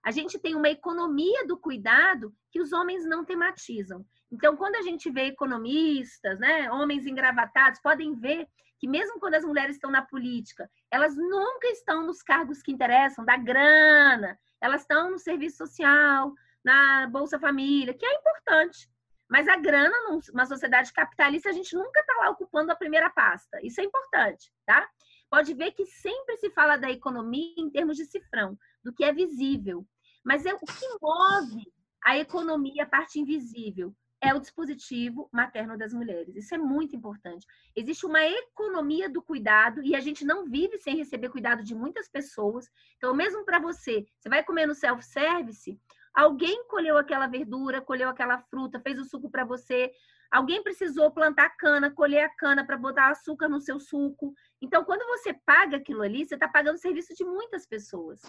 A 0.03 0.11
gente 0.11 0.39
tem 0.39 0.55
uma 0.55 0.69
economia 0.69 1.45
do 1.45 1.57
cuidado 1.57 2.33
que 2.51 2.59
os 2.59 2.73
homens 2.73 3.05
não 3.05 3.23
tematizam. 3.23 4.03
Então, 4.31 4.57
quando 4.57 4.75
a 4.75 4.81
gente 4.81 5.09
vê 5.11 5.27
economistas, 5.27 6.39
né, 6.39 6.71
homens 6.71 7.05
engravatados, 7.05 7.79
podem 7.81 8.15
ver 8.15 8.47
que 8.81 8.87
mesmo 8.87 9.19
quando 9.19 9.35
as 9.35 9.45
mulheres 9.45 9.75
estão 9.75 9.91
na 9.91 10.01
política, 10.01 10.67
elas 10.89 11.15
nunca 11.15 11.67
estão 11.67 12.03
nos 12.03 12.23
cargos 12.23 12.63
que 12.63 12.71
interessam, 12.71 13.23
da 13.23 13.37
grana, 13.37 14.39
elas 14.59 14.81
estão 14.81 15.11
no 15.11 15.19
serviço 15.19 15.57
social, 15.57 16.33
na 16.65 17.05
Bolsa 17.05 17.39
Família, 17.39 17.93
que 17.93 18.03
é 18.03 18.15
importante. 18.15 18.89
Mas 19.29 19.47
a 19.47 19.55
grana, 19.55 19.95
numa 20.33 20.47
sociedade 20.47 20.91
capitalista, 20.91 21.49
a 21.49 21.53
gente 21.53 21.75
nunca 21.75 21.99
está 21.99 22.13
lá 22.21 22.31
ocupando 22.31 22.71
a 22.71 22.75
primeira 22.75 23.07
pasta. 23.11 23.59
Isso 23.61 23.79
é 23.79 23.83
importante, 23.83 24.51
tá? 24.65 24.89
Pode 25.29 25.53
ver 25.53 25.73
que 25.73 25.85
sempre 25.85 26.37
se 26.37 26.49
fala 26.49 26.75
da 26.75 26.89
economia 26.89 27.53
em 27.59 27.69
termos 27.69 27.95
de 27.95 28.05
cifrão 28.05 28.57
do 28.83 28.91
que 28.91 29.03
é 29.03 29.13
visível. 29.13 29.85
Mas 30.25 30.43
é 30.43 30.55
o 30.55 30.59
que 30.59 30.87
move 30.99 31.71
a 32.03 32.17
economia, 32.17 32.81
a 32.83 32.87
parte 32.87 33.19
invisível? 33.19 33.95
É 34.21 34.33
o 34.33 34.39
dispositivo 34.39 35.27
materno 35.31 35.75
das 35.75 35.91
mulheres. 35.91 36.35
Isso 36.35 36.53
é 36.53 36.57
muito 36.57 36.95
importante. 36.95 37.45
Existe 37.75 38.05
uma 38.05 38.23
economia 38.23 39.09
do 39.09 39.21
cuidado 39.21 39.81
e 39.83 39.95
a 39.95 39.99
gente 39.99 40.23
não 40.23 40.45
vive 40.45 40.77
sem 40.77 40.95
receber 40.95 41.29
cuidado 41.29 41.63
de 41.63 41.73
muitas 41.73 42.07
pessoas. 42.07 42.69
Então, 42.97 43.15
mesmo 43.15 43.43
para 43.43 43.59
você, 43.59 44.05
você 44.19 44.29
vai 44.29 44.43
comer 44.43 44.67
no 44.67 44.75
self-service, 44.75 45.79
alguém 46.13 46.67
colheu 46.67 46.97
aquela 46.97 47.25
verdura, 47.25 47.81
colheu 47.81 48.09
aquela 48.09 48.37
fruta, 48.37 48.79
fez 48.79 48.99
o 48.99 49.05
suco 49.05 49.29
para 49.29 49.43
você. 49.43 49.91
Alguém 50.29 50.63
precisou 50.63 51.11
plantar 51.11 51.49
cana, 51.57 51.91
colher 51.91 52.23
a 52.23 52.35
cana 52.35 52.65
para 52.65 52.77
botar 52.77 53.09
açúcar 53.09 53.49
no 53.49 53.59
seu 53.59 53.79
suco. 53.79 54.33
Então, 54.61 54.85
quando 54.85 55.05
você 55.07 55.33
paga 55.33 55.77
aquilo 55.77 56.03
ali, 56.03 56.25
você 56.25 56.35
está 56.35 56.47
pagando 56.47 56.75
o 56.75 56.79
serviço 56.79 57.13
de 57.15 57.25
muitas 57.25 57.65
pessoas. 57.65 58.21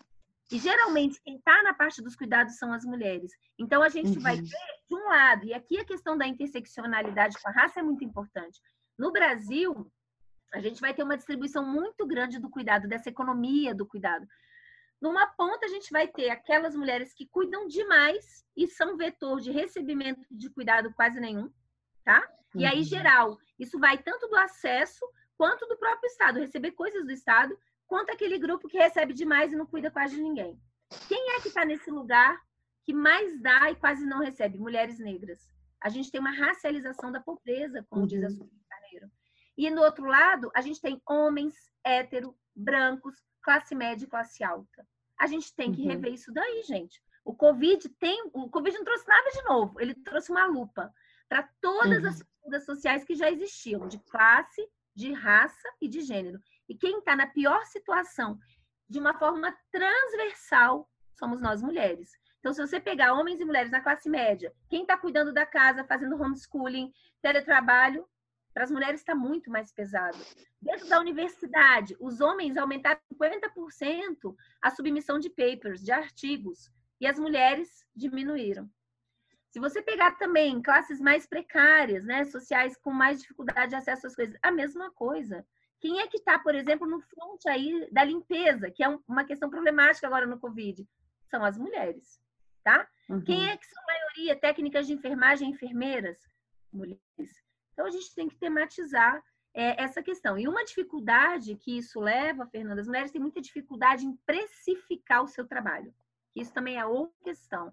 E 0.53 0.59
geralmente 0.59 1.20
quem 1.22 1.36
está 1.36 1.62
na 1.62 1.72
parte 1.72 2.03
dos 2.03 2.14
cuidados 2.14 2.59
são 2.59 2.74
as 2.74 2.84
mulheres. 2.84 3.32
Então 3.59 3.82
a 3.82 3.88
gente 3.88 4.18
uhum. 4.18 4.22
vai 4.22 4.36
ter 4.36 4.44
de 4.88 4.94
um 4.94 5.09
lado, 5.09 5.46
e 5.46 5.55
aqui 5.55 5.78
a 5.80 5.84
questão 5.84 6.16
da 6.16 6.26
interseccionalidade 6.26 7.40
com 7.40 7.48
a 7.48 7.53
raça 7.53 7.80
é 7.80 7.82
muito 7.82 8.05
importante. 8.05 8.61
No 8.98 9.11
Brasil, 9.11 9.90
a 10.53 10.61
gente 10.61 10.78
vai 10.80 10.92
ter 10.92 11.03
uma 11.03 11.16
distribuição 11.16 11.64
muito 11.64 12.07
grande 12.07 12.38
do 12.38 12.50
cuidado, 12.50 12.86
dessa 12.86 13.09
economia 13.09 13.74
do 13.74 13.86
cuidado. 13.86 14.26
Numa 15.00 15.26
ponta, 15.26 15.64
a 15.64 15.68
gente 15.70 15.90
vai 15.90 16.07
ter 16.07 16.28
aquelas 16.28 16.76
mulheres 16.76 17.14
que 17.14 17.26
cuidam 17.26 17.66
demais 17.66 18.44
e 18.55 18.68
são 18.68 18.96
vetor 18.96 19.40
de 19.40 19.50
recebimento 19.50 20.22
de 20.30 20.50
cuidado 20.50 20.92
quase 20.94 21.18
nenhum, 21.18 21.50
tá? 22.05 22.22
E 22.55 22.66
aí, 22.66 22.78
uhum. 22.78 22.84
geral, 22.84 23.38
isso 23.59 23.78
vai 23.78 23.96
tanto 23.96 24.28
do 24.28 24.36
acesso 24.36 25.00
quanto 25.38 25.66
do 25.66 25.78
próprio 25.78 26.07
Estado, 26.07 26.38
receber 26.38 26.72
coisas 26.72 27.05
do 27.05 27.11
Estado 27.11 27.59
quanto 27.93 28.09
aquele 28.09 28.38
grupo 28.38 28.68
que 28.68 28.78
recebe 28.78 29.12
demais 29.12 29.53
e 29.53 29.57
não 29.57 29.66
cuida 29.66 29.90
quase 29.90 30.16
de 30.16 30.22
ninguém. 30.22 30.59
Quem 31.09 31.32
é 31.32 31.40
que 31.43 31.49
está 31.49 31.62
nesse 31.62 31.90
lugar 31.90 32.40
que 32.86 32.95
mais 32.95 33.38
dá 33.43 33.70
e 33.70 33.76
quase 33.76 34.07
não 34.07 34.20
recebe? 34.20 34.57
Mulheres 34.57 34.99
negras. 34.99 35.47
A 35.78 35.90
gente 35.90 36.11
tem 36.11 36.18
uma 36.18 36.30
racialização 36.30 37.12
da 37.12 37.20
pobreza, 37.20 37.84
como 37.90 38.01
uhum. 38.01 38.09
diz 38.09 38.24
a 38.24 38.28
uhum. 38.28 38.32
Sueli 38.32 38.62
Carneiro. 38.66 39.11
E 39.59 39.68
no 39.68 39.82
outro 39.82 40.07
lado, 40.07 40.51
a 40.55 40.62
gente 40.62 40.80
tem 40.80 41.03
homens 41.07 41.55
hétero, 41.84 42.34
brancos, 42.57 43.14
classe 43.43 43.74
média 43.74 44.07
e 44.07 44.09
classe 44.09 44.43
alta. 44.43 44.88
A 45.20 45.26
gente 45.26 45.55
tem 45.55 45.70
que 45.70 45.82
uhum. 45.82 45.88
rever 45.88 46.14
isso 46.14 46.32
daí, 46.32 46.62
gente. 46.62 46.99
O 47.26 47.34
Covid 47.34 47.86
tem, 48.01 48.22
o 48.32 48.49
Covid 48.49 48.74
não 48.74 48.86
trouxe 48.86 49.07
nada 49.07 49.30
de 49.32 49.43
novo, 49.43 49.78
ele 49.78 49.95
trouxe 49.97 50.30
uma 50.30 50.47
lupa 50.47 50.90
para 51.28 51.47
todas 51.61 52.03
uhum. 52.03 52.09
as 52.09 52.22
figuras 52.22 52.64
sociais 52.64 53.05
que 53.05 53.14
já 53.14 53.30
existiam, 53.30 53.86
de 53.86 53.99
classe, 53.99 54.66
de 54.95 55.12
raça 55.12 55.68
e 55.78 55.88
de 55.88 56.01
gênero. 56.01 56.40
E 56.72 56.74
quem 56.74 57.00
está 57.00 57.14
na 57.14 57.26
pior 57.26 57.66
situação, 57.66 58.38
de 58.88 58.98
uma 58.98 59.12
forma 59.12 59.54
transversal, 59.70 60.88
somos 61.18 61.38
nós 61.38 61.60
mulheres. 61.60 62.12
Então, 62.40 62.54
se 62.54 62.66
você 62.66 62.80
pegar 62.80 63.12
homens 63.12 63.42
e 63.42 63.44
mulheres 63.44 63.70
na 63.70 63.82
classe 63.82 64.08
média, 64.08 64.50
quem 64.70 64.80
está 64.80 64.96
cuidando 64.96 65.34
da 65.34 65.44
casa, 65.44 65.84
fazendo 65.84 66.16
homeschooling, 66.16 66.90
teletrabalho, 67.20 68.08
para 68.54 68.64
as 68.64 68.70
mulheres 68.70 69.00
está 69.00 69.14
muito 69.14 69.50
mais 69.50 69.70
pesado. 69.70 70.16
Dentro 70.62 70.88
da 70.88 70.98
universidade, 70.98 71.94
os 72.00 72.22
homens 72.22 72.56
aumentaram 72.56 72.98
50% 73.12 74.34
a 74.62 74.70
submissão 74.70 75.18
de 75.18 75.28
papers, 75.28 75.82
de 75.82 75.92
artigos, 75.92 76.72
e 76.98 77.06
as 77.06 77.18
mulheres 77.18 77.84
diminuíram. 77.94 78.66
Se 79.50 79.60
você 79.60 79.82
pegar 79.82 80.12
também 80.12 80.62
classes 80.62 81.02
mais 81.02 81.26
precárias, 81.26 82.02
né, 82.06 82.24
sociais 82.24 82.78
com 82.78 82.90
mais 82.90 83.20
dificuldade 83.20 83.72
de 83.72 83.76
acesso 83.76 84.06
às 84.06 84.16
coisas, 84.16 84.34
a 84.40 84.50
mesma 84.50 84.90
coisa. 84.92 85.46
Quem 85.82 85.98
é 85.98 86.06
que 86.06 86.16
está, 86.16 86.38
por 86.38 86.54
exemplo, 86.54 86.86
no 86.86 87.00
front 87.00 87.44
aí 87.48 87.88
da 87.90 88.04
limpeza, 88.04 88.70
que 88.70 88.84
é 88.84 88.88
uma 89.08 89.24
questão 89.24 89.50
problemática 89.50 90.06
agora 90.06 90.28
no 90.28 90.38
Covid? 90.38 90.88
São 91.28 91.44
as 91.44 91.58
mulheres, 91.58 92.22
tá? 92.62 92.88
Uhum. 93.10 93.20
Quem 93.24 93.50
é 93.50 93.56
que 93.56 93.66
são 93.66 93.82
a 93.82 93.86
maioria 93.86 94.36
técnicas 94.36 94.86
de 94.86 94.92
enfermagem, 94.92 95.50
enfermeiras? 95.50 96.18
Mulheres. 96.72 97.42
Então 97.72 97.84
a 97.84 97.90
gente 97.90 98.14
tem 98.14 98.28
que 98.28 98.36
tematizar 98.36 99.20
é, 99.52 99.82
essa 99.82 100.00
questão. 100.00 100.38
E 100.38 100.46
uma 100.46 100.64
dificuldade 100.64 101.56
que 101.56 101.76
isso 101.76 101.98
leva, 101.98 102.46
Fernanda, 102.46 102.80
as 102.80 102.86
mulheres 102.86 103.10
têm 103.10 103.20
muita 103.20 103.40
dificuldade 103.40 104.06
em 104.06 104.16
precificar 104.24 105.24
o 105.24 105.28
seu 105.28 105.48
trabalho. 105.48 105.92
Isso 106.32 106.52
também 106.52 106.78
é 106.78 106.86
outra 106.86 107.12
questão, 107.24 107.72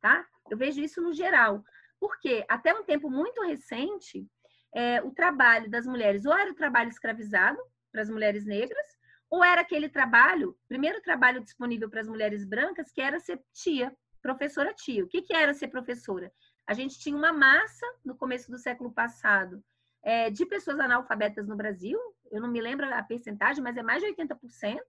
tá? 0.00 0.26
Eu 0.48 0.56
vejo 0.56 0.80
isso 0.80 1.02
no 1.02 1.12
geral. 1.12 1.62
Porque 2.00 2.46
até 2.48 2.72
um 2.72 2.82
tempo 2.82 3.10
muito 3.10 3.42
recente, 3.42 4.26
é, 4.74 5.02
o 5.02 5.10
trabalho 5.10 5.70
das 5.70 5.86
mulheres 5.86 6.24
ou 6.24 6.36
era 6.36 6.50
o 6.50 6.54
trabalho 6.54 6.88
escravizado 6.88 7.58
para 7.90 8.02
as 8.02 8.10
mulheres 8.10 8.44
negras, 8.44 8.86
ou 9.30 9.44
era 9.44 9.60
aquele 9.60 9.88
trabalho, 9.88 10.56
primeiro 10.68 11.00
trabalho 11.00 11.42
disponível 11.42 11.88
para 11.88 12.00
as 12.00 12.08
mulheres 12.08 12.44
brancas, 12.44 12.90
que 12.90 13.00
era 13.00 13.18
ser 13.18 13.40
tia, 13.52 13.94
professora 14.20 14.74
tia. 14.74 15.04
O 15.04 15.08
que, 15.08 15.22
que 15.22 15.34
era 15.34 15.54
ser 15.54 15.68
professora? 15.68 16.32
A 16.66 16.74
gente 16.74 16.98
tinha 16.98 17.16
uma 17.16 17.32
massa 17.32 17.86
no 18.04 18.14
começo 18.16 18.50
do 18.50 18.58
século 18.58 18.92
passado 18.92 19.62
é, 20.02 20.30
de 20.30 20.44
pessoas 20.46 20.80
analfabetas 20.80 21.46
no 21.46 21.56
Brasil, 21.56 21.98
eu 22.30 22.40
não 22.40 22.50
me 22.50 22.60
lembro 22.60 22.86
a 22.92 23.02
percentagem, 23.02 23.62
mas 23.62 23.76
é 23.76 23.82
mais 23.82 24.02
de 24.02 24.08
80%. 24.08 24.80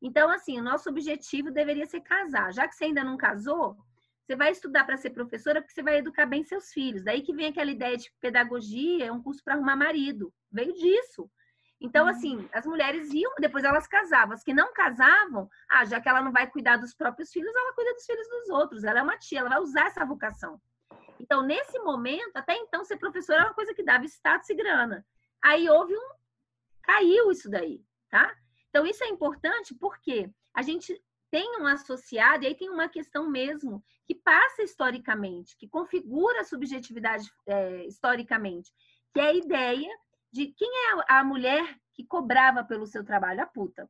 Então, 0.00 0.30
assim, 0.30 0.58
o 0.58 0.62
nosso 0.62 0.88
objetivo 0.88 1.50
deveria 1.50 1.86
ser 1.86 2.00
casar. 2.00 2.52
Já 2.52 2.66
que 2.66 2.74
você 2.74 2.86
ainda 2.86 3.04
não 3.04 3.16
casou, 3.16 3.76
você 4.26 4.34
vai 4.34 4.50
estudar 4.50 4.84
para 4.84 4.96
ser 4.96 5.10
professora 5.10 5.62
porque 5.62 5.72
você 5.72 5.82
vai 5.84 5.98
educar 5.98 6.26
bem 6.26 6.42
seus 6.42 6.72
filhos. 6.72 7.04
Daí 7.04 7.22
que 7.22 7.32
vem 7.32 7.46
aquela 7.46 7.70
ideia 7.70 7.96
de 7.96 8.10
que 8.10 8.16
pedagogia 8.20 9.06
é 9.06 9.12
um 9.12 9.22
curso 9.22 9.42
para 9.44 9.54
arrumar 9.54 9.76
marido. 9.76 10.34
Veio 10.50 10.74
disso. 10.74 11.30
Então, 11.80 12.08
assim, 12.08 12.38
hum. 12.38 12.48
as 12.52 12.66
mulheres 12.66 13.12
iam, 13.12 13.32
depois 13.38 13.62
elas 13.62 13.86
casavam. 13.86 14.34
As 14.34 14.42
que 14.42 14.52
não 14.52 14.72
casavam, 14.72 15.48
ah, 15.70 15.84
já 15.84 16.00
que 16.00 16.08
ela 16.08 16.22
não 16.22 16.32
vai 16.32 16.50
cuidar 16.50 16.76
dos 16.76 16.92
próprios 16.92 17.30
filhos, 17.30 17.54
ela 17.54 17.72
cuida 17.74 17.94
dos 17.94 18.04
filhos 18.04 18.28
dos 18.28 18.48
outros. 18.48 18.82
Ela 18.82 18.98
é 18.98 19.02
uma 19.02 19.16
tia, 19.16 19.40
ela 19.40 19.50
vai 19.50 19.60
usar 19.60 19.86
essa 19.86 20.04
vocação. 20.04 20.60
Então, 21.20 21.42
nesse 21.42 21.78
momento, 21.78 22.36
até 22.36 22.56
então, 22.56 22.84
ser 22.84 22.96
professora 22.96 23.40
era 23.40 23.48
uma 23.48 23.54
coisa 23.54 23.74
que 23.74 23.84
dava 23.84 24.04
status 24.06 24.50
e 24.50 24.54
grana. 24.54 25.06
Aí 25.44 25.70
houve 25.70 25.96
um. 25.96 26.08
caiu 26.82 27.30
isso 27.30 27.48
daí, 27.48 27.80
tá? 28.10 28.34
Então, 28.70 28.84
isso 28.84 29.04
é 29.04 29.08
importante 29.08 29.72
porque 29.74 30.28
a 30.52 30.62
gente 30.62 31.00
tem 31.30 31.60
um 31.60 31.66
associado, 31.66 32.44
e 32.44 32.48
aí 32.48 32.54
tem 32.54 32.70
uma 32.70 32.88
questão 32.88 33.28
mesmo 33.28 33.82
que 34.04 34.14
passa 34.14 34.62
historicamente, 34.62 35.56
que 35.58 35.68
configura 35.68 36.40
a 36.40 36.44
subjetividade 36.44 37.30
é, 37.46 37.84
historicamente, 37.86 38.72
que 39.12 39.20
é 39.20 39.28
a 39.28 39.34
ideia 39.34 39.90
de 40.32 40.48
quem 40.48 40.68
é 40.68 41.04
a 41.08 41.24
mulher 41.24 41.78
que 41.94 42.04
cobrava 42.04 42.62
pelo 42.62 42.86
seu 42.86 43.04
trabalho? 43.04 43.42
A 43.42 43.46
puta. 43.46 43.88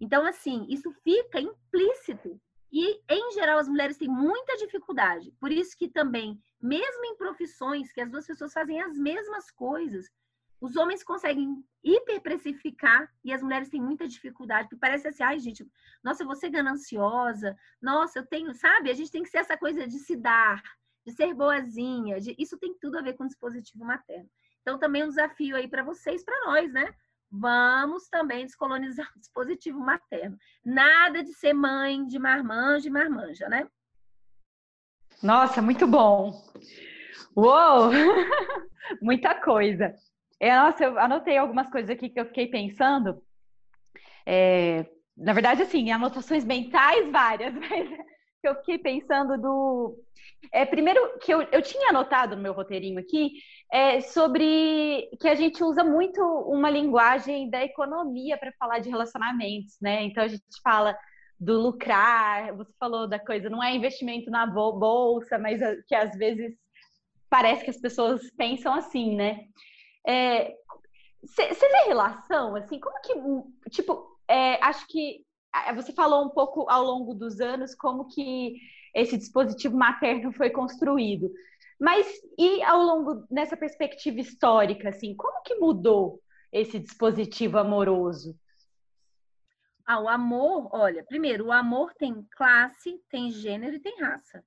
Então, 0.00 0.26
assim, 0.26 0.66
isso 0.68 0.90
fica 1.04 1.40
implícito. 1.40 2.40
E, 2.72 3.00
em 3.08 3.32
geral, 3.32 3.58
as 3.58 3.68
mulheres 3.68 3.96
têm 3.96 4.08
muita 4.08 4.56
dificuldade. 4.56 5.32
Por 5.40 5.52
isso 5.52 5.76
que 5.76 5.88
também, 5.88 6.40
mesmo 6.60 7.04
em 7.04 7.16
profissões 7.16 7.92
que 7.92 8.00
as 8.00 8.10
duas 8.10 8.26
pessoas 8.26 8.52
fazem 8.52 8.80
as 8.80 8.96
mesmas 8.96 9.50
coisas, 9.50 10.06
os 10.60 10.76
homens 10.76 11.02
conseguem 11.02 11.64
hiperprecificar 11.82 13.10
e 13.24 13.32
as 13.32 13.42
mulheres 13.42 13.70
têm 13.70 13.80
muita 13.80 14.06
dificuldade, 14.06 14.68
porque 14.68 14.80
parece 14.80 15.08
assim, 15.08 15.22
ai, 15.22 15.38
gente, 15.38 15.66
nossa, 16.04 16.22
eu 16.22 16.26
vou 16.26 16.36
ser 16.36 16.50
gananciosa, 16.50 17.56
nossa, 17.80 18.18
eu 18.18 18.26
tenho, 18.26 18.52
sabe? 18.52 18.90
A 18.90 18.94
gente 18.94 19.10
tem 19.10 19.22
que 19.22 19.30
ser 19.30 19.38
essa 19.38 19.56
coisa 19.56 19.86
de 19.86 19.98
se 19.98 20.16
dar, 20.16 20.62
de 21.06 21.12
ser 21.12 21.32
boazinha, 21.34 22.20
de... 22.20 22.34
isso 22.38 22.58
tem 22.58 22.76
tudo 22.78 22.98
a 22.98 23.02
ver 23.02 23.14
com 23.14 23.24
o 23.24 23.28
dispositivo 23.28 23.84
materno. 23.84 24.28
Então, 24.60 24.78
também 24.78 25.02
um 25.02 25.08
desafio 25.08 25.56
aí 25.56 25.66
para 25.66 25.82
vocês, 25.82 26.22
para 26.22 26.38
nós, 26.44 26.70
né? 26.72 26.94
Vamos 27.30 28.08
também 28.08 28.44
descolonizar 28.44 29.10
o 29.16 29.20
dispositivo 29.20 29.78
materno. 29.78 30.36
Nada 30.64 31.22
de 31.22 31.32
ser 31.32 31.54
mãe 31.54 32.04
de 32.06 32.18
marmanja 32.18 32.88
e 32.88 32.90
marmanja, 32.90 33.48
né? 33.48 33.66
Nossa, 35.22 35.62
muito 35.62 35.86
bom. 35.86 36.32
Uou! 37.36 37.90
Muita 39.00 39.34
coisa. 39.40 39.94
É, 40.40 40.56
nossa, 40.56 40.84
eu 40.84 40.98
anotei 40.98 41.36
algumas 41.36 41.68
coisas 41.70 41.90
aqui 41.90 42.08
que 42.08 42.18
eu 42.18 42.24
fiquei 42.24 42.46
pensando. 42.46 43.22
É, 44.26 44.86
na 45.16 45.34
verdade, 45.34 45.62
assim, 45.62 45.90
anotações 45.90 46.44
mentais 46.44 47.10
várias, 47.10 47.52
mas 47.54 47.88
que 48.40 48.48
eu 48.48 48.54
fiquei 48.56 48.78
pensando 48.78 49.36
do. 49.40 50.02
É, 50.52 50.64
primeiro, 50.64 51.18
que 51.18 51.32
eu, 51.32 51.42
eu 51.52 51.60
tinha 51.60 51.90
anotado 51.90 52.34
no 52.34 52.42
meu 52.42 52.54
roteirinho 52.54 52.98
aqui, 52.98 53.32
é, 53.70 54.00
sobre 54.00 55.10
que 55.20 55.28
a 55.28 55.34
gente 55.34 55.62
usa 55.62 55.84
muito 55.84 56.22
uma 56.46 56.70
linguagem 56.70 57.50
da 57.50 57.62
economia 57.62 58.38
para 58.38 58.52
falar 58.58 58.78
de 58.78 58.88
relacionamentos, 58.88 59.76
né? 59.80 60.02
Então 60.04 60.24
a 60.24 60.28
gente 60.28 60.42
fala 60.62 60.96
do 61.38 61.60
lucrar, 61.60 62.54
você 62.56 62.72
falou 62.78 63.06
da 63.06 63.18
coisa, 63.18 63.50
não 63.50 63.62
é 63.62 63.74
investimento 63.74 64.30
na 64.30 64.46
bolsa, 64.46 65.38
mas 65.38 65.60
que 65.86 65.94
às 65.94 66.16
vezes 66.16 66.54
parece 67.28 67.64
que 67.64 67.70
as 67.70 67.78
pessoas 67.78 68.30
pensam 68.36 68.74
assim, 68.74 69.14
né? 69.14 69.44
Você 70.06 71.42
é, 71.42 71.48
vê 71.48 71.86
relação, 71.86 72.56
assim, 72.56 72.80
como 72.80 73.00
que, 73.00 73.70
tipo, 73.70 74.18
é, 74.28 74.62
acho 74.64 74.86
que 74.86 75.24
você 75.74 75.92
falou 75.92 76.24
um 76.24 76.30
pouco 76.30 76.68
ao 76.70 76.84
longo 76.84 77.14
dos 77.14 77.40
anos 77.40 77.74
como 77.74 78.06
que 78.06 78.56
esse 78.94 79.16
dispositivo 79.16 79.76
materno 79.76 80.32
foi 80.32 80.50
construído. 80.50 81.30
Mas 81.78 82.06
e 82.38 82.62
ao 82.62 82.82
longo 82.82 83.24
nessa 83.30 83.56
perspectiva 83.56 84.20
histórica, 84.20 84.90
assim, 84.90 85.14
como 85.16 85.42
que 85.42 85.54
mudou 85.54 86.20
esse 86.52 86.78
dispositivo 86.78 87.58
amoroso? 87.58 88.38
Ah, 89.86 90.00
o 90.00 90.08
amor, 90.08 90.68
olha, 90.72 91.02
primeiro, 91.04 91.46
o 91.46 91.52
amor 91.52 91.92
tem 91.94 92.24
classe, 92.36 93.02
tem 93.08 93.30
gênero 93.30 93.76
e 93.76 93.80
tem 93.80 93.98
raça. 94.00 94.44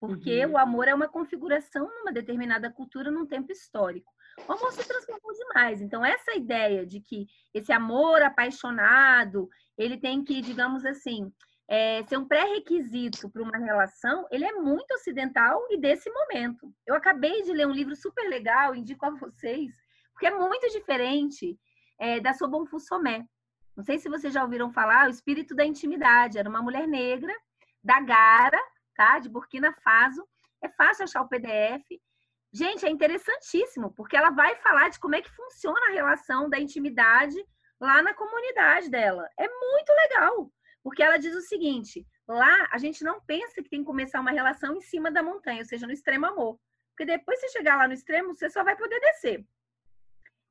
porque 0.00 0.46
uhum. 0.46 0.52
o 0.52 0.58
amor 0.58 0.88
é 0.88 0.94
uma 0.94 1.08
configuração 1.08 1.86
numa 1.86 2.10
determinada 2.10 2.72
cultura, 2.72 3.10
num 3.10 3.26
tempo 3.26 3.52
histórico. 3.52 4.10
O 4.48 4.52
amor 4.52 4.72
se 4.72 4.86
transformou 4.86 5.32
demais. 5.32 5.80
Então, 5.80 6.04
essa 6.04 6.34
ideia 6.34 6.84
de 6.84 7.00
que 7.00 7.26
esse 7.54 7.72
amor 7.72 8.22
apaixonado, 8.22 9.48
ele 9.76 9.96
tem 9.96 10.24
que, 10.24 10.40
digamos 10.40 10.84
assim, 10.84 11.32
é, 11.68 12.02
ser 12.04 12.16
um 12.18 12.26
pré-requisito 12.26 13.30
para 13.30 13.42
uma 13.42 13.56
relação, 13.56 14.26
ele 14.30 14.44
é 14.44 14.52
muito 14.52 14.92
ocidental 14.94 15.64
e 15.70 15.78
desse 15.78 16.10
momento. 16.10 16.72
Eu 16.84 16.96
acabei 16.96 17.42
de 17.42 17.52
ler 17.52 17.66
um 17.66 17.72
livro 17.72 17.94
super 17.94 18.28
legal, 18.28 18.74
indico 18.74 19.06
a 19.06 19.10
vocês, 19.10 19.72
porque 20.12 20.26
é 20.26 20.36
muito 20.36 20.68
diferente 20.68 21.56
é, 21.98 22.18
da 22.18 22.34
Sobon 22.34 22.66
Fussomé. 22.66 23.24
Não 23.76 23.84
sei 23.84 23.98
se 23.98 24.08
vocês 24.08 24.34
já 24.34 24.42
ouviram 24.42 24.72
falar, 24.72 25.06
o 25.06 25.10
espírito 25.10 25.54
da 25.54 25.64
intimidade. 25.64 26.38
Era 26.38 26.48
uma 26.48 26.60
mulher 26.60 26.88
negra, 26.88 27.32
da 27.82 28.00
Gara, 28.00 28.60
tá? 28.96 29.18
De 29.18 29.28
Burkina 29.28 29.72
Faso. 29.82 30.26
É 30.62 30.68
fácil 30.68 31.04
achar 31.04 31.22
o 31.22 31.28
PDF. 31.28 31.84
Gente, 32.52 32.84
é 32.84 32.90
interessantíssimo, 32.90 33.92
porque 33.92 34.16
ela 34.16 34.30
vai 34.30 34.56
falar 34.56 34.88
de 34.88 34.98
como 34.98 35.14
é 35.14 35.22
que 35.22 35.30
funciona 35.30 35.86
a 35.86 35.92
relação 35.92 36.48
da 36.48 36.58
intimidade 36.58 37.36
lá 37.80 38.02
na 38.02 38.12
comunidade 38.12 38.90
dela. 38.90 39.28
É 39.38 39.48
muito 39.48 39.90
legal, 39.90 40.52
porque 40.82 41.02
ela 41.02 41.16
diz 41.16 41.34
o 41.34 41.42
seguinte: 41.42 42.04
lá 42.26 42.68
a 42.72 42.78
gente 42.78 43.04
não 43.04 43.20
pensa 43.20 43.62
que 43.62 43.70
tem 43.70 43.80
que 43.80 43.86
começar 43.86 44.20
uma 44.20 44.32
relação 44.32 44.76
em 44.76 44.80
cima 44.80 45.10
da 45.10 45.22
montanha, 45.22 45.60
ou 45.60 45.64
seja, 45.64 45.86
no 45.86 45.92
extremo 45.92 46.26
amor. 46.26 46.58
Porque 46.90 47.04
depois 47.04 47.40
você 47.40 47.48
chegar 47.50 47.76
lá 47.76 47.86
no 47.86 47.94
extremo, 47.94 48.34
você 48.34 48.50
só 48.50 48.64
vai 48.64 48.76
poder 48.76 48.98
descer. 49.00 49.46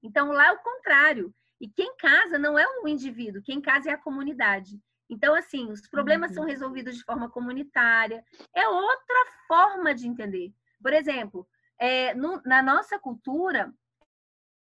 Então 0.01 0.31
lá 0.31 0.47
é 0.47 0.51
o 0.53 0.59
contrário. 0.59 1.33
E 1.59 1.67
quem 1.67 1.93
casa 1.97 2.39
não 2.39 2.57
é 2.57 2.65
o 2.81 2.87
indivíduo, 2.87 3.43
quem 3.43 3.59
casa 3.61 3.89
é 3.89 3.93
a 3.93 3.97
comunidade. 3.97 4.79
Então, 5.09 5.33
assim, 5.33 5.71
os 5.71 5.87
problemas 5.89 6.29
uhum. 6.29 6.35
são 6.35 6.45
resolvidos 6.45 6.95
de 6.95 7.03
forma 7.03 7.29
comunitária. 7.29 8.23
É 8.55 8.67
outra 8.67 9.25
forma 9.47 9.93
de 9.93 10.07
entender. 10.07 10.53
Por 10.81 10.93
exemplo, 10.93 11.47
é, 11.79 12.13
no, 12.13 12.41
na 12.43 12.61
nossa 12.61 12.99
cultura, 12.99 13.73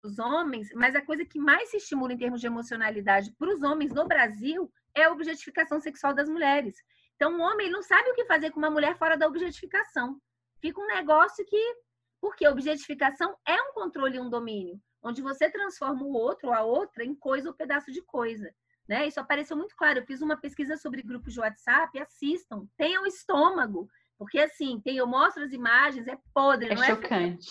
os 0.03 0.19
homens, 0.19 0.69
mas 0.75 0.95
a 0.95 1.01
coisa 1.01 1.25
que 1.25 1.39
mais 1.39 1.69
se 1.71 1.77
estimula 1.77 2.13
em 2.13 2.17
termos 2.17 2.39
de 2.39 2.47
emocionalidade 2.47 3.33
para 3.37 3.49
os 3.49 3.63
homens 3.63 3.91
no 3.91 4.05
Brasil 4.07 4.71
é 4.93 5.03
a 5.03 5.11
objetificação 5.11 5.79
sexual 5.79 6.13
das 6.13 6.29
mulheres. 6.29 6.75
Então, 7.15 7.37
o 7.37 7.41
homem 7.41 7.71
não 7.71 7.81
sabe 7.81 8.09
o 8.09 8.13
que 8.13 8.25
fazer 8.25 8.51
com 8.51 8.59
uma 8.59 8.69
mulher 8.69 8.97
fora 8.97 9.17
da 9.17 9.27
objetificação. 9.27 10.19
Fica 10.61 10.79
um 10.79 10.87
negócio 10.87 11.45
que. 11.45 11.75
Porque 12.21 12.45
a 12.45 12.51
objetificação 12.51 13.35
é 13.47 13.61
um 13.61 13.73
controle 13.73 14.17
e 14.17 14.19
um 14.19 14.29
domínio, 14.29 14.79
onde 15.01 15.21
você 15.21 15.49
transforma 15.49 16.03
o 16.03 16.13
outro 16.13 16.47
ou 16.47 16.53
a 16.53 16.63
outra 16.63 17.03
em 17.03 17.13
coisa 17.13 17.49
ou 17.49 17.55
pedaço 17.55 17.91
de 17.91 18.01
coisa. 18.01 18.51
Né? 18.87 19.07
Isso 19.07 19.19
apareceu 19.19 19.55
muito 19.55 19.75
claro. 19.75 19.99
Eu 19.99 20.05
fiz 20.05 20.21
uma 20.21 20.37
pesquisa 20.37 20.75
sobre 20.77 21.03
grupos 21.03 21.33
de 21.33 21.39
WhatsApp, 21.39 21.99
assistam, 21.99 22.67
tenham 22.77 23.05
estômago, 23.05 23.87
porque 24.17 24.39
assim, 24.39 24.79
tem, 24.81 24.97
eu 24.97 25.07
mostro 25.07 25.43
as 25.43 25.51
imagens, 25.51 26.07
é 26.07 26.17
podre, 26.33 26.71
é 26.71 26.75
não 26.75 26.83
chocante. 26.83 27.49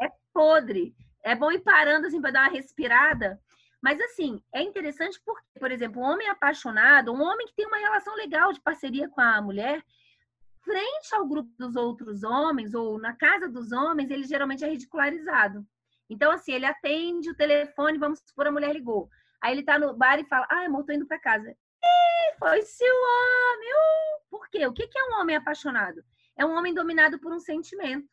é? 0.00 0.06
É 0.06 0.12
podre. 0.32 0.94
É 1.24 1.34
bom 1.34 1.52
ir 1.52 1.60
parando 1.60 2.06
assim 2.06 2.20
para 2.20 2.32
dar 2.32 2.48
uma 2.48 2.56
respirada. 2.56 3.40
Mas 3.80 4.00
assim, 4.00 4.40
é 4.54 4.62
interessante 4.62 5.20
porque, 5.24 5.58
por 5.58 5.70
exemplo, 5.70 6.00
um 6.00 6.04
homem 6.04 6.28
apaixonado, 6.28 7.12
um 7.12 7.20
homem 7.20 7.46
que 7.46 7.54
tem 7.54 7.66
uma 7.66 7.78
relação 7.78 8.14
legal 8.14 8.52
de 8.52 8.60
parceria 8.60 9.08
com 9.08 9.20
a 9.20 9.40
mulher, 9.40 9.82
frente 10.64 11.14
ao 11.14 11.26
grupo 11.26 11.50
dos 11.58 11.74
outros 11.74 12.22
homens 12.22 12.74
ou 12.74 12.98
na 12.98 13.14
casa 13.14 13.48
dos 13.48 13.72
homens, 13.72 14.10
ele 14.10 14.24
geralmente 14.24 14.64
é 14.64 14.68
ridicularizado. 14.68 15.66
Então, 16.08 16.30
assim, 16.30 16.52
ele 16.52 16.66
atende 16.66 17.30
o 17.30 17.34
telefone, 17.34 17.98
vamos 17.98 18.20
supor, 18.20 18.46
a 18.46 18.52
mulher 18.52 18.72
ligou. 18.72 19.08
Aí 19.42 19.52
ele 19.52 19.64
tá 19.64 19.78
no 19.78 19.92
bar 19.96 20.20
e 20.20 20.24
fala: 20.26 20.46
Ah, 20.48 20.64
amor, 20.66 20.84
tô 20.84 20.92
indo 20.92 21.06
para 21.06 21.18
casa. 21.18 21.56
Foi 22.38 22.62
seu 22.62 22.94
homem. 22.94 23.72
Uh! 23.72 24.30
Por 24.30 24.48
quê? 24.48 24.66
O 24.66 24.72
que 24.72 24.88
é 24.96 25.04
um 25.04 25.20
homem 25.20 25.36
apaixonado? 25.36 26.02
É 26.36 26.44
um 26.44 26.56
homem 26.56 26.74
dominado 26.74 27.18
por 27.18 27.32
um 27.32 27.38
sentimento. 27.38 28.08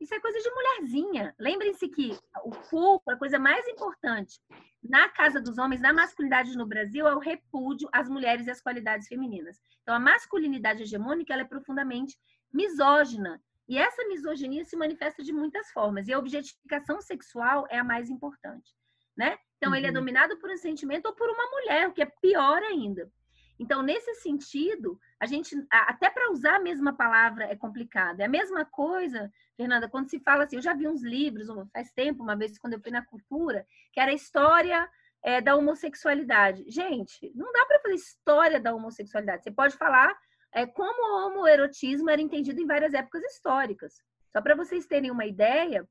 Isso 0.00 0.14
é 0.14 0.20
coisa 0.20 0.40
de 0.40 0.50
mulherzinha. 0.50 1.34
Lembrem-se 1.38 1.88
que 1.88 2.18
o 2.44 2.50
culto, 2.50 3.08
a 3.10 3.16
coisa 3.16 3.38
mais 3.38 3.66
importante 3.68 4.40
na 4.82 5.08
casa 5.08 5.40
dos 5.40 5.58
homens, 5.58 5.80
na 5.80 5.92
masculinidade 5.92 6.56
no 6.56 6.66
Brasil, 6.66 7.06
é 7.06 7.14
o 7.14 7.20
repúdio 7.20 7.88
às 7.92 8.08
mulheres 8.08 8.46
e 8.46 8.50
às 8.50 8.60
qualidades 8.60 9.06
femininas. 9.06 9.60
Então, 9.82 9.94
a 9.94 10.00
masculinidade 10.00 10.82
hegemônica 10.82 11.32
ela 11.32 11.42
é 11.42 11.46
profundamente 11.46 12.18
misógina. 12.52 13.40
E 13.68 13.78
essa 13.78 14.06
misoginia 14.08 14.64
se 14.64 14.76
manifesta 14.76 15.22
de 15.22 15.32
muitas 15.32 15.70
formas. 15.70 16.08
E 16.08 16.12
a 16.12 16.18
objetificação 16.18 17.00
sexual 17.00 17.64
é 17.70 17.78
a 17.78 17.84
mais 17.84 18.10
importante, 18.10 18.74
né? 19.16 19.38
Então, 19.56 19.70
uhum. 19.70 19.76
ele 19.76 19.86
é 19.86 19.90
uhum. 19.90 19.94
dominado 19.94 20.38
por 20.38 20.50
um 20.50 20.56
sentimento 20.56 21.06
ou 21.06 21.14
por 21.14 21.28
uma 21.28 21.46
mulher, 21.50 21.88
o 21.88 21.92
que 21.92 22.02
é 22.02 22.06
pior 22.20 22.62
ainda. 22.62 23.10
Então, 23.58 23.82
nesse 23.82 24.14
sentido, 24.16 24.98
a 25.20 25.26
gente, 25.26 25.54
até 25.70 26.10
para 26.10 26.32
usar 26.32 26.56
a 26.56 26.60
mesma 26.60 26.96
palavra 26.96 27.44
é 27.44 27.54
complicado. 27.54 28.20
É 28.20 28.24
a 28.24 28.28
mesma 28.28 28.64
coisa, 28.64 29.30
Fernanda, 29.56 29.88
quando 29.88 30.10
se 30.10 30.18
fala 30.18 30.44
assim, 30.44 30.56
eu 30.56 30.62
já 30.62 30.74
vi 30.74 30.88
uns 30.88 31.02
livros 31.02 31.46
faz 31.72 31.92
tempo, 31.92 32.22
uma 32.24 32.34
vez 32.34 32.58
quando 32.58 32.72
eu 32.72 32.80
fui 32.80 32.90
na 32.90 33.04
cultura, 33.04 33.64
que 33.92 34.00
era 34.00 34.10
a 34.10 34.14
história 34.14 34.88
é, 35.22 35.40
da 35.40 35.54
homossexualidade. 35.54 36.64
Gente, 36.66 37.30
não 37.34 37.52
dá 37.52 37.64
para 37.66 37.80
fazer 37.80 37.94
história 37.94 38.60
da 38.60 38.74
homossexualidade. 38.74 39.44
Você 39.44 39.52
pode 39.52 39.76
falar 39.76 40.12
é, 40.52 40.66
como 40.66 41.00
o 41.00 41.26
homoerotismo 41.28 42.10
era 42.10 42.20
entendido 42.20 42.60
em 42.60 42.66
várias 42.66 42.94
épocas 42.94 43.22
históricas. 43.22 43.94
Só 44.32 44.42
para 44.42 44.56
vocês 44.56 44.86
terem 44.86 45.10
uma 45.10 45.26
ideia, 45.26 45.86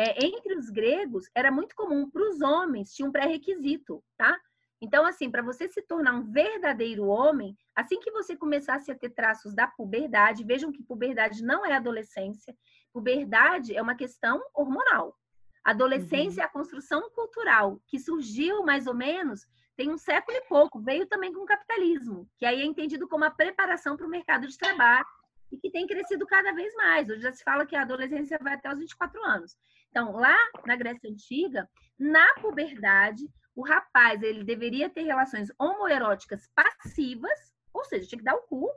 é, 0.00 0.24
entre 0.24 0.54
os 0.56 0.70
gregos, 0.70 1.28
era 1.34 1.50
muito 1.50 1.74
comum 1.74 2.08
para 2.08 2.22
os 2.22 2.40
homens, 2.40 2.94
tinha 2.94 3.06
um 3.06 3.12
pré-requisito, 3.12 4.02
tá? 4.16 4.38
Então, 4.82 5.04
assim, 5.04 5.30
para 5.30 5.42
você 5.42 5.68
se 5.68 5.82
tornar 5.82 6.14
um 6.14 6.32
verdadeiro 6.32 7.04
homem, 7.06 7.54
assim 7.76 8.00
que 8.00 8.10
você 8.10 8.34
começasse 8.34 8.90
a 8.90 8.94
ter 8.94 9.10
traços 9.10 9.54
da 9.54 9.66
puberdade, 9.66 10.42
vejam 10.42 10.72
que 10.72 10.82
puberdade 10.82 11.42
não 11.42 11.66
é 11.66 11.74
adolescência, 11.74 12.56
puberdade 12.92 13.76
é 13.76 13.82
uma 13.82 13.94
questão 13.94 14.42
hormonal. 14.54 15.14
Adolescência 15.62 16.40
uhum. 16.40 16.44
é 16.44 16.46
a 16.46 16.52
construção 16.52 17.10
cultural, 17.10 17.78
que 17.86 17.98
surgiu 17.98 18.62
mais 18.62 18.86
ou 18.86 18.94
menos 18.94 19.46
tem 19.76 19.90
um 19.90 19.96
século 19.96 20.36
e 20.36 20.42
pouco, 20.42 20.78
veio 20.78 21.06
também 21.06 21.32
com 21.32 21.40
o 21.40 21.46
capitalismo, 21.46 22.28
que 22.38 22.44
aí 22.44 22.60
é 22.60 22.64
entendido 22.66 23.08
como 23.08 23.24
a 23.24 23.30
preparação 23.30 23.96
para 23.96 24.06
o 24.06 24.10
mercado 24.10 24.46
de 24.46 24.58
trabalho 24.58 25.06
e 25.50 25.56
que 25.56 25.70
tem 25.70 25.86
crescido 25.86 26.26
cada 26.26 26.52
vez 26.52 26.74
mais. 26.74 27.08
Hoje 27.08 27.22
já 27.22 27.32
se 27.32 27.42
fala 27.42 27.64
que 27.66 27.74
a 27.74 27.82
adolescência 27.82 28.38
vai 28.42 28.54
até 28.54 28.70
os 28.70 28.78
24 28.78 29.24
anos. 29.24 29.56
Então, 29.90 30.12
lá 30.12 30.36
na 30.66 30.76
Grécia 30.76 31.10
Antiga, 31.10 31.68
na 31.98 32.34
puberdade, 32.34 33.28
o 33.54 33.62
rapaz 33.62 34.22
ele 34.22 34.44
deveria 34.44 34.88
ter 34.88 35.02
relações 35.02 35.48
homoeróticas 35.58 36.48
passivas, 36.54 37.54
ou 37.74 37.84
seja, 37.84 38.06
tinha 38.06 38.18
que 38.18 38.24
dar 38.24 38.36
o 38.36 38.42
cu, 38.42 38.70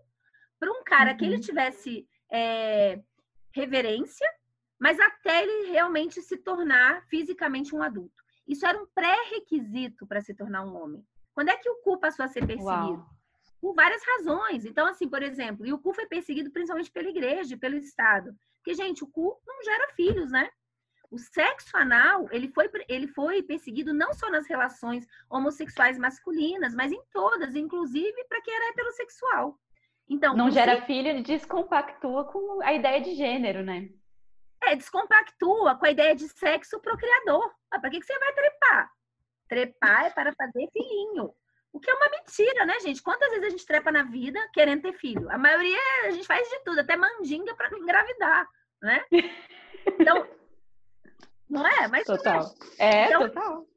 para 0.60 0.72
um 0.72 0.84
cara 0.84 1.12
uhum. 1.12 1.18
que 1.18 1.26
ele 1.26 1.36
uhum. 1.36 1.42
tivesse 1.42 2.08
é, 2.32 3.00
reverência, 3.54 4.28
mas 4.80 5.00
até 5.00 5.44
ele 5.44 5.72
realmente 5.72 6.22
se 6.22 6.38
tornar 6.38 7.06
fisicamente 7.08 7.76
um 7.76 7.84
adulto. 7.84 8.24
Isso 8.48 8.66
era 8.66 8.82
um 8.82 8.88
pré-requisito 8.94 10.06
para 10.06 10.22
se 10.22 10.34
tornar 10.34 10.66
um 10.66 10.76
homem. 10.76 11.06
Quando 11.34 11.50
é 11.50 11.58
que 11.58 11.70
o 11.70 11.82
cu 11.82 12.00
passou 12.00 12.26
a 12.26 12.28
ser 12.28 12.46
perseguido? 12.46 12.66
Uau. 12.66 13.10
Por 13.62 13.74
várias 13.74 14.04
razões. 14.04 14.66
Então, 14.66 14.86
assim, 14.88 15.08
por 15.08 15.24
exemplo, 15.24 15.66
e 15.66 15.72
o 15.72 15.80
cu 15.80 15.94
foi 15.94 16.06
perseguido 16.06 16.52
principalmente 16.52 16.92
pela 16.92 17.08
igreja, 17.08 17.58
pelo 17.58 17.78
Estado. 17.78 18.36
Porque, 18.58 18.74
gente, 18.74 19.04
o 19.04 19.08
cu 19.08 19.40
não 19.48 19.64
gera 19.64 19.94
filhos, 19.96 20.30
né? 20.32 20.50
O 21.14 21.20
sexo 21.20 21.78
anal, 21.78 22.28
ele 22.32 22.48
foi, 22.48 22.68
ele 22.90 23.08
foi 23.08 23.44
perseguido 23.44 23.94
não 23.94 24.12
só 24.14 24.32
nas 24.32 24.48
relações 24.48 25.06
homossexuais 25.30 25.96
masculinas, 26.00 26.74
mas 26.74 26.92
em 26.92 27.00
todas, 27.12 27.56
inclusive 27.56 28.24
para 28.28 28.42
quem 28.42 28.52
era 28.52 28.70
heterossexual. 28.70 29.56
Então, 30.10 30.36
não 30.36 30.50
gera 30.50 30.78
você... 30.78 30.88
filho, 30.88 31.10
ele 31.10 31.22
descompactua 31.22 32.26
com 32.26 32.64
a 32.64 32.74
ideia 32.74 33.00
de 33.00 33.14
gênero, 33.14 33.64
né? 33.64 33.90
É, 34.64 34.76
descompactua 34.76 35.76
com 35.76 35.86
a 35.86 35.92
ideia 35.92 36.16
de 36.16 36.28
sexo 36.30 36.80
procriador. 36.80 37.54
Ah, 37.70 37.80
para 37.80 37.92
que, 37.92 38.00
que 38.00 38.08
você 38.08 38.18
vai 38.18 38.34
trepar? 38.34 38.92
Trepar 39.48 40.06
é 40.06 40.10
para 40.10 40.34
fazer 40.34 40.68
filhinho. 40.74 41.32
O 41.72 41.80
que 41.80 41.92
é 41.92 41.94
uma 41.94 42.10
mentira, 42.10 42.66
né, 42.66 42.80
gente? 42.80 43.04
Quantas 43.04 43.30
vezes 43.30 43.46
a 43.46 43.50
gente 43.52 43.68
trepa 43.68 43.92
na 43.92 44.02
vida 44.02 44.40
querendo 44.52 44.82
ter 44.82 44.94
filho? 44.94 45.30
A 45.30 45.38
maioria 45.38 45.78
a 46.06 46.10
gente 46.10 46.26
faz 46.26 46.50
de 46.50 46.64
tudo, 46.64 46.80
até 46.80 46.98
mandinga 46.98 47.54
para 47.54 47.70
engravidar, 47.78 48.48
né? 48.82 49.06
Então, 50.00 50.26
não 51.54 51.68
é? 51.68 51.88
Mas 51.88 52.06
total. 52.06 52.54
É, 52.78 53.06
então, 53.06 53.30
total. 53.30 53.68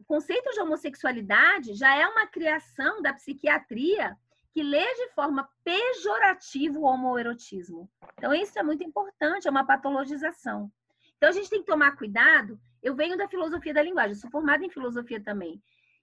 O 0.00 0.04
conceito 0.04 0.50
de 0.52 0.60
homossexualidade 0.60 1.74
já 1.74 1.94
é 1.94 2.06
uma 2.06 2.26
criação 2.26 3.02
da 3.02 3.12
psiquiatria 3.12 4.16
que 4.52 4.62
lê 4.62 4.84
de 4.94 5.08
forma 5.10 5.48
pejorativa 5.64 6.78
o 6.78 6.84
homoerotismo. 6.84 7.90
Então, 8.16 8.32
isso 8.32 8.56
é 8.58 8.62
muito 8.62 8.84
importante, 8.84 9.48
é 9.48 9.50
uma 9.50 9.66
patologização. 9.66 10.70
Então, 11.16 11.28
a 11.28 11.32
gente 11.32 11.50
tem 11.50 11.60
que 11.60 11.66
tomar 11.66 11.96
cuidado. 11.96 12.58
Eu 12.82 12.94
venho 12.94 13.16
da 13.16 13.28
filosofia 13.28 13.74
da 13.74 13.82
linguagem, 13.82 14.14
sou 14.14 14.30
formada 14.30 14.64
em 14.64 14.70
filosofia 14.70 15.20
também. 15.22 15.60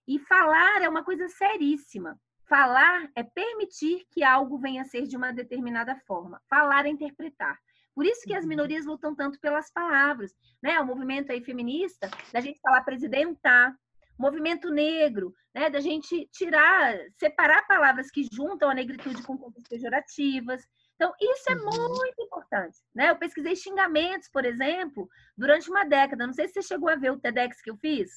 E 0.08 0.20
falar 0.20 0.82
é 0.82 0.90
uma 0.90 1.04
coisa 1.04 1.28
seríssima. 1.30 2.20
Falar 2.50 3.10
é 3.16 3.24
permitir 3.24 4.06
que 4.12 4.24
algo 4.24 4.58
venha 4.58 4.82
a 4.82 4.86
ser 4.86 5.04
de 5.04 5.16
uma 5.16 5.32
determinada 5.32 5.96
forma. 6.06 6.42
Falar 6.50 6.86
é 6.86 6.90
interpretar. 6.90 7.58
Por 7.96 8.06
isso 8.06 8.22
que 8.22 8.34
as 8.34 8.44
uhum. 8.44 8.50
minorias 8.50 8.86
lutam 8.86 9.16
tanto 9.16 9.40
pelas 9.40 9.72
palavras, 9.72 10.34
né? 10.62 10.80
O 10.80 10.86
movimento 10.86 11.32
aí 11.32 11.44
feminista, 11.44 12.10
da 12.32 12.40
gente 12.40 12.60
falar 12.62 12.84
presidentar, 12.84 13.76
movimento 14.18 14.70
negro, 14.70 15.34
né? 15.54 15.70
Da 15.70 15.80
gente 15.80 16.30
tirar, 16.32 16.98
separar 17.18 17.68
palavras 17.68 18.10
que 18.10 18.28
juntam 18.32 18.70
a 18.70 18.74
negritude 18.74 19.24
com 19.24 19.38
coisas 19.38 19.64
pejorativas. 19.68 20.62
Então, 20.96 21.12
isso 21.20 21.52
é 21.52 21.56
uhum. 21.56 21.90
muito 21.90 22.22
importante. 22.22 22.78
Né? 22.94 23.10
Eu 23.10 23.16
pesquisei 23.18 23.56
xingamentos, 23.56 24.30
por 24.30 24.46
exemplo, 24.46 25.10
durante 25.36 25.70
uma 25.70 25.84
década. 25.84 26.28
Não 26.28 26.34
sei 26.34 26.48
se 26.48 26.54
você 26.54 26.62
chegou 26.62 26.90
a 26.90 26.96
ver 26.96 27.12
o 27.12 27.20
TEDx 27.20 27.62
que 27.62 27.72
eu 27.72 27.78
fiz. 27.78 28.12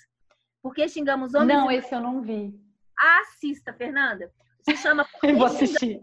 Porque 0.62 0.86
xingamos 0.88 1.34
homens. 1.34 1.58
Não, 1.58 1.70
esse 1.70 1.94
eu 1.94 2.00
não 2.00 2.20
vi. 2.20 2.54
Assista, 2.98 3.72
Fernanda. 3.72 4.30
Se 4.62 4.76
chama 4.76 5.06
vou 5.36 5.46
assistir. 5.46 6.02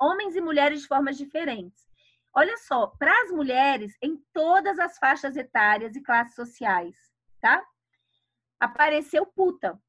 Homens 0.00 0.36
e 0.36 0.40
mulheres 0.40 0.82
de 0.82 0.86
formas 0.86 1.16
diferentes. 1.16 1.84
Olha 2.36 2.56
só, 2.56 2.88
para 2.88 3.12
as 3.22 3.30
mulheres 3.30 3.96
em 4.02 4.16
todas 4.32 4.78
as 4.78 4.98
faixas 4.98 5.36
etárias 5.36 5.94
e 5.94 6.02
classes 6.02 6.34
sociais, 6.34 6.96
tá? 7.40 7.64
Apareceu 8.58 9.24
puta. 9.24 9.80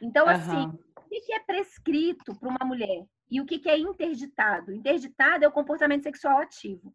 Então, 0.00 0.26
uhum. 0.26 0.30
assim, 0.30 0.78
o 0.96 1.02
que 1.08 1.32
é 1.32 1.40
prescrito 1.40 2.34
para 2.38 2.48
uma 2.48 2.64
mulher 2.64 3.04
e 3.28 3.40
o 3.40 3.46
que 3.46 3.68
é 3.68 3.76
interditado? 3.76 4.72
Interditado 4.72 5.44
é 5.44 5.48
o 5.48 5.52
comportamento 5.52 6.04
sexual 6.04 6.38
ativo. 6.38 6.94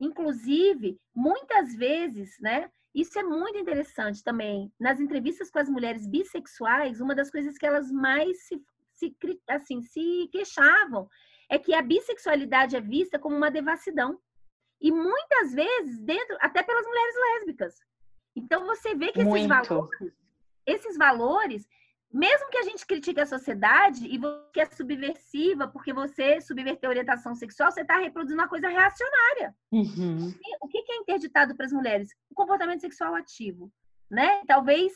Inclusive, 0.00 0.98
muitas 1.14 1.74
vezes, 1.74 2.38
né? 2.40 2.70
Isso 2.94 3.18
é 3.18 3.22
muito 3.22 3.58
interessante 3.58 4.22
também. 4.24 4.72
Nas 4.80 5.00
entrevistas 5.00 5.50
com 5.50 5.58
as 5.58 5.68
mulheres 5.68 6.06
bissexuais, 6.06 7.00
uma 7.00 7.14
das 7.14 7.30
coisas 7.30 7.58
que 7.58 7.66
elas 7.66 7.90
mais 7.90 8.46
se, 8.46 8.62
se, 8.94 9.16
assim, 9.48 9.82
se 9.82 10.28
queixavam 10.32 11.08
é 11.48 11.58
que 11.58 11.74
a 11.74 11.82
bissexualidade 11.82 12.76
é 12.76 12.80
vista 12.80 13.18
como 13.18 13.36
uma 13.36 13.50
devassidão. 13.50 14.20
E 14.80 14.92
muitas 14.92 15.52
vezes, 15.52 15.98
dentro, 16.00 16.36
até 16.40 16.62
pelas 16.62 16.86
mulheres 16.86 17.14
lésbicas. 17.16 17.74
Então 18.36 18.64
você 18.66 18.94
vê 18.94 19.10
que 19.12 19.20
esses 19.20 19.28
muito. 19.28 19.48
valores, 19.48 20.12
esses 20.64 20.96
valores, 20.96 21.68
mesmo 22.12 22.48
que 22.50 22.58
a 22.58 22.62
gente 22.62 22.86
critique 22.86 23.20
a 23.20 23.26
sociedade 23.26 24.06
e 24.06 24.16
você 24.16 24.60
é 24.60 24.66
subversiva 24.66 25.68
porque 25.68 25.92
você 25.92 26.40
subverteu 26.40 26.88
a 26.88 26.92
orientação 26.92 27.34
sexual, 27.34 27.70
você 27.70 27.82
está 27.82 27.98
reproduzindo 27.98 28.40
uma 28.40 28.48
coisa 28.48 28.68
reacionária. 28.68 29.54
Uhum. 29.72 30.32
O 30.60 30.68
que 30.68 30.78
é 30.78 30.96
interditado 30.96 31.56
para 31.56 31.66
as 31.66 31.72
mulheres? 31.72 32.10
O 32.30 32.34
comportamento 32.34 32.80
sexual 32.80 33.14
ativo, 33.14 33.72
né? 34.10 34.42
Talvez 34.46 34.92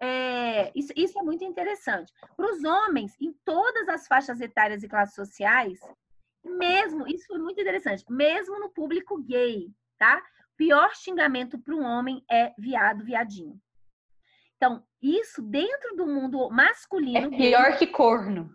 é, 0.00 0.72
isso, 0.74 0.92
isso 0.96 1.18
é 1.18 1.22
muito 1.22 1.44
interessante. 1.44 2.12
Para 2.36 2.50
os 2.52 2.64
homens, 2.64 3.14
em 3.20 3.32
todas 3.44 3.88
as 3.88 4.06
faixas 4.06 4.40
etárias 4.40 4.82
e 4.82 4.88
classes 4.88 5.14
sociais, 5.14 5.78
mesmo, 6.42 7.06
isso 7.06 7.26
foi 7.26 7.38
muito 7.38 7.60
interessante, 7.60 8.04
mesmo 8.08 8.58
no 8.58 8.70
público 8.70 9.22
gay, 9.22 9.70
tá? 9.98 10.22
Pior 10.56 10.94
xingamento 10.94 11.58
para 11.58 11.74
um 11.74 11.84
homem 11.84 12.24
é 12.30 12.52
viado, 12.58 13.04
viadinho. 13.04 13.60
Então, 14.56 14.82
isso 15.02 15.42
dentro 15.42 15.96
do 15.96 16.06
mundo 16.06 16.50
masculino. 16.50 17.34
É 17.34 17.36
pior 17.36 17.68
gay, 17.70 17.78
que 17.78 17.86
corno. 17.86 18.54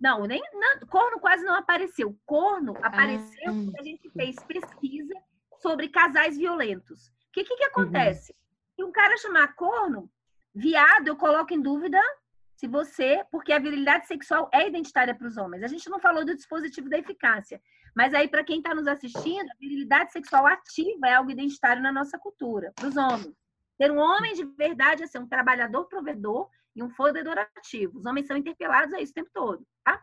Não, 0.00 0.24
nem 0.24 0.42
não, 0.52 0.86
corno 0.88 1.18
quase 1.20 1.44
não 1.44 1.54
apareceu. 1.54 2.16
Corno 2.24 2.74
ah, 2.82 2.88
apareceu 2.88 3.52
hum. 3.52 3.66
porque 3.66 3.80
a 3.80 3.84
gente 3.84 4.10
fez 4.10 4.36
pesquisa 4.44 5.14
sobre 5.60 5.88
casais 5.88 6.36
violentos. 6.36 7.08
O 7.08 7.12
que, 7.32 7.44
que, 7.44 7.56
que 7.56 7.64
uhum. 7.64 7.70
acontece? 7.70 8.32
Uhum. 8.32 8.74
Se 8.74 8.84
um 8.84 8.92
cara 8.92 9.16
chamar 9.16 9.54
corno, 9.54 10.10
Viado, 10.58 11.08
eu 11.08 11.16
coloco 11.16 11.52
em 11.52 11.60
dúvida 11.60 12.00
se 12.56 12.66
você, 12.66 13.22
porque 13.30 13.52
a 13.52 13.58
virilidade 13.58 14.06
sexual 14.06 14.48
é 14.50 14.66
identitária 14.66 15.14
para 15.14 15.26
os 15.26 15.36
homens. 15.36 15.62
A 15.62 15.66
gente 15.66 15.90
não 15.90 16.00
falou 16.00 16.24
do 16.24 16.34
dispositivo 16.34 16.88
da 16.88 16.98
eficácia, 16.98 17.60
mas 17.94 18.14
aí 18.14 18.26
para 18.26 18.42
quem 18.42 18.56
está 18.56 18.74
nos 18.74 18.86
assistindo, 18.86 19.50
a 19.50 19.56
virilidade 19.60 20.12
sexual 20.12 20.46
ativa 20.46 21.08
é 21.08 21.12
algo 21.12 21.30
identitário 21.30 21.82
na 21.82 21.92
nossa 21.92 22.18
cultura, 22.18 22.72
para 22.74 22.88
os 22.88 22.96
homens. 22.96 23.36
Ter 23.78 23.92
um 23.92 23.98
homem 23.98 24.32
de 24.32 24.46
verdade 24.46 25.02
é 25.02 25.06
ser 25.06 25.18
um 25.18 25.28
trabalhador 25.28 25.84
provedor 25.88 26.48
e 26.74 26.82
um 26.82 26.88
fodedor 26.88 27.36
ativo. 27.36 27.98
Os 27.98 28.06
homens 28.06 28.26
são 28.26 28.34
interpelados 28.34 28.94
a 28.94 29.00
isso 29.02 29.12
o 29.12 29.14
tempo 29.14 29.30
todo, 29.34 29.62
tá? 29.84 30.02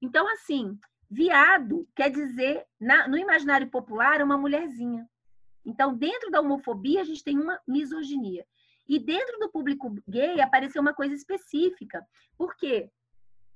Então, 0.00 0.26
assim, 0.32 0.78
viado 1.10 1.86
quer 1.94 2.08
dizer, 2.08 2.64
na, 2.80 3.06
no 3.06 3.18
imaginário 3.18 3.68
popular, 3.68 4.22
uma 4.22 4.38
mulherzinha. 4.38 5.06
Então, 5.62 5.94
dentro 5.94 6.30
da 6.30 6.40
homofobia, 6.40 7.02
a 7.02 7.04
gente 7.04 7.22
tem 7.22 7.38
uma 7.38 7.60
misoginia. 7.68 8.46
E 8.88 8.98
dentro 8.98 9.38
do 9.38 9.50
público 9.50 9.94
gay 10.08 10.40
apareceu 10.40 10.82
uma 10.82 10.94
coisa 10.94 11.14
específica. 11.14 12.04
Por 12.36 12.54
quê? 12.56 12.90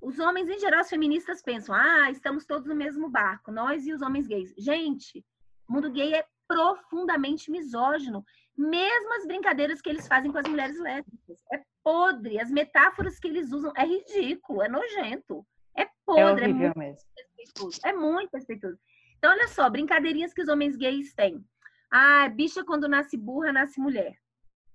Os 0.01 0.17
homens, 0.17 0.49
em 0.49 0.59
geral, 0.59 0.81
os 0.81 0.89
feministas 0.89 1.41
pensam: 1.41 1.75
ah, 1.75 2.09
estamos 2.09 2.45
todos 2.45 2.67
no 2.67 2.75
mesmo 2.75 3.09
barco, 3.09 3.51
nós 3.51 3.85
e 3.85 3.93
os 3.93 4.01
homens 4.01 4.27
gays. 4.27 4.53
Gente, 4.57 5.23
o 5.67 5.73
mundo 5.73 5.91
gay 5.91 6.15
é 6.15 6.25
profundamente 6.47 7.51
misógino. 7.51 8.25
Mesmo 8.57 9.13
as 9.13 9.25
brincadeiras 9.25 9.81
que 9.81 9.89
eles 9.89 10.07
fazem 10.07 10.31
com 10.31 10.37
as 10.37 10.47
mulheres 10.47 10.79
lésbicas. 10.79 11.39
É 11.53 11.61
podre. 11.83 12.39
As 12.39 12.49
metáforas 12.49 13.19
que 13.19 13.27
eles 13.27 13.51
usam 13.51 13.71
é 13.75 13.85
ridículo, 13.85 14.63
é 14.63 14.67
nojento. 14.67 15.45
É 15.77 15.87
podre. 16.05 16.45
É, 16.45 16.49
é 16.49 16.53
muito 16.53 16.79
mesmo. 16.79 17.07
respeitoso. 17.17 17.79
É 17.85 17.93
muito 17.93 18.33
respeitoso. 18.33 18.79
Então, 19.17 19.31
olha 19.31 19.47
só, 19.47 19.69
brincadeirinhas 19.69 20.33
que 20.33 20.41
os 20.41 20.47
homens 20.47 20.75
gays 20.75 21.13
têm. 21.13 21.45
Ah, 21.91 22.27
bicha 22.29 22.63
quando 22.63 22.87
nasce 22.87 23.17
burra, 23.17 23.53
nasce 23.53 23.79
mulher. 23.79 24.17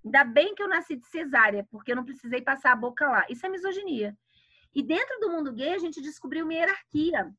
Ainda 0.05 0.25
bem 0.25 0.55
que 0.55 0.63
eu 0.63 0.69
nasci 0.69 0.97
de 0.97 1.07
cesárea, 1.07 1.67
porque 1.71 1.93
eu 1.93 1.97
não 1.97 2.05
precisei 2.05 2.43
passar 2.43 2.73
a 2.73 2.77
boca 2.77 3.09
lá. 3.09 3.25
Isso 3.29 3.47
é 3.47 3.49
misoginia. 3.49 4.17
E 4.75 4.83
dentro 4.83 5.19
do 5.21 5.31
mundo 5.31 5.53
gay, 5.53 5.73
a 5.73 5.79
gente 5.79 6.03
descobriu 6.03 6.45
uma 6.45 6.53
hierarquia. 6.53 7.33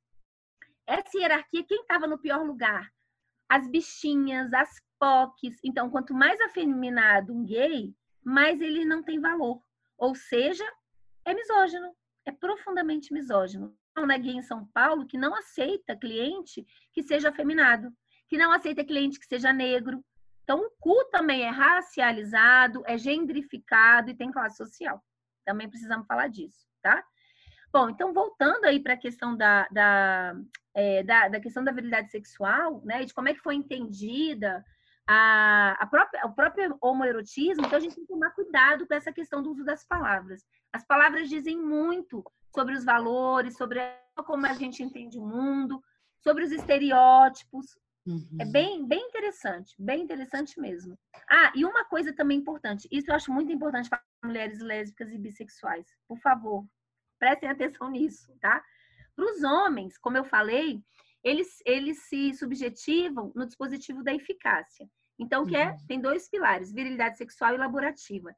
Essa 0.87 1.17
hierarquia, 1.17 1.63
quem 1.63 1.81
estava 1.81 2.07
no 2.07 2.17
pior 2.17 2.43
lugar? 2.43 2.91
As 3.47 3.67
bichinhas, 3.67 4.51
as 4.53 4.81
POCs. 4.97 5.59
Então, 5.63 5.89
quanto 5.89 6.13
mais 6.13 6.39
afeminado 6.41 7.33
um 7.33 7.45
gay, 7.45 7.93
mais 8.23 8.59
ele 8.59 8.83
não 8.85 9.03
tem 9.03 9.19
valor. 9.19 9.61
Ou 9.97 10.15
seja, 10.15 10.65
é 11.23 11.33
misógino. 11.33 11.95
É 12.25 12.31
profundamente 12.31 13.13
misógino. 13.13 13.77
Não 13.95 14.09
é 14.09 14.17
gay 14.17 14.33
em 14.33 14.41
São 14.41 14.65
Paulo 14.73 15.05
que 15.05 15.17
não 15.17 15.35
aceita 15.35 15.95
cliente 15.95 16.65
que 16.91 17.03
seja 17.03 17.29
afeminado, 17.29 17.93
que 18.27 18.37
não 18.37 18.51
aceita 18.51 18.83
cliente 18.83 19.19
que 19.19 19.25
seja 19.27 19.53
negro, 19.53 20.03
então, 20.45 20.59
o 20.59 20.69
cu 20.79 20.93
também 21.05 21.41
é 21.41 21.49
racializado, 21.49 22.83
é 22.85 22.99
gendrificado 22.99 24.11
e 24.11 24.15
tem 24.15 24.31
classe 24.31 24.57
social. 24.57 25.03
Também 25.43 25.67
precisamos 25.67 26.05
falar 26.05 26.27
disso, 26.27 26.67
tá? 26.83 27.03
Bom, 27.73 27.89
então 27.89 28.13
voltando 28.13 28.65
aí 28.65 28.79
para 28.79 28.93
a 28.93 28.97
questão 28.97 29.35
da, 29.35 29.67
da, 29.71 30.35
é, 30.75 31.01
da, 31.01 31.29
da, 31.29 31.39
questão 31.39 31.63
da 31.63 31.71
virilidade 31.71 32.11
sexual, 32.11 32.79
né? 32.85 33.03
De 33.03 33.13
como 33.13 33.27
é 33.27 33.33
que 33.33 33.41
foi 33.41 33.55
entendida 33.55 34.63
a, 35.07 35.71
a 35.79 35.87
própria, 35.87 36.25
o 36.27 36.33
próprio 36.33 36.77
homoerotismo, 36.79 37.65
então 37.65 37.77
a 37.77 37.81
gente 37.81 37.95
tem 37.95 38.05
que 38.05 38.13
tomar 38.13 38.29
cuidado 38.29 38.85
com 38.87 38.93
essa 38.93 39.11
questão 39.11 39.41
do 39.41 39.49
uso 39.49 39.65
das 39.65 39.83
palavras. 39.83 40.45
As 40.71 40.85
palavras 40.85 41.27
dizem 41.27 41.57
muito 41.57 42.23
sobre 42.53 42.75
os 42.75 42.85
valores, 42.85 43.57
sobre 43.57 43.81
como 44.25 44.45
a 44.45 44.53
gente 44.53 44.83
entende 44.83 45.17
o 45.17 45.25
mundo, 45.25 45.83
sobre 46.19 46.43
os 46.43 46.51
estereótipos, 46.51 47.75
uhum. 48.05 48.37
É 48.39 48.45
bem, 48.45 48.87
bem 48.87 49.07
interessante, 49.07 49.75
bem 49.77 50.03
interessante 50.03 50.59
mesmo. 50.59 50.97
Ah, 51.29 51.51
e 51.55 51.65
uma 51.65 51.85
coisa 51.85 52.13
também 52.13 52.37
importante, 52.37 52.87
isso 52.91 53.09
eu 53.09 53.15
acho 53.15 53.31
muito 53.31 53.51
importante 53.51 53.89
para 53.89 54.01
mulheres 54.23 54.59
lésbicas 54.59 55.11
e 55.11 55.17
bissexuais. 55.17 55.87
Por 56.07 56.19
favor, 56.19 56.65
prestem 57.19 57.49
atenção 57.49 57.89
nisso, 57.91 58.33
tá? 58.39 58.63
Para 59.15 59.25
os 59.25 59.43
homens, 59.43 59.97
como 59.97 60.17
eu 60.17 60.25
falei, 60.25 60.83
eles, 61.23 61.59
eles 61.65 62.03
se 62.03 62.33
subjetivam 62.33 63.31
no 63.35 63.45
dispositivo 63.45 64.03
da 64.03 64.13
eficácia. 64.13 64.87
Então, 65.17 65.43
o 65.43 65.47
que 65.47 65.55
é? 65.55 65.69
Uhum. 65.69 65.77
Tem 65.87 65.99
dois 65.99 66.29
pilares, 66.29 66.71
virilidade 66.71 67.17
sexual 67.17 67.55
e 67.55 67.57
laborativa. 67.57 68.35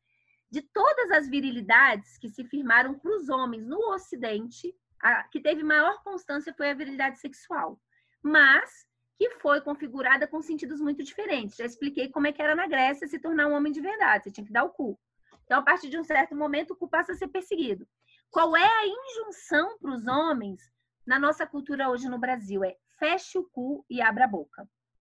De 0.49 0.61
todas 0.61 1.11
as 1.11 1.27
virilidades 1.27 2.17
que 2.17 2.29
se 2.29 2.45
firmaram 2.45 2.97
para 2.97 3.11
os 3.11 3.27
homens 3.27 3.67
no 3.67 3.93
Ocidente, 3.93 4.73
a 5.01 5.23
que 5.23 5.41
teve 5.41 5.63
maior 5.63 6.01
constância 6.03 6.53
foi 6.53 6.69
a 6.69 6.73
virilidade 6.73 7.19
sexual. 7.19 7.79
Mas 8.23 8.86
que 9.17 9.31
foi 9.31 9.59
configurada 9.61 10.27
com 10.27 10.41
sentidos 10.41 10.79
muito 10.79 11.03
diferentes. 11.03 11.57
Já 11.57 11.65
expliquei 11.65 12.09
como 12.09 12.27
é 12.27 12.31
que 12.31 12.41
era 12.41 12.55
na 12.55 12.67
Grécia 12.67 13.07
se 13.07 13.19
tornar 13.19 13.47
um 13.47 13.53
homem 13.53 13.71
de 13.71 13.81
verdade, 13.81 14.25
você 14.25 14.31
tinha 14.31 14.45
que 14.45 14.53
dar 14.53 14.63
o 14.63 14.69
cu. 14.69 14.97
Então, 15.45 15.59
a 15.59 15.61
partir 15.61 15.89
de 15.89 15.97
um 15.97 16.03
certo 16.03 16.35
momento, 16.35 16.71
o 16.71 16.75
cu 16.75 16.87
passa 16.87 17.13
a 17.13 17.15
ser 17.15 17.29
perseguido. 17.29 17.87
Qual 18.29 18.55
é 18.55 18.63
a 18.63 18.85
injunção 18.85 19.77
para 19.79 19.91
os 19.91 20.05
homens 20.05 20.61
na 21.05 21.17
nossa 21.17 21.47
cultura 21.47 21.89
hoje 21.89 22.09
no 22.09 22.19
Brasil? 22.19 22.63
É 22.63 22.75
feche 22.99 23.37
o 23.37 23.49
cu 23.49 23.85
e 23.89 24.01
abra 24.01 24.25
a 24.25 24.27
boca. 24.27 24.67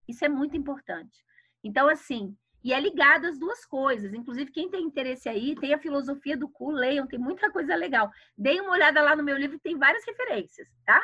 Isso 0.08 0.24
é 0.24 0.28
muito 0.28 0.56
importante. 0.56 1.24
Então, 1.62 1.88
assim, 1.88 2.36
e 2.62 2.72
é 2.72 2.80
ligado 2.80 3.26
às 3.26 3.38
duas 3.38 3.64
coisas. 3.64 4.14
Inclusive, 4.14 4.52
quem 4.52 4.70
tem 4.70 4.84
interesse 4.84 5.28
aí, 5.28 5.54
tem 5.56 5.74
a 5.74 5.78
filosofia 5.78 6.36
do 6.36 6.48
cu, 6.48 6.70
leiam, 6.70 7.06
tem 7.06 7.18
muita 7.18 7.50
coisa 7.50 7.74
legal. 7.74 8.10
Deem 8.36 8.60
uma 8.60 8.72
olhada 8.72 9.02
lá 9.02 9.16
no 9.16 9.24
meu 9.24 9.36
livro, 9.36 9.58
tem 9.58 9.76
várias 9.76 10.04
referências, 10.06 10.68
tá? 10.84 11.02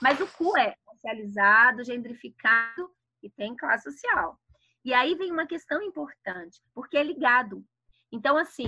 Mas 0.00 0.20
o 0.20 0.26
cu 0.26 0.56
é 0.56 0.74
racializado, 0.88 1.84
gendrificado 1.84 2.90
e 3.22 3.30
tem 3.30 3.56
classe 3.56 3.90
social. 3.90 4.38
E 4.84 4.92
aí 4.92 5.14
vem 5.14 5.30
uma 5.30 5.46
questão 5.46 5.80
importante, 5.82 6.60
porque 6.74 6.96
é 6.96 7.02
ligado. 7.02 7.64
Então, 8.10 8.36
assim, 8.36 8.66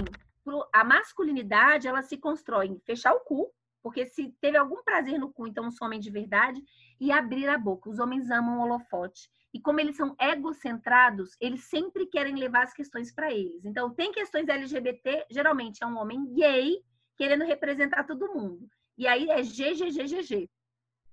a 0.72 0.84
masculinidade, 0.84 1.88
ela 1.88 2.02
se 2.02 2.16
constrói 2.16 2.66
em 2.66 2.78
fechar 2.80 3.12
o 3.14 3.20
cu, 3.20 3.50
porque 3.82 4.06
se 4.06 4.34
teve 4.40 4.56
algum 4.56 4.82
prazer 4.82 5.18
no 5.18 5.32
cu, 5.32 5.46
então 5.46 5.70
sou 5.70 5.86
homem 5.86 6.00
de 6.00 6.10
verdade, 6.10 6.62
e 7.00 7.12
abrir 7.12 7.48
a 7.48 7.58
boca. 7.58 7.90
Os 7.90 7.98
homens 7.98 8.30
amam 8.30 8.58
o 8.58 8.62
holofote. 8.62 9.28
E 9.52 9.60
como 9.60 9.78
eles 9.78 9.96
são 9.96 10.16
egocentrados, 10.18 11.36
eles 11.40 11.64
sempre 11.64 12.06
querem 12.06 12.34
levar 12.34 12.64
as 12.64 12.72
questões 12.72 13.12
para 13.12 13.32
eles. 13.32 13.64
Então, 13.64 13.94
tem 13.94 14.10
questões 14.10 14.48
LGBT, 14.48 15.26
geralmente 15.30 15.82
é 15.82 15.86
um 15.86 15.98
homem 15.98 16.32
gay 16.32 16.78
querendo 17.16 17.44
representar 17.44 18.04
todo 18.04 18.32
mundo. 18.32 18.66
E 18.96 19.06
aí 19.06 19.28
é 19.28 19.42
GGGGG, 19.42 20.48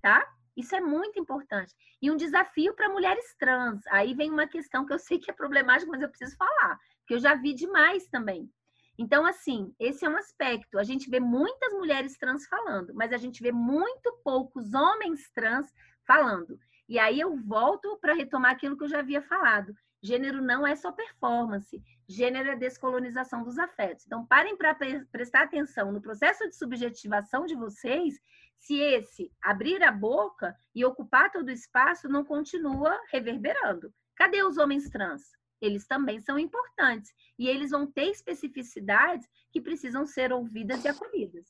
tá? 0.01 0.25
Isso 0.55 0.75
é 0.75 0.81
muito 0.81 1.19
importante. 1.19 1.73
E 2.01 2.11
um 2.11 2.17
desafio 2.17 2.73
para 2.75 2.89
mulheres 2.89 3.35
trans. 3.39 3.81
Aí 3.87 4.13
vem 4.13 4.29
uma 4.29 4.47
questão 4.47 4.85
que 4.85 4.93
eu 4.93 4.99
sei 4.99 5.17
que 5.19 5.31
é 5.31 5.33
problemática, 5.33 5.89
mas 5.89 6.01
eu 6.01 6.09
preciso 6.09 6.35
falar, 6.35 6.77
porque 6.99 7.13
eu 7.13 7.19
já 7.19 7.35
vi 7.35 7.53
demais 7.53 8.07
também. 8.07 8.49
Então, 8.97 9.25
assim, 9.25 9.73
esse 9.79 10.05
é 10.05 10.09
um 10.09 10.17
aspecto. 10.17 10.77
A 10.77 10.83
gente 10.83 11.09
vê 11.09 11.19
muitas 11.19 11.73
mulheres 11.73 12.17
trans 12.17 12.45
falando, 12.45 12.93
mas 12.93 13.13
a 13.13 13.17
gente 13.17 13.41
vê 13.41 13.51
muito 13.51 14.19
poucos 14.23 14.73
homens 14.73 15.31
trans 15.33 15.71
falando. 16.05 16.59
E 16.87 16.99
aí 16.99 17.19
eu 17.19 17.35
volto 17.37 17.97
para 18.01 18.13
retomar 18.13 18.51
aquilo 18.51 18.77
que 18.77 18.83
eu 18.83 18.89
já 18.89 18.99
havia 18.99 19.21
falado. 19.21 19.73
Gênero 20.03 20.41
não 20.41 20.65
é 20.65 20.75
só 20.75 20.91
performance, 20.91 21.81
gênero 22.07 22.49
é 22.49 22.55
descolonização 22.55 23.43
dos 23.43 23.57
afetos. 23.59 24.05
Então, 24.05 24.25
parem 24.25 24.57
para 24.57 24.75
prestar 25.11 25.43
atenção 25.43 25.91
no 25.91 26.01
processo 26.01 26.47
de 26.49 26.55
subjetivação 26.55 27.45
de 27.45 27.55
vocês, 27.55 28.19
se 28.61 28.79
esse 28.79 29.31
abrir 29.41 29.83
a 29.83 29.91
boca 29.91 30.55
e 30.73 30.85
ocupar 30.85 31.31
todo 31.31 31.47
o 31.47 31.51
espaço 31.51 32.07
não 32.07 32.23
continua 32.23 32.97
reverberando. 33.11 33.91
Cadê 34.15 34.43
os 34.43 34.57
homens 34.57 34.87
trans? 34.89 35.23
Eles 35.59 35.87
também 35.87 36.19
são 36.21 36.37
importantes 36.37 37.11
e 37.37 37.47
eles 37.47 37.71
vão 37.71 37.85
ter 37.85 38.05
especificidades 38.05 39.27
que 39.51 39.59
precisam 39.59 40.05
ser 40.05 40.31
ouvidas 40.31 40.85
e 40.85 40.87
acolhidas, 40.87 41.45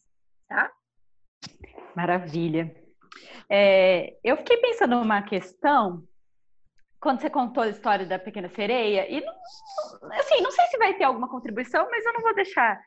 tá? 0.48 0.72
Maravilha. 1.96 2.74
É, 3.50 4.18
eu 4.24 4.38
fiquei 4.38 4.58
pensando 4.58 4.96
numa 4.96 5.22
questão 5.22 6.08
quando 7.00 7.20
você 7.20 7.30
contou 7.30 7.64
a 7.64 7.70
história 7.70 8.06
da 8.06 8.20
pequena 8.20 8.48
sereia, 8.48 9.10
e 9.10 9.20
não, 9.22 9.34
assim, 10.14 10.40
não 10.42 10.52
sei 10.52 10.66
se 10.68 10.78
vai 10.78 10.94
ter 10.94 11.04
alguma 11.04 11.28
contribuição, 11.28 11.90
mas 11.90 12.06
eu 12.06 12.14
não 12.14 12.22
vou 12.22 12.36
deixar 12.36 12.80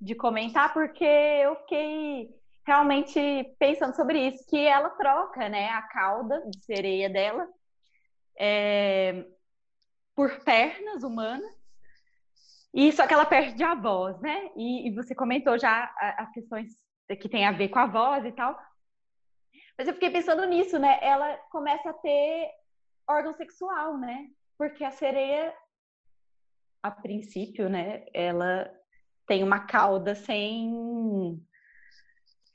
de 0.00 0.14
comentar, 0.14 0.72
porque 0.72 1.04
eu 1.04 1.54
fiquei 1.56 2.37
realmente 2.68 3.18
pensando 3.58 3.96
sobre 3.96 4.28
isso, 4.28 4.46
que 4.46 4.58
ela 4.58 4.90
troca, 4.90 5.48
né, 5.48 5.70
a 5.70 5.80
cauda 5.80 6.44
de 6.50 6.62
sereia 6.66 7.08
dela 7.08 7.48
é, 8.38 9.24
por 10.14 10.44
pernas 10.44 11.02
humanas, 11.02 11.56
e 12.74 12.92
só 12.92 13.06
que 13.06 13.14
ela 13.14 13.24
perde 13.24 13.64
a 13.64 13.74
voz, 13.74 14.20
né? 14.20 14.50
E, 14.54 14.86
e 14.86 14.94
você 14.94 15.14
comentou 15.14 15.58
já 15.58 15.90
as 16.18 16.30
questões 16.30 16.70
que 17.18 17.28
tem 17.28 17.46
a 17.46 17.52
ver 17.52 17.70
com 17.70 17.78
a 17.78 17.86
voz 17.86 18.22
e 18.26 18.32
tal. 18.32 18.54
Mas 19.76 19.88
eu 19.88 19.94
fiquei 19.94 20.10
pensando 20.10 20.44
nisso, 20.44 20.78
né? 20.78 20.98
Ela 21.00 21.38
começa 21.50 21.88
a 21.88 21.94
ter 21.94 22.50
órgão 23.08 23.32
sexual, 23.32 23.96
né? 23.96 24.28
Porque 24.58 24.84
a 24.84 24.90
sereia, 24.90 25.54
a 26.82 26.90
princípio, 26.90 27.70
né, 27.70 28.04
ela 28.12 28.70
tem 29.26 29.42
uma 29.42 29.60
cauda 29.60 30.14
sem 30.14 31.42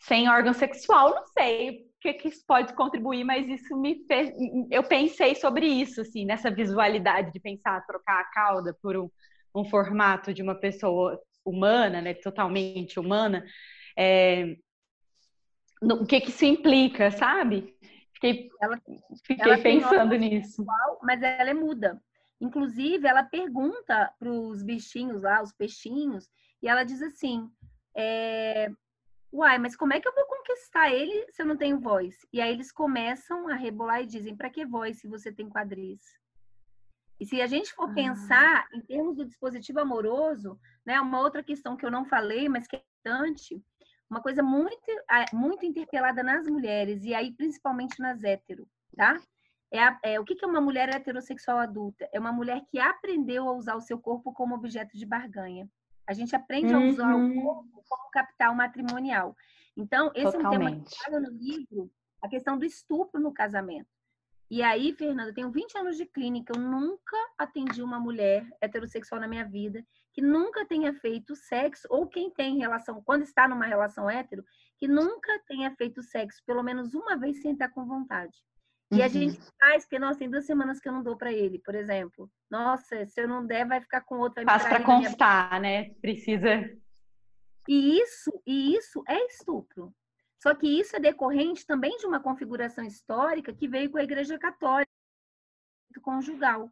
sem 0.04 0.30
órgão 0.30 0.54
sexual, 0.54 1.16
não 1.16 1.26
sei 1.28 1.70
o 1.70 2.02
que, 2.02 2.14
que 2.14 2.28
isso 2.28 2.44
pode 2.46 2.74
contribuir, 2.74 3.24
mas 3.24 3.48
isso 3.48 3.80
me 3.80 4.06
fez, 4.06 4.34
eu 4.70 4.84
pensei 4.84 5.36
sobre 5.36 5.66
isso, 5.66 6.02
assim, 6.02 6.26
nessa 6.26 6.52
visualidade 6.52 7.32
de 7.32 7.40
pensar 7.40 7.86
trocar 7.86 8.20
a 8.20 8.26
cauda 8.26 8.78
por 8.82 8.98
um, 8.98 9.10
um 9.56 9.64
formato 9.64 10.34
de 10.34 10.42
uma 10.42 10.56
pessoa 10.56 11.18
humana, 11.46 12.02
né, 12.02 12.14
totalmente 12.14 13.00
humana, 13.00 13.46
é, 13.98 14.58
no, 15.82 16.04
o 16.04 16.06
que 16.06 16.20
que 16.20 16.30
isso 16.30 16.44
implica, 16.44 17.10
sabe? 17.12 17.74
Fiquei, 18.14 18.50
ela, 18.62 18.78
fiquei 19.26 19.54
ela 19.54 19.62
pensando 19.62 20.16
nisso. 20.16 20.66
mas 21.02 21.22
ela 21.22 21.50
é 21.50 21.54
muda. 21.54 22.02
Inclusive, 22.42 23.08
ela 23.08 23.24
pergunta 23.24 24.14
para 24.20 24.30
os 24.30 24.64
bichinhos 24.64 25.22
lá, 25.22 25.42
os 25.42 25.54
peixinhos, 25.54 26.28
e 26.62 26.68
ela 26.68 26.84
diz 26.84 27.02
assim: 27.02 27.50
é, 27.96 28.70
Uai, 29.34 29.58
mas 29.58 29.76
como 29.76 29.94
é 29.94 30.00
que 30.00 30.08
eu 30.08 30.14
vou 30.14 30.26
conquistar 30.28 30.92
ele 30.92 31.26
se 31.32 31.42
eu 31.42 31.46
não 31.48 31.58
tenho 31.58 31.80
voz? 31.80 32.16
E 32.32 32.40
aí 32.40 32.52
eles 32.52 32.72
começam 32.72 33.48
a 33.48 33.56
rebolar 33.56 34.04
e 34.04 34.06
dizem: 34.06 34.38
para 34.38 34.48
que 34.48 34.64
voz 34.64 35.00
se 35.00 35.08
você 35.08 35.32
tem 35.32 35.50
quadris? 35.50 36.04
E 37.20 37.26
se 37.26 37.42
a 37.42 37.48
gente 37.48 37.74
for 37.74 37.90
ah. 37.90 37.94
pensar 37.96 38.68
em 38.72 38.82
termos 38.82 39.16
do 39.16 39.26
dispositivo 39.26 39.80
amoroso, 39.80 40.60
né, 40.86 41.02
uma 41.02 41.20
outra 41.20 41.42
questão 41.42 41.76
que 41.76 41.84
eu 41.84 41.90
não 41.90 42.06
falei, 42.06 42.48
mas 42.48 42.68
que 42.68 42.76
é 42.76 42.80
importante, 42.80 43.60
uma 44.08 44.22
coisa 44.22 44.44
muito, 44.44 44.86
muito 45.34 45.66
interpelada 45.66 46.22
nas 46.22 46.46
mulheres, 46.48 47.04
e 47.04 47.16
aí 47.16 47.32
principalmente 47.32 48.00
nas 48.00 48.24
hétero, 48.24 48.68
tá? 48.96 49.20
É, 49.72 49.84
a, 49.84 50.00
é, 50.04 50.20
o 50.20 50.24
que 50.24 50.46
é 50.46 50.48
uma 50.48 50.62
mulher 50.62 50.90
heterossexual 50.90 51.58
adulta? 51.58 52.08
É 52.14 52.20
uma 52.20 52.32
mulher 52.32 52.62
que 52.70 52.80
aprendeu 52.80 53.50
a 53.50 53.54
usar 53.54 53.76
o 53.76 53.82
seu 53.82 53.98
corpo 53.98 54.32
como 54.32 54.54
objeto 54.54 54.96
de 54.96 55.08
barganha. 55.08 55.68
A 56.08 56.14
gente 56.14 56.36
aprende 56.36 56.74
uhum. 56.74 56.88
a 56.88 56.90
usar 56.90 57.16
o 57.16 57.20
uhum. 57.20 57.42
corpo 57.42 57.84
como 57.88 58.12
capital 58.12 58.56
matrimonial. 58.56 59.36
Então, 59.76 60.12
esse 60.14 60.32
Totalmente. 60.32 60.44
é 60.46 60.58
um 60.58 60.70
tema 60.70 60.86
que 60.86 61.04
fala 61.04 61.20
no 61.20 61.32
livro, 61.32 61.92
a 62.22 62.28
questão 62.28 62.58
do 62.58 62.66
estupro 62.66 63.20
no 63.20 63.34
casamento. 63.34 63.90
E 64.50 64.62
aí, 64.62 64.94
Fernanda, 64.94 65.30
eu 65.30 65.34
tenho 65.34 65.52
20 65.52 65.78
anos 65.78 65.98
de 65.98 66.06
clínica, 66.06 66.54
eu 66.56 66.62
nunca 66.62 67.18
atendi 67.38 67.82
uma 67.82 68.00
mulher 68.00 68.48
heterossexual 68.62 69.20
na 69.20 69.28
minha 69.28 69.46
vida 69.46 69.84
que 70.14 70.22
nunca 70.22 70.64
tenha 70.66 70.94
feito 70.94 71.36
sexo, 71.36 71.88
ou 71.90 72.08
quem 72.08 72.30
tem 72.30 72.60
relação, 72.60 73.02
quando 73.02 73.24
está 73.24 73.48
numa 73.48 73.66
relação 73.66 74.08
hétero, 74.08 74.46
que 74.78 74.88
nunca 74.88 75.40
tenha 75.48 75.76
feito 75.76 76.04
sexo 76.04 76.44
pelo 76.46 76.62
menos 76.62 76.94
uma 76.94 77.18
vez 77.18 77.42
sem 77.42 77.54
estar 77.54 77.70
com 77.70 77.84
vontade. 77.84 78.38
E 78.94 79.00
uhum. 79.00 79.04
a 79.04 79.08
gente 79.08 79.40
faz, 79.60 79.84
porque, 79.84 79.98
nossa, 79.98 80.20
tem 80.20 80.30
duas 80.30 80.46
semanas 80.46 80.80
que 80.80 80.88
eu 80.88 80.94
não 80.94 81.02
dou 81.02 81.18
para 81.18 81.34
ele, 81.34 81.60
por 81.60 81.74
exemplo. 81.74 82.30
Nossa, 82.50 83.06
se 83.06 83.22
eu 83.22 83.28
não 83.28 83.46
der, 83.46 83.68
vai 83.68 83.82
ficar 83.82 84.02
com 84.02 84.20
outro. 84.20 84.44
Faz 84.44 84.64
para 84.64 84.84
constar, 84.84 85.60
minha... 85.60 85.62
né? 85.62 85.90
Precisa. 86.02 86.70
E 87.68 88.00
isso, 88.00 88.32
e 88.46 88.76
isso 88.76 89.04
é 89.08 89.26
estupro. 89.28 89.94
Só 90.42 90.54
que 90.54 90.68
isso 90.68 90.96
é 90.96 91.00
decorrente 91.00 91.66
também 91.66 91.98
de 91.98 92.06
uma 92.06 92.20
configuração 92.20 92.84
histórica 92.84 93.54
que 93.54 93.68
veio 93.68 93.90
com 93.90 93.98
a 93.98 94.04
Igreja 94.04 94.38
Católica 94.38 94.92
conjugal. 96.02 96.70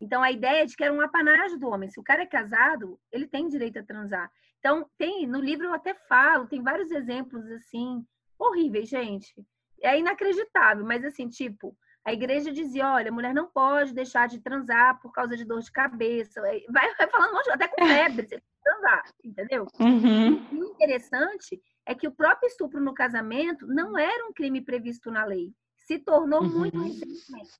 Então, 0.00 0.22
a 0.22 0.30
ideia 0.30 0.62
é 0.62 0.66
de 0.66 0.76
que 0.76 0.84
era 0.84 0.92
um 0.92 1.00
apanágio 1.00 1.58
do 1.58 1.68
homem. 1.68 1.90
Se 1.90 1.98
o 1.98 2.04
cara 2.04 2.22
é 2.22 2.26
casado, 2.26 3.00
ele 3.10 3.26
tem 3.26 3.48
direito 3.48 3.78
a 3.78 3.82
transar. 3.82 4.30
Então, 4.58 4.88
tem 4.96 5.26
no 5.26 5.40
livro 5.40 5.66
eu 5.66 5.74
até 5.74 5.94
falo, 5.94 6.46
tem 6.46 6.62
vários 6.62 6.90
exemplos 6.90 7.44
assim, 7.50 8.06
horríveis, 8.38 8.88
gente. 8.88 9.34
É 9.82 9.98
inacreditável, 9.98 10.84
mas 10.84 11.04
assim, 11.04 11.28
tipo, 11.28 11.76
a 12.04 12.12
igreja 12.12 12.52
dizia: 12.52 12.92
olha, 12.92 13.10
a 13.10 13.14
mulher 13.14 13.34
não 13.34 13.48
pode 13.48 13.94
deixar 13.94 14.28
de 14.28 14.40
transar 14.40 15.00
por 15.00 15.12
causa 15.12 15.36
de 15.36 15.44
dor 15.44 15.60
de 15.60 15.70
cabeça. 15.70 16.40
Vai, 16.40 16.62
vai 16.94 17.08
falando 17.08 17.30
um 17.30 17.34
monte, 17.34 17.50
até 17.50 17.68
com 17.68 17.86
febre, 17.86 18.22
você 18.26 18.36
tem 18.36 18.40
que 18.40 18.62
transar, 18.62 19.04
entendeu? 19.24 19.66
Uhum. 19.80 20.46
E 20.52 20.62
o 20.62 20.64
interessante 20.64 21.60
é 21.86 21.94
que 21.94 22.08
o 22.08 22.12
próprio 22.12 22.48
estupro 22.48 22.80
no 22.80 22.94
casamento 22.94 23.66
não 23.66 23.96
era 23.96 24.26
um 24.26 24.32
crime 24.32 24.60
previsto 24.60 25.10
na 25.10 25.24
lei. 25.24 25.52
Se 25.76 25.98
tornou 25.98 26.42
uhum. 26.42 26.58
muito 26.58 26.78
recentemente 26.82 27.58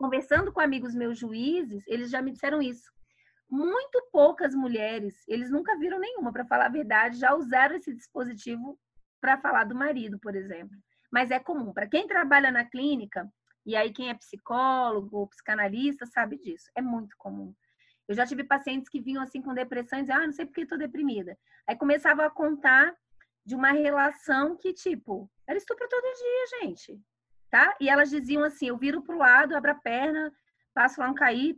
conversando 0.00 0.50
com 0.50 0.60
amigos 0.60 0.94
meus 0.94 1.18
juízes, 1.18 1.84
eles 1.86 2.10
já 2.10 2.22
me 2.22 2.32
disseram 2.32 2.62
isso. 2.62 2.90
Muito 3.50 4.02
poucas 4.10 4.54
mulheres, 4.54 5.14
eles 5.28 5.50
nunca 5.50 5.76
viram 5.76 5.98
nenhuma, 5.98 6.32
para 6.32 6.46
falar 6.46 6.66
a 6.66 6.70
verdade, 6.70 7.18
já 7.18 7.34
usaram 7.34 7.76
esse 7.76 7.94
dispositivo 7.94 8.78
para 9.20 9.36
falar 9.36 9.64
do 9.64 9.74
marido, 9.74 10.18
por 10.18 10.34
exemplo. 10.34 10.74
Mas 11.10 11.30
é 11.30 11.38
comum. 11.38 11.72
Para 11.72 11.88
quem 11.88 12.06
trabalha 12.06 12.50
na 12.50 12.64
clínica, 12.64 13.30
e 13.66 13.76
aí 13.76 13.92
quem 13.92 14.08
é 14.08 14.14
psicólogo 14.14 15.28
psicanalista 15.28 16.06
sabe 16.06 16.38
disso, 16.38 16.70
é 16.74 16.82
muito 16.82 17.14
comum. 17.18 17.54
Eu 18.08 18.14
já 18.14 18.26
tive 18.26 18.44
pacientes 18.44 18.88
que 18.88 19.00
vinham 19.00 19.22
assim 19.22 19.40
com 19.40 19.54
depressão 19.54 19.98
e 19.98 20.02
diziam, 20.02 20.18
ah, 20.18 20.26
não 20.26 20.32
sei 20.32 20.44
porque 20.44 20.62
estou 20.62 20.78
deprimida. 20.78 21.38
Aí 21.66 21.76
começavam 21.76 22.24
a 22.24 22.30
contar 22.30 22.94
de 23.44 23.54
uma 23.54 23.70
relação 23.70 24.56
que, 24.56 24.72
tipo, 24.72 25.30
era 25.46 25.58
estupro 25.58 25.88
todo 25.88 26.02
dia, 26.02 26.60
gente 26.62 27.00
tá? 27.50 27.76
E 27.80 27.88
elas 27.88 28.08
diziam 28.08 28.44
assim: 28.44 28.68
eu 28.68 28.78
viro 28.78 29.02
para 29.02 29.14
o 29.14 29.18
lado, 29.18 29.56
abro 29.56 29.72
a 29.72 29.74
perna, 29.74 30.32
passo 30.72 31.00
lá 31.00 31.10
um 31.10 31.14
KY. 31.14 31.56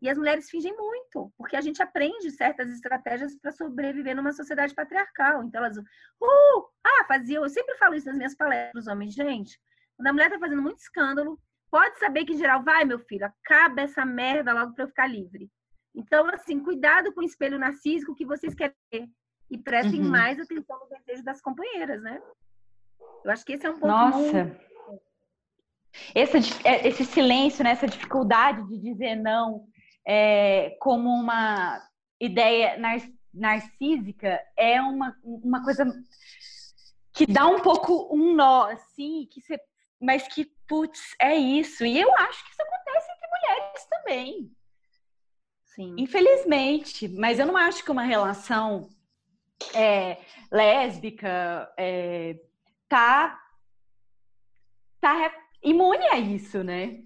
E 0.00 0.08
as 0.08 0.16
mulheres 0.16 0.48
fingem 0.48 0.74
muito, 0.76 1.32
porque 1.36 1.56
a 1.56 1.60
gente 1.60 1.82
aprende 1.82 2.30
certas 2.30 2.70
estratégias 2.70 3.34
para 3.36 3.50
sobreviver 3.50 4.14
numa 4.14 4.32
sociedade 4.32 4.74
patriarcal. 4.74 5.42
Então 5.42 5.64
elas, 5.64 5.76
uh, 5.76 6.68
ah, 6.84 7.04
faziam, 7.08 7.42
eu 7.42 7.48
sempre 7.48 7.76
falo 7.76 7.94
isso 7.94 8.06
nas 8.06 8.16
minhas 8.16 8.34
palestras, 8.34 8.86
homens, 8.86 9.14
gente. 9.14 9.58
Quando 9.96 10.06
a 10.06 10.12
mulher 10.12 10.30
tá 10.30 10.38
fazendo 10.38 10.62
muito 10.62 10.78
escândalo, 10.78 11.38
pode 11.70 11.98
saber 11.98 12.24
que 12.24 12.34
em 12.34 12.38
geral, 12.38 12.62
vai, 12.62 12.84
meu 12.84 13.00
filho, 13.00 13.26
acaba 13.26 13.80
essa 13.80 14.04
merda 14.04 14.52
logo 14.52 14.72
para 14.74 14.84
eu 14.84 14.88
ficar 14.88 15.08
livre. 15.08 15.50
Então, 15.94 16.28
assim, 16.32 16.62
cuidado 16.62 17.12
com 17.12 17.20
o 17.20 17.24
espelho 17.24 17.58
narcísico 17.58 18.14
que 18.14 18.24
vocês 18.24 18.54
querem 18.54 18.76
ter. 18.90 19.08
E 19.50 19.58
prestem 19.58 20.02
uhum. 20.02 20.10
mais 20.10 20.38
atenção 20.38 20.78
no 20.78 20.98
desejo 20.98 21.24
das 21.24 21.40
companheiras, 21.40 22.02
né? 22.02 22.20
Eu 23.24 23.30
acho 23.30 23.44
que 23.44 23.54
esse 23.54 23.66
é 23.66 23.70
um 23.70 23.78
ponto 23.78 23.86
Nossa. 23.86 24.44
muito 24.44 24.68
esse, 26.14 26.36
é, 26.66 26.86
esse 26.86 27.04
silêncio, 27.04 27.64
né, 27.64 27.70
essa 27.70 27.86
dificuldade 27.86 28.66
de 28.68 28.78
dizer 28.78 29.16
não 29.16 29.66
é, 30.08 30.70
como 30.80 31.10
uma 31.10 31.86
ideia 32.18 32.78
nar 32.78 32.98
narcísica 33.32 34.40
é 34.56 34.80
uma, 34.80 35.14
uma 35.22 35.62
coisa 35.62 35.84
que 37.12 37.26
dá 37.26 37.46
um 37.46 37.60
pouco 37.60 38.08
um 38.10 38.34
nó, 38.34 38.64
assim, 38.70 39.28
que 39.30 39.42
você, 39.42 39.60
mas 40.00 40.26
que, 40.26 40.46
putz, 40.66 41.14
é 41.20 41.36
isso. 41.36 41.84
E 41.84 42.00
eu 42.00 42.10
acho 42.16 42.42
que 42.42 42.50
isso 42.50 42.62
acontece 42.62 43.08
entre 43.12 43.28
mulheres 43.28 43.84
também. 43.90 44.52
Sim. 45.66 45.94
Infelizmente. 45.98 47.06
Mas 47.06 47.38
eu 47.38 47.46
não 47.46 47.56
acho 47.56 47.84
que 47.84 47.90
uma 47.90 48.02
relação 48.02 48.88
é, 49.74 50.18
lésbica 50.50 51.70
é, 51.76 52.40
tá 52.88 53.38
tá 55.00 55.32
imune 55.62 56.06
a 56.06 56.18
isso, 56.18 56.64
né? 56.64 57.02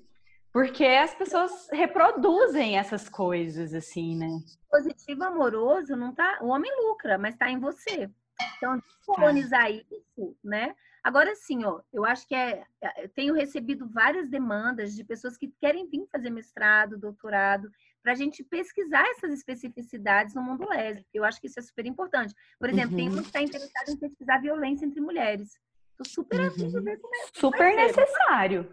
Porque 0.52 0.84
as 0.84 1.14
pessoas 1.14 1.68
reproduzem 1.72 2.78
essas 2.78 3.08
coisas, 3.08 3.72
assim, 3.72 4.16
né? 4.16 4.28
Positivo 4.70 5.24
amoroso 5.24 5.96
não 5.96 6.14
tá. 6.14 6.38
O 6.42 6.48
homem 6.48 6.70
lucra, 6.84 7.16
mas 7.16 7.36
tá 7.36 7.50
em 7.50 7.58
você. 7.58 8.10
Então, 8.56 8.80
colonizar 9.06 9.66
é. 9.66 9.82
isso, 9.90 10.36
né? 10.44 10.74
Agora 11.02 11.34
sim, 11.34 11.64
ó, 11.64 11.80
eu 11.92 12.04
acho 12.04 12.28
que 12.28 12.34
é. 12.34 12.64
Eu 12.98 13.08
tenho 13.08 13.34
recebido 13.34 13.88
várias 13.88 14.28
demandas 14.28 14.94
de 14.94 15.02
pessoas 15.02 15.36
que 15.36 15.52
querem 15.60 15.88
vir 15.88 16.06
fazer 16.12 16.30
mestrado, 16.30 16.98
doutorado, 16.98 17.70
para 18.02 18.12
a 18.12 18.14
gente 18.14 18.44
pesquisar 18.44 19.04
essas 19.10 19.32
especificidades 19.32 20.34
no 20.34 20.42
mundo 20.42 20.68
lésbico. 20.68 21.08
Eu 21.12 21.24
acho 21.24 21.40
que 21.40 21.46
isso 21.46 21.58
é 21.58 21.62
super 21.62 21.86
importante. 21.86 22.34
Por 22.58 22.68
exemplo, 22.68 22.90
uhum. 22.90 22.96
tem 22.96 23.08
um 23.08 23.22
que 23.22 23.26
está 23.26 23.42
interessado 23.42 23.88
em 23.88 23.96
pesquisar 23.96 24.38
violência 24.38 24.84
entre 24.84 25.00
mulheres. 25.00 25.58
Estou 25.90 26.24
super 26.24 26.40
uhum. 26.40 26.46
afim 26.46 26.68
de 26.68 26.80
ver 26.80 26.98
como 26.98 27.16
é. 27.16 27.26
Super 27.34 27.74
necessário. 27.74 28.70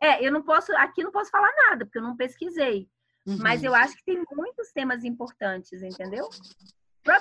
É, 0.00 0.24
eu 0.24 0.32
não 0.32 0.42
posso, 0.42 0.74
aqui 0.76 1.04
não 1.04 1.12
posso 1.12 1.30
falar 1.30 1.52
nada, 1.68 1.84
porque 1.84 1.98
eu 1.98 2.02
não 2.02 2.16
pesquisei. 2.16 2.88
Uhum. 3.26 3.38
Mas 3.38 3.62
eu 3.62 3.74
acho 3.74 3.96
que 3.96 4.04
tem 4.04 4.22
muitos 4.32 4.72
temas 4.72 5.04
importantes, 5.04 5.82
entendeu? 5.82 6.28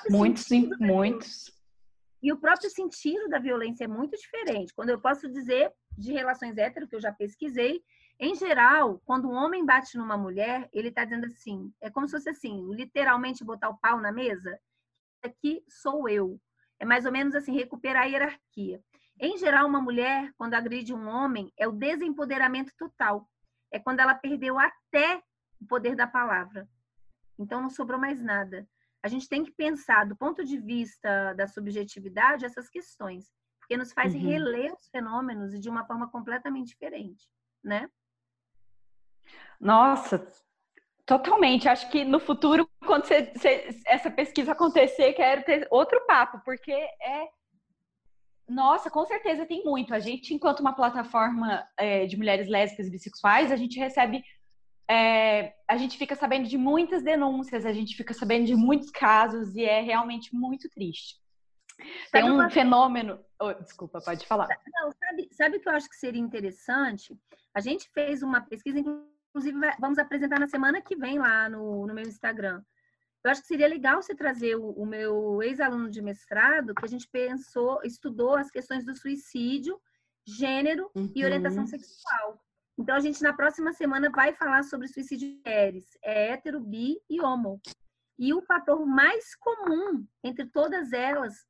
Muitos, 0.09 0.43
sim, 0.43 0.69
muitos. 0.79 1.51
E 2.21 2.31
o 2.31 2.37
próprio 2.37 2.69
sentido 2.69 3.29
da 3.29 3.39
violência 3.39 3.85
é 3.85 3.87
muito 3.87 4.17
diferente. 4.17 4.73
Quando 4.73 4.89
eu 4.89 4.99
posso 4.99 5.29
dizer 5.29 5.71
de 5.97 6.11
relações 6.11 6.57
hétero, 6.57 6.87
que 6.87 6.95
eu 6.95 7.01
já 7.01 7.11
pesquisei, 7.11 7.81
em 8.19 8.35
geral, 8.35 9.01
quando 9.05 9.29
um 9.29 9.33
homem 9.33 9.65
bate 9.65 9.97
numa 9.97 10.17
mulher, 10.17 10.69
ele 10.73 10.89
está 10.89 11.05
dizendo 11.05 11.25
assim, 11.25 11.73
é 11.79 11.89
como 11.89 12.07
se 12.07 12.17
fosse 12.17 12.29
assim, 12.29 12.69
literalmente 12.73 13.43
botar 13.45 13.69
o 13.69 13.77
pau 13.77 14.01
na 14.01 14.11
mesa. 14.11 14.59
Aqui 15.23 15.63
sou 15.69 16.09
eu. 16.09 16.39
É 16.79 16.85
mais 16.85 17.05
ou 17.05 17.11
menos 17.11 17.33
assim, 17.35 17.53
recuperar 17.53 18.03
a 18.03 18.05
hierarquia. 18.05 18.81
Em 19.19 19.37
geral, 19.37 19.67
uma 19.67 19.81
mulher, 19.81 20.31
quando 20.37 20.53
agride 20.53 20.93
um 20.93 21.07
homem, 21.07 21.51
é 21.57 21.67
o 21.67 21.73
desempoderamento 21.73 22.71
total. 22.77 23.29
É 23.71 23.77
quando 23.77 23.99
ela 23.99 24.15
perdeu 24.15 24.57
até 24.57 25.21
o 25.59 25.67
poder 25.67 25.95
da 25.95 26.07
palavra. 26.07 26.67
Então, 27.37 27.61
não 27.61 27.69
sobrou 27.69 27.99
mais 27.99 28.21
nada. 28.21 28.67
A 29.03 29.09
gente 29.09 29.27
tem 29.27 29.43
que 29.43 29.51
pensar, 29.51 30.05
do 30.05 30.15
ponto 30.15 30.43
de 30.43 30.57
vista 30.57 31.33
da 31.33 31.47
subjetividade, 31.47 32.45
essas 32.45 32.69
questões, 32.69 33.29
porque 33.59 33.75
nos 33.75 33.91
faz 33.91 34.13
uhum. 34.13 34.21
reler 34.21 34.73
os 34.73 34.87
fenômenos 34.89 35.53
e 35.53 35.59
de 35.59 35.69
uma 35.69 35.85
forma 35.85 36.09
completamente 36.09 36.69
diferente, 36.69 37.27
né? 37.63 37.89
Nossa, 39.59 40.25
totalmente. 41.05 41.67
Acho 41.67 41.89
que 41.89 42.03
no 42.03 42.19
futuro, 42.19 42.69
quando 42.85 43.05
você, 43.05 43.31
você, 43.33 43.81
essa 43.85 44.09
pesquisa 44.09 44.53
acontecer, 44.53 45.13
quero 45.13 45.43
ter 45.43 45.67
outro 45.69 46.05
papo, 46.05 46.41
porque 46.43 46.71
é 46.71 47.29
nossa, 48.49 48.89
com 48.89 49.05
certeza 49.05 49.45
tem 49.45 49.63
muito. 49.63 49.93
A 49.93 49.99
gente, 49.99 50.33
enquanto 50.33 50.59
uma 50.59 50.73
plataforma 50.73 51.65
é, 51.77 52.05
de 52.05 52.17
mulheres 52.17 52.47
lésbicas 52.47 52.87
e 52.87 52.91
bissexuais, 52.91 53.51
a 53.51 53.55
gente 53.55 53.79
recebe. 53.79 54.23
É, 54.89 55.53
a 55.67 55.77
gente 55.77 55.97
fica 55.97 56.15
sabendo 56.15 56.47
de 56.47 56.57
muitas 56.57 57.03
denúncias, 57.03 57.63
a 57.63 57.71
gente 57.71 57.95
fica 57.95 58.11
sabendo 58.11 58.47
de 58.47 58.55
muitos 58.55 58.89
casos 58.89 59.55
e 59.55 59.63
é 59.63 59.81
realmente 59.81 60.33
muito 60.33 60.67
triste. 60.69 61.15
Tem 62.11 62.23
um 62.23 62.35
uma... 62.35 62.49
fenômeno. 62.49 63.19
Oh, 63.39 63.53
desculpa, 63.53 63.99
pode 64.01 64.25
falar. 64.25 64.47
Não, 64.47 64.91
sabe, 64.91 65.29
sabe 65.31 65.57
o 65.57 65.61
que 65.61 65.69
eu 65.69 65.73
acho 65.73 65.87
que 65.87 65.95
seria 65.95 66.19
interessante? 66.19 67.15
A 67.53 67.61
gente 67.61 67.87
fez 67.93 68.23
uma 68.23 68.41
pesquisa, 68.41 68.79
inclusive 68.79 69.57
vamos 69.79 69.99
apresentar 69.99 70.39
na 70.39 70.47
semana 70.47 70.81
que 70.81 70.95
vem 70.95 71.19
lá 71.19 71.47
no, 71.47 71.85
no 71.85 71.93
meu 71.93 72.03
Instagram. 72.03 72.61
Eu 73.23 73.31
acho 73.31 73.41
que 73.41 73.47
seria 73.47 73.67
legal 73.67 74.01
você 74.01 74.15
trazer 74.15 74.55
o, 74.55 74.71
o 74.71 74.85
meu 74.85 75.43
ex-aluno 75.43 75.89
de 75.89 76.01
mestrado, 76.01 76.73
que 76.73 76.85
a 76.85 76.87
gente 76.87 77.07
pensou, 77.09 77.81
estudou 77.83 78.35
as 78.35 78.49
questões 78.49 78.85
do 78.85 78.95
suicídio, 78.95 79.79
gênero 80.25 80.89
uhum. 80.95 81.11
e 81.13 81.25
orientação 81.25 81.65
sexual. 81.65 82.41
Então, 82.77 82.95
a 82.95 82.99
gente, 83.01 83.21
na 83.21 83.33
próxima 83.33 83.73
semana, 83.73 84.09
vai 84.09 84.33
falar 84.33 84.63
sobre 84.63 84.87
suicídio 84.87 85.27
de 85.27 85.35
mulheres, 85.45 85.85
é 86.01 86.31
hétero, 86.31 86.61
bi 86.61 86.97
e 87.09 87.19
homo. 87.19 87.59
E 88.17 88.33
o 88.33 88.41
fator 88.41 88.85
mais 88.85 89.35
comum 89.35 90.05
entre 90.23 90.45
todas 90.45 90.93
elas, 90.93 91.45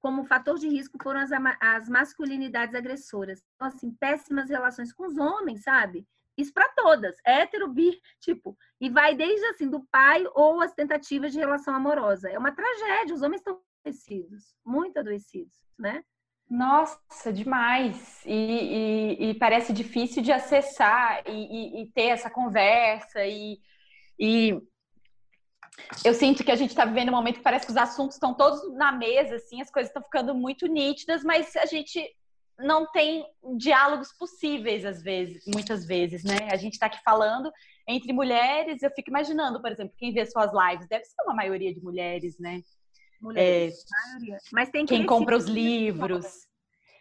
como 0.00 0.24
fator 0.24 0.58
de 0.58 0.68
risco, 0.68 0.98
foram 1.00 1.20
as, 1.20 1.30
as 1.60 1.88
masculinidades 1.88 2.74
agressoras. 2.74 3.44
Então, 3.54 3.68
assim, 3.68 3.92
péssimas 3.92 4.48
relações 4.48 4.92
com 4.92 5.06
os 5.06 5.16
homens, 5.16 5.62
sabe? 5.62 6.04
Isso 6.36 6.52
para 6.52 6.68
todas, 6.70 7.16
hétero, 7.26 7.68
bi, 7.68 8.00
tipo, 8.20 8.56
e 8.80 8.88
vai 8.88 9.14
desde 9.14 9.44
assim 9.46 9.68
do 9.68 9.84
pai 9.90 10.24
ou 10.34 10.60
as 10.60 10.72
tentativas 10.72 11.32
de 11.32 11.38
relação 11.38 11.74
amorosa. 11.74 12.30
É 12.30 12.38
uma 12.38 12.52
tragédia, 12.52 13.14
os 13.14 13.22
homens 13.22 13.40
estão 13.40 13.60
adoecidos, 13.84 14.54
muito 14.64 14.98
adoecidos, 14.98 15.56
né? 15.78 16.02
Nossa, 16.48 17.32
demais. 17.32 18.22
E, 18.26 19.16
e, 19.18 19.30
e 19.30 19.34
parece 19.34 19.72
difícil 19.72 20.22
de 20.22 20.32
acessar 20.32 21.22
e, 21.26 21.82
e 21.82 21.86
ter 21.88 22.08
essa 22.08 22.28
conversa. 22.28 23.24
E, 23.24 23.58
eu 26.04 26.14
sinto 26.14 26.44
que 26.44 26.52
a 26.52 26.56
gente 26.56 26.70
está 26.70 26.84
vivendo 26.84 27.08
um 27.08 27.12
momento 27.12 27.36
que 27.36 27.42
parece 27.42 27.64
que 27.64 27.72
os 27.72 27.78
assuntos 27.78 28.16
estão 28.16 28.34
todos 28.34 28.72
na 28.74 28.92
mesa, 28.92 29.36
assim, 29.36 29.60
as 29.60 29.70
coisas 29.70 29.88
estão 29.88 30.02
ficando 30.02 30.34
muito 30.34 30.66
nítidas, 30.66 31.24
mas 31.24 31.56
a 31.56 31.66
gente 31.66 31.98
não 32.62 32.90
tem 32.90 33.26
diálogos 33.56 34.12
possíveis 34.12 34.84
às 34.84 35.02
vezes, 35.02 35.44
muitas 35.46 35.84
vezes, 35.84 36.24
né? 36.24 36.48
A 36.50 36.56
gente 36.56 36.74
está 36.74 36.86
aqui 36.86 37.00
falando 37.04 37.50
entre 37.86 38.12
mulheres, 38.12 38.82
eu 38.82 38.90
fico 38.90 39.10
imaginando, 39.10 39.60
por 39.60 39.70
exemplo, 39.70 39.94
quem 39.98 40.12
vê 40.12 40.24
suas 40.24 40.50
lives, 40.52 40.88
deve 40.88 41.04
ser 41.04 41.22
uma 41.24 41.34
maioria 41.34 41.74
de 41.74 41.82
mulheres, 41.82 42.38
né? 42.38 42.62
Mulheres, 43.20 43.74
é, 43.74 44.08
maioria. 44.08 44.38
Mas 44.52 44.70
tem 44.70 44.86
quem 44.86 45.06
compra 45.06 45.36
os 45.36 45.46
livros. 45.46 46.46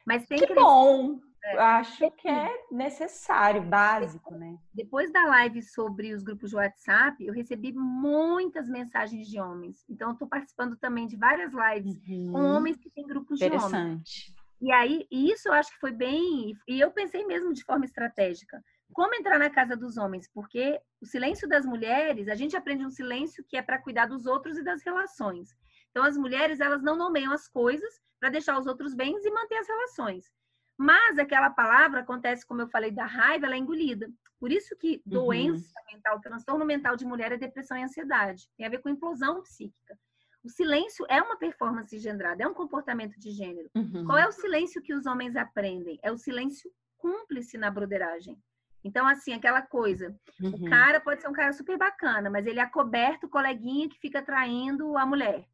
Mas 0.05 0.25
tem 0.25 0.39
que, 0.39 0.47
que 0.47 0.53
bom. 0.55 1.19
É. 1.43 1.57
Acho 1.57 2.11
que 2.11 2.27
é 2.27 2.51
necessário, 2.71 3.63
básico, 3.63 4.35
né? 4.35 4.57
Depois 4.71 5.11
da 5.11 5.25
live 5.25 5.61
sobre 5.63 6.13
os 6.13 6.21
grupos 6.21 6.51
de 6.51 6.55
WhatsApp, 6.55 7.25
eu 7.25 7.33
recebi 7.33 7.73
muitas 7.73 8.69
mensagens 8.69 9.27
de 9.27 9.39
homens. 9.39 9.83
Então, 9.89 10.09
eu 10.09 10.13
estou 10.13 10.27
participando 10.27 10.77
também 10.77 11.07
de 11.07 11.15
várias 11.15 11.51
lives 11.51 11.97
uhum. 12.07 12.31
com 12.31 12.43
homens 12.43 12.77
que 12.77 12.91
têm 12.91 13.07
grupos 13.07 13.39
de 13.39 13.45
homens. 13.45 13.63
Interessante. 13.63 14.40
E 14.61 14.71
aí, 14.71 15.07
isso 15.09 15.47
eu 15.47 15.53
acho 15.53 15.71
que 15.71 15.79
foi 15.79 15.91
bem. 15.91 16.53
E 16.67 16.79
eu 16.79 16.91
pensei 16.91 17.25
mesmo 17.25 17.51
de 17.51 17.63
forma 17.63 17.83
estratégica. 17.83 18.63
Como 18.93 19.15
entrar 19.15 19.39
na 19.39 19.49
casa 19.49 19.75
dos 19.75 19.97
homens? 19.97 20.29
Porque 20.33 20.79
o 21.01 21.05
silêncio 21.05 21.47
das 21.47 21.65
mulheres, 21.65 22.27
a 22.27 22.35
gente 22.35 22.55
aprende 22.55 22.85
um 22.85 22.91
silêncio 22.91 23.43
que 23.47 23.57
é 23.57 23.61
para 23.61 23.81
cuidar 23.81 24.05
dos 24.05 24.25
outros 24.25 24.57
e 24.57 24.63
das 24.63 24.83
relações. 24.83 25.49
Então, 25.89 26.03
as 26.03 26.15
mulheres, 26.15 26.59
elas 26.59 26.83
não 26.83 26.95
nomeiam 26.95 27.33
as 27.33 27.47
coisas 27.47 27.99
para 28.19 28.29
deixar 28.29 28.59
os 28.59 28.67
outros 28.67 28.93
bens 28.93 29.25
e 29.25 29.31
manter 29.31 29.57
as 29.57 29.67
relações. 29.67 30.31
Mas 30.77 31.17
aquela 31.17 31.49
palavra 31.49 32.01
acontece, 32.01 32.45
como 32.45 32.61
eu 32.61 32.67
falei, 32.67 32.91
da 32.91 33.05
raiva, 33.05 33.45
ela 33.45 33.55
é 33.55 33.57
engolida. 33.57 34.09
Por 34.39 34.51
isso 34.51 34.75
que 34.77 35.01
uhum. 35.05 35.11
doença 35.11 35.73
uhum. 35.79 35.95
mental, 35.95 36.21
transtorno 36.21 36.65
mental 36.65 36.95
de 36.95 37.05
mulher 37.05 37.31
é 37.31 37.37
depressão 37.37 37.77
e 37.77 37.83
ansiedade. 37.83 38.49
Tem 38.57 38.65
a 38.65 38.69
ver 38.69 38.79
com 38.79 38.89
implosão 38.89 39.41
psíquica. 39.41 39.97
O 40.43 40.49
silêncio 40.49 41.05
é 41.07 41.21
uma 41.21 41.37
performance 41.37 41.97
gendrada, 41.99 42.43
é 42.43 42.47
um 42.47 42.53
comportamento 42.53 43.19
de 43.19 43.31
gênero. 43.31 43.69
Uhum. 43.75 44.05
Qual 44.05 44.17
é 44.17 44.27
o 44.27 44.31
silêncio 44.31 44.81
que 44.81 44.93
os 44.93 45.05
homens 45.05 45.35
aprendem? 45.35 45.99
É 46.01 46.11
o 46.11 46.17
silêncio 46.17 46.71
cúmplice 46.97 47.57
na 47.57 47.69
broderagem. 47.69 48.37
Então, 48.83 49.07
assim, 49.07 49.33
aquela 49.33 49.61
coisa. 49.61 50.15
Uhum. 50.41 50.49
O 50.49 50.69
cara 50.69 50.99
pode 50.99 51.21
ser 51.21 51.27
um 51.27 51.33
cara 51.33 51.53
super 51.53 51.77
bacana, 51.77 52.29
mas 52.29 52.47
ele 52.47 52.59
é 52.59 52.65
coberto 52.65 53.27
o 53.27 53.29
coleguinha 53.29 53.87
que 53.87 53.99
fica 53.99 54.21
traindo 54.21 54.97
a 54.97 55.05
mulher. 55.05 55.45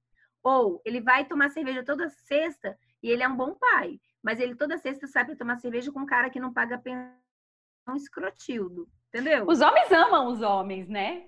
Ou 0.41 0.81
ele 0.85 1.01
vai 1.01 1.25
tomar 1.25 1.49
cerveja 1.49 1.83
toda 1.83 2.09
sexta 2.09 2.77
e 3.03 3.09
ele 3.09 3.23
é 3.23 3.27
um 3.27 3.35
bom 3.35 3.53
pai, 3.55 3.99
mas 4.23 4.39
ele 4.39 4.55
toda 4.55 4.77
sexta 4.77 5.05
sabe 5.07 5.35
tomar 5.35 5.57
cerveja 5.57 5.91
com 5.91 5.99
um 5.99 6.05
cara 6.05 6.29
que 6.29 6.39
não 6.39 6.53
paga 6.53 6.77
pensão 6.77 7.95
escrotildo. 7.95 8.88
Entendeu? 9.09 9.45
Os 9.47 9.61
homens 9.61 9.91
amam 9.91 10.27
os 10.27 10.41
homens, 10.41 10.88
né? 10.88 11.27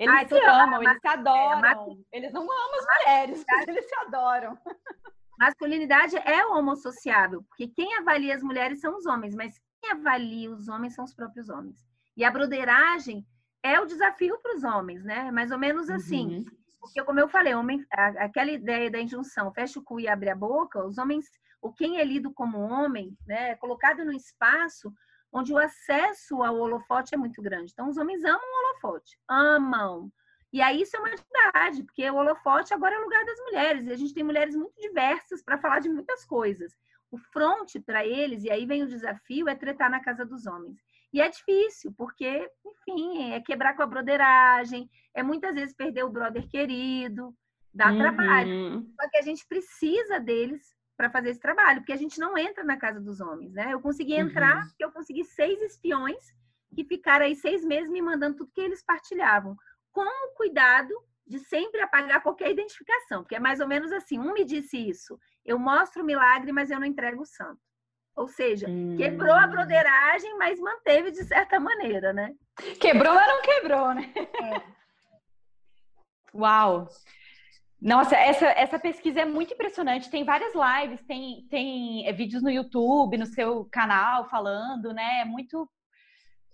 Eles 0.00 0.14
Ai, 0.14 0.26
se 0.26 0.44
amam, 0.46 0.82
eles 0.82 0.98
se 0.98 1.08
adoram. 1.08 2.04
Eles 2.10 2.32
não 2.32 2.42
amam 2.42 2.74
as 2.74 2.86
mulheres, 2.86 3.44
mas 3.46 3.68
eles 3.68 3.86
se 3.86 3.94
adoram. 3.96 4.58
Masculinidade 5.38 6.16
é 6.16 6.44
homossociável, 6.46 7.42
porque 7.42 7.68
quem 7.68 7.94
avalia 7.98 8.34
as 8.34 8.42
mulheres 8.42 8.80
são 8.80 8.96
os 8.96 9.04
homens, 9.04 9.34
mas 9.34 9.60
quem 9.78 9.90
avalia 9.90 10.50
os 10.50 10.68
homens 10.68 10.94
são 10.94 11.04
os 11.04 11.14
próprios 11.14 11.50
homens. 11.50 11.86
E 12.16 12.24
a 12.24 12.30
broderagem 12.30 13.26
é 13.62 13.78
o 13.78 13.84
desafio 13.84 14.38
para 14.42 14.56
os 14.56 14.64
homens, 14.64 15.04
né? 15.04 15.30
Mais 15.30 15.50
ou 15.50 15.58
menos 15.58 15.90
assim. 15.90 16.38
Uhum. 16.38 16.44
Porque, 16.80 17.04
como 17.04 17.20
eu 17.20 17.28
falei, 17.28 17.54
homem, 17.54 17.84
aquela 17.90 18.50
ideia 18.50 18.90
da 18.90 18.98
injunção, 18.98 19.52
fecha 19.52 19.78
o 19.78 19.84
cu 19.84 20.00
e 20.00 20.08
abre 20.08 20.30
a 20.30 20.34
boca, 20.34 20.82
os 20.82 20.96
homens, 20.96 21.26
o 21.60 21.70
quem 21.70 21.98
é 21.98 22.04
lido 22.04 22.32
como 22.32 22.58
homem, 22.58 23.14
né, 23.26 23.50
é 23.50 23.54
colocado 23.54 24.02
no 24.02 24.14
espaço 24.14 24.90
onde 25.32 25.52
o 25.52 25.58
acesso 25.58 26.42
ao 26.42 26.56
holofote 26.56 27.14
é 27.14 27.18
muito 27.18 27.40
grande. 27.40 27.72
Então, 27.72 27.88
os 27.88 27.96
homens 27.96 28.24
amam 28.24 28.40
o 28.40 28.70
holofote, 28.70 29.18
amam. 29.28 30.12
E 30.52 30.60
aí 30.60 30.82
isso 30.82 30.96
é 30.96 31.00
uma 31.00 31.10
verdade, 31.10 31.84
porque 31.84 32.10
o 32.10 32.16
holofote 32.16 32.74
agora 32.74 32.96
é 32.96 32.98
o 32.98 33.02
lugar 33.04 33.24
das 33.24 33.38
mulheres, 33.40 33.86
e 33.86 33.92
a 33.92 33.96
gente 33.96 34.12
tem 34.12 34.24
mulheres 34.24 34.56
muito 34.56 34.74
diversas 34.80 35.42
para 35.42 35.58
falar 35.58 35.78
de 35.78 35.88
muitas 35.88 36.24
coisas. 36.24 36.72
O 37.10 37.18
fronte 37.18 37.78
para 37.78 38.04
eles, 38.04 38.44
e 38.44 38.50
aí 38.50 38.66
vem 38.66 38.82
o 38.82 38.88
desafio, 38.88 39.48
é 39.48 39.54
tretar 39.54 39.90
na 39.90 40.00
casa 40.00 40.24
dos 40.24 40.46
homens. 40.46 40.78
E 41.12 41.20
é 41.20 41.28
difícil, 41.28 41.92
porque, 41.96 42.48
enfim, 42.64 43.32
é 43.32 43.40
quebrar 43.40 43.74
com 43.74 43.82
a 43.82 43.86
broderagem, 43.86 44.88
é 45.14 45.22
muitas 45.22 45.54
vezes 45.54 45.74
perder 45.74 46.04
o 46.04 46.10
brother 46.10 46.48
querido, 46.48 47.34
dá 47.72 47.90
uhum. 47.90 47.98
trabalho. 47.98 48.86
Só 49.00 49.08
que 49.08 49.18
a 49.18 49.22
gente 49.22 49.46
precisa 49.46 50.18
deles 50.20 50.74
para 51.00 51.08
fazer 51.08 51.30
esse 51.30 51.40
trabalho, 51.40 51.80
porque 51.80 51.94
a 51.94 51.96
gente 51.96 52.20
não 52.20 52.36
entra 52.36 52.62
na 52.62 52.76
casa 52.76 53.00
dos 53.00 53.22
homens, 53.22 53.54
né? 53.54 53.72
Eu 53.72 53.80
consegui 53.80 54.12
entrar, 54.12 54.56
uhum. 54.56 54.68
porque 54.68 54.84
eu 54.84 54.92
consegui 54.92 55.24
seis 55.24 55.58
espiões 55.62 56.22
que 56.74 56.84
ficaram 56.84 57.24
aí 57.24 57.34
seis 57.34 57.64
meses 57.64 57.90
me 57.90 58.02
mandando 58.02 58.36
tudo 58.36 58.52
que 58.54 58.60
eles 58.60 58.84
partilhavam, 58.84 59.56
com 59.92 60.02
o 60.02 60.34
cuidado 60.34 60.92
de 61.26 61.38
sempre 61.38 61.80
apagar 61.80 62.22
qualquer 62.22 62.50
identificação, 62.50 63.22
porque 63.22 63.34
é 63.34 63.40
mais 63.40 63.60
ou 63.60 63.66
menos 63.66 63.90
assim, 63.92 64.18
um 64.18 64.34
me 64.34 64.44
disse 64.44 64.76
isso, 64.76 65.18
eu 65.42 65.58
mostro 65.58 66.02
o 66.02 66.04
milagre, 66.04 66.52
mas 66.52 66.70
eu 66.70 66.78
não 66.78 66.86
entrego 66.86 67.22
o 67.22 67.26
santo. 67.26 67.58
Ou 68.14 68.28
seja, 68.28 68.68
hum. 68.68 68.94
quebrou 68.98 69.32
a 69.32 69.46
broderagem, 69.46 70.36
mas 70.36 70.60
manteve 70.60 71.12
de 71.12 71.24
certa 71.24 71.58
maneira, 71.58 72.12
né? 72.12 72.34
Quebrou, 72.78 73.14
mas 73.14 73.26
não 73.26 73.40
quebrou, 73.40 73.94
né? 73.94 74.12
É. 74.14 74.62
Uau! 76.34 76.88
Nossa, 77.80 78.14
essa, 78.14 78.46
essa 78.46 78.78
pesquisa 78.78 79.20
é 79.20 79.24
muito 79.24 79.54
impressionante. 79.54 80.10
Tem 80.10 80.22
várias 80.22 80.52
lives, 80.54 81.02
tem, 81.06 81.46
tem 81.48 82.06
é, 82.06 82.12
vídeos 82.12 82.42
no 82.42 82.50
YouTube, 82.50 83.16
no 83.16 83.26
seu 83.26 83.64
canal 83.66 84.28
falando, 84.28 84.92
né? 84.92 85.22
É 85.22 85.24
muito. 85.24 85.68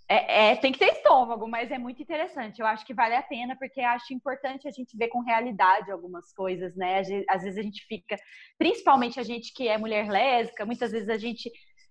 É, 0.09 0.51
é, 0.53 0.57
tem 0.57 0.71
que 0.71 0.79
ter 0.79 0.93
estômago, 0.93 1.49
mas 1.49 1.73
é 1.73 1.79
muito 1.79 2.01
interessante. 2.01 2.61
Eu 2.61 2.67
acho 2.67 2.87
que 2.87 2.95
vale 2.95 3.17
a 3.17 3.23
pena, 3.25 3.57
porque 3.59 3.81
acho 3.81 4.15
importante 4.15 4.69
a 4.69 4.71
gente 4.71 4.97
ver 4.97 5.09
com 5.09 5.19
realidade 5.19 5.91
algumas 5.91 6.33
coisas, 6.33 6.77
né? 6.77 7.01
Às 7.29 7.43
vezes 7.43 7.59
a 7.59 7.63
gente 7.63 7.85
fica, 7.87 8.17
principalmente 8.57 9.19
a 9.19 9.25
gente 9.25 9.53
que 9.53 9.67
é 9.67 9.77
mulher 9.77 10.09
lésbica, 10.09 10.65
muitas 10.65 10.93
vezes 10.93 11.09
a 11.09 11.19
gente 11.19 11.51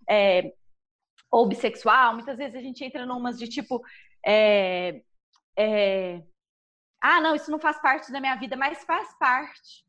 é, 0.10 0.54
ou 1.30 1.46
bissexual, 1.46 2.14
muitas 2.14 2.38
vezes 2.38 2.56
a 2.56 2.62
gente 2.62 2.84
entra 2.86 3.06
numas 3.06 3.38
de 3.38 3.50
tipo. 3.50 3.82
É, 4.26 5.02
é, 5.58 6.22
ah, 7.08 7.22
não, 7.22 7.36
isso 7.36 7.51
não 7.51 7.60
faz 7.60 7.80
parte 7.80 8.12
da 8.12 8.20
minha 8.20 8.36
vida, 8.36 8.58
mas 8.58 8.84
faz 8.84 9.14
parte. 9.20 9.86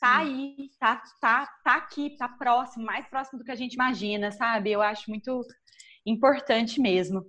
Tá 0.00 0.18
aí, 0.18 0.70
tá, 0.78 1.02
tá, 1.20 1.46
tá 1.64 1.74
aqui, 1.74 2.16
tá 2.16 2.28
próximo, 2.28 2.84
mais 2.84 3.08
próximo 3.08 3.40
do 3.40 3.44
que 3.44 3.50
a 3.50 3.56
gente 3.56 3.74
imagina, 3.74 4.30
sabe? 4.30 4.70
Eu 4.70 4.80
acho 4.80 5.10
muito 5.10 5.44
importante 6.06 6.80
mesmo. 6.80 7.28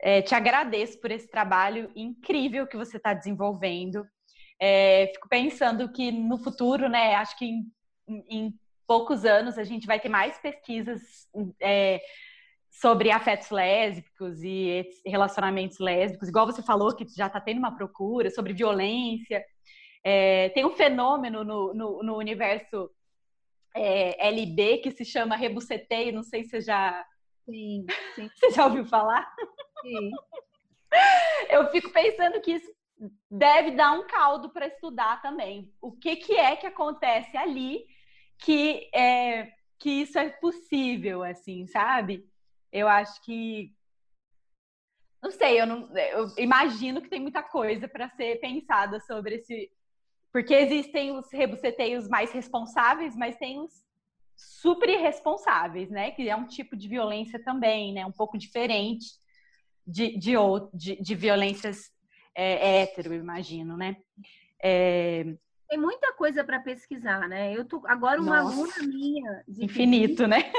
É, 0.00 0.22
te 0.22 0.34
agradeço 0.34 0.98
por 1.02 1.10
esse 1.10 1.28
trabalho 1.28 1.92
incrível 1.94 2.66
que 2.66 2.78
você 2.78 2.96
está 2.96 3.12
desenvolvendo. 3.12 4.08
É, 4.58 5.10
fico 5.12 5.28
pensando 5.28 5.92
que 5.92 6.10
no 6.10 6.38
futuro, 6.38 6.88
né, 6.88 7.16
acho 7.16 7.36
que 7.36 7.44
em, 7.44 7.70
em, 8.08 8.58
poucos 8.86 9.26
anos 9.26 9.58
a 9.58 9.64
gente 9.64 9.86
vai 9.86 10.00
ter 10.00 10.08
mais 10.08 10.38
pesquisas 10.38 11.28
é, 11.60 12.00
sobre 12.70 13.10
afetos 13.10 13.50
lésbicos 13.50 14.42
e 14.42 14.88
relacionamentos 15.04 15.78
lésbicos, 15.78 16.28
igual 16.28 16.46
você 16.46 16.62
falou 16.62 16.94
que 16.94 17.04
já 17.08 17.26
está 17.26 17.40
tendo 17.40 17.58
uma 17.58 17.74
procura 17.76 18.30
sobre 18.30 18.52
violência. 18.52 19.44
É, 20.04 20.48
tem 20.50 20.64
um 20.64 20.70
fenômeno 20.70 21.44
no, 21.44 21.74
no, 21.74 22.02
no 22.02 22.16
universo 22.16 22.90
é, 23.74 24.28
LB 24.28 24.78
que 24.78 24.92
se 24.92 25.04
chama 25.04 25.36
rebuceteio, 25.36 26.12
não 26.12 26.22
sei 26.22 26.44
se 26.44 26.50
você 26.50 26.60
já, 26.60 27.04
sim, 27.44 27.84
sim. 28.14 28.30
você 28.38 28.50
já 28.50 28.66
ouviu 28.66 28.84
falar? 28.84 29.30
Sim. 29.82 30.10
Eu 31.50 31.70
fico 31.70 31.90
pensando 31.90 32.40
que 32.40 32.52
isso 32.52 32.70
deve 33.30 33.72
dar 33.72 33.92
um 33.92 34.06
caldo 34.06 34.50
para 34.50 34.66
estudar 34.66 35.20
também. 35.22 35.72
O 35.80 35.92
que, 35.92 36.16
que 36.16 36.36
é 36.36 36.56
que 36.56 36.66
acontece 36.66 37.36
ali 37.36 37.86
que, 38.38 38.90
é, 38.94 39.52
que 39.78 39.90
isso 39.90 40.18
é 40.18 40.28
possível, 40.28 41.22
assim, 41.22 41.66
sabe? 41.66 42.29
Eu 42.72 42.88
acho 42.88 43.22
que 43.22 43.74
não 45.22 45.30
sei, 45.30 45.60
eu, 45.60 45.66
não, 45.66 45.88
eu 45.96 46.32
imagino 46.38 47.02
que 47.02 47.08
tem 47.08 47.20
muita 47.20 47.42
coisa 47.42 47.86
para 47.86 48.08
ser 48.10 48.40
pensada 48.40 48.98
sobre 49.00 49.36
esse. 49.36 49.70
Porque 50.32 50.54
existem 50.54 51.16
os 51.16 51.30
rebuceteios 51.30 52.08
mais 52.08 52.32
responsáveis, 52.32 53.14
mas 53.16 53.36
tem 53.36 53.60
os 53.60 53.84
super 54.36 54.88
irresponsáveis, 54.88 55.90
né? 55.90 56.12
Que 56.12 56.28
é 56.28 56.36
um 56.36 56.46
tipo 56.46 56.76
de 56.76 56.88
violência 56.88 57.42
também, 57.42 57.92
né? 57.92 58.06
Um 58.06 58.12
pouco 58.12 58.38
diferente 58.38 59.06
de, 59.86 60.16
de, 60.16 60.34
de, 60.72 61.02
de 61.02 61.14
violências 61.14 61.92
é, 62.34 62.82
hétero, 62.82 63.12
imagino, 63.12 63.76
né? 63.76 63.96
É... 64.62 65.24
Tem 65.68 65.78
muita 65.78 66.12
coisa 66.14 66.42
para 66.42 66.60
pesquisar, 66.60 67.28
né? 67.28 67.54
Eu 67.54 67.66
tô 67.66 67.82
agora 67.86 68.20
uma 68.20 68.42
Nossa, 68.42 68.56
aluna 68.56 68.74
minha. 68.88 69.44
infinito, 69.48 70.26
né? 70.26 70.50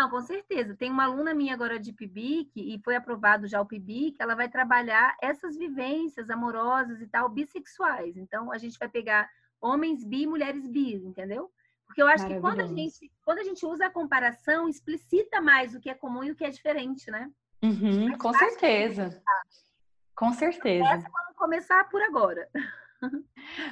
Não, 0.00 0.08
com 0.08 0.22
certeza. 0.22 0.74
Tem 0.74 0.90
uma 0.90 1.04
aluna 1.04 1.34
minha 1.34 1.52
agora 1.52 1.78
de 1.78 1.92
PIBIC, 1.92 2.52
e 2.56 2.80
foi 2.82 2.96
aprovado 2.96 3.46
já 3.46 3.60
o 3.60 3.66
PIBIC, 3.66 4.16
ela 4.18 4.34
vai 4.34 4.48
trabalhar 4.48 5.14
essas 5.20 5.58
vivências 5.58 6.30
amorosas 6.30 7.02
e 7.02 7.06
tal, 7.06 7.28
bissexuais. 7.28 8.16
Então, 8.16 8.50
a 8.50 8.56
gente 8.56 8.78
vai 8.78 8.88
pegar 8.88 9.28
homens 9.60 10.02
bi 10.02 10.22
e 10.22 10.26
mulheres 10.26 10.66
bi, 10.66 10.94
entendeu? 10.94 11.50
Porque 11.86 12.00
eu 12.00 12.06
acho 12.06 12.26
que 12.26 12.40
quando 12.40 12.60
a, 12.60 12.66
gente, 12.66 13.12
quando 13.22 13.40
a 13.40 13.44
gente 13.44 13.66
usa 13.66 13.88
a 13.88 13.90
comparação, 13.90 14.70
explicita 14.70 15.38
mais 15.38 15.74
o 15.74 15.80
que 15.80 15.90
é 15.90 15.94
comum 15.94 16.24
e 16.24 16.30
o 16.30 16.34
que 16.34 16.46
é 16.46 16.50
diferente, 16.50 17.10
né? 17.10 17.30
Uhum, 17.62 18.16
com 18.16 18.32
certeza. 18.32 19.22
Com 20.16 20.32
certeza. 20.32 20.88
Essa 20.88 21.10
vamos 21.10 21.36
começar 21.36 21.86
por 21.90 22.00
agora. 22.00 22.48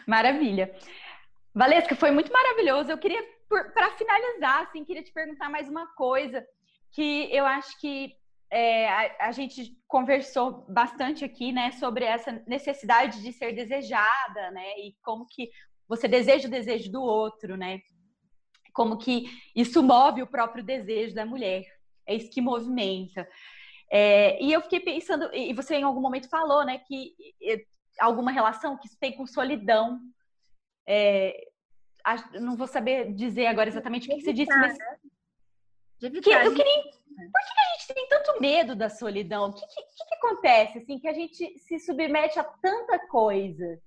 Maravilha. 0.07 0.77
Valesca, 1.55 1.97
foi 1.97 2.11
muito 2.11 2.31
maravilhoso. 2.31 2.91
Eu 2.91 2.99
queria 2.99 3.38
para 3.49 3.91
finalizar, 3.97 4.63
assim, 4.63 4.85
queria 4.85 5.03
te 5.03 5.13
perguntar 5.13 5.49
mais 5.49 5.69
uma 5.69 5.87
coisa 5.95 6.45
que 6.93 7.29
eu 7.33 7.45
acho 7.45 7.79
que 7.81 8.15
é, 8.51 8.89
a, 8.89 9.29
a, 9.29 9.33
gente 9.33 9.77
conversou 9.87 10.65
bastante 10.69 11.25
aqui, 11.25 11.53
né, 11.53 11.73
sobre 11.73 12.05
essa 12.05 12.43
necessidade 12.47 13.23
de 13.23 13.33
ser 13.33 13.53
desejada, 13.53 14.51
né, 14.51 14.79
e 14.79 14.95
como 15.03 15.27
que 15.27 15.51
você 15.87 16.09
deseja 16.09 16.49
o 16.49 16.51
desejo 16.51 16.91
do 16.91 17.03
outro, 17.03 17.57
né, 17.57 17.81
como 18.73 18.97
que 18.97 19.27
isso 19.55 19.83
move 19.83 20.23
o 20.23 20.27
próprio 20.27 20.65
desejo 20.65 21.15
da 21.15 21.27
mulher, 21.27 21.65
é 22.07 22.15
isso 22.15 22.31
que 22.31 22.41
movimenta. 22.41 23.29
É, 23.91 24.43
e 24.43 24.53
eu 24.53 24.63
fiquei 24.63 24.81
pensando, 24.81 25.35
e 25.35 25.53
você 25.53 25.77
em 25.77 25.83
algum 25.83 26.01
momento 26.01 26.29
falou, 26.29 26.65
né, 26.65 26.79
que 26.79 27.15
alguma 27.99 28.31
relação 28.31 28.77
que 28.77 28.87
isso 28.87 28.99
tem 28.99 29.17
com 29.17 29.27
solidão. 29.27 30.01
É, 30.87 31.49
não 32.41 32.57
vou 32.57 32.67
saber 32.67 33.13
dizer 33.15 33.47
agora 33.47 33.69
exatamente 33.69 34.09
o 34.09 34.15
que, 34.15 34.23
você 34.23 34.33
disse, 34.33 34.55
mas. 34.57 34.79
Né? 34.79 34.99
Que 35.99 36.07
eu 36.07 36.13
queria. 36.13 36.45
Por 36.45 36.55
que 36.55 37.61
a 37.61 37.79
gente 37.79 37.95
tem 37.95 38.09
tanto 38.09 38.41
medo 38.41 38.77
da 38.77 38.89
solidão? 38.89 39.51
O 39.51 39.53
que, 39.53 39.67
que, 39.67 39.83
que 39.83 40.15
acontece, 40.15 40.79
assim, 40.79 40.99
que 40.99 41.09
a 41.09 41.13
gente 41.13 41.59
se 41.59 41.79
submete 41.81 42.39
a 42.39 42.45
tanta 42.45 42.99
coisa? 43.09 43.81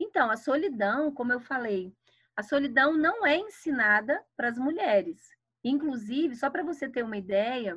Então, 0.00 0.30
a 0.30 0.36
solidão, 0.36 1.12
como 1.12 1.32
eu 1.32 1.40
falei, 1.40 1.92
a 2.36 2.42
solidão 2.42 2.92
não 2.92 3.26
é 3.26 3.36
ensinada 3.36 4.20
para 4.36 4.48
as 4.48 4.58
mulheres. 4.58 5.20
Inclusive, 5.62 6.36
só 6.36 6.50
para 6.50 6.62
você 6.62 6.88
ter 6.88 7.02
uma 7.02 7.16
ideia, 7.16 7.76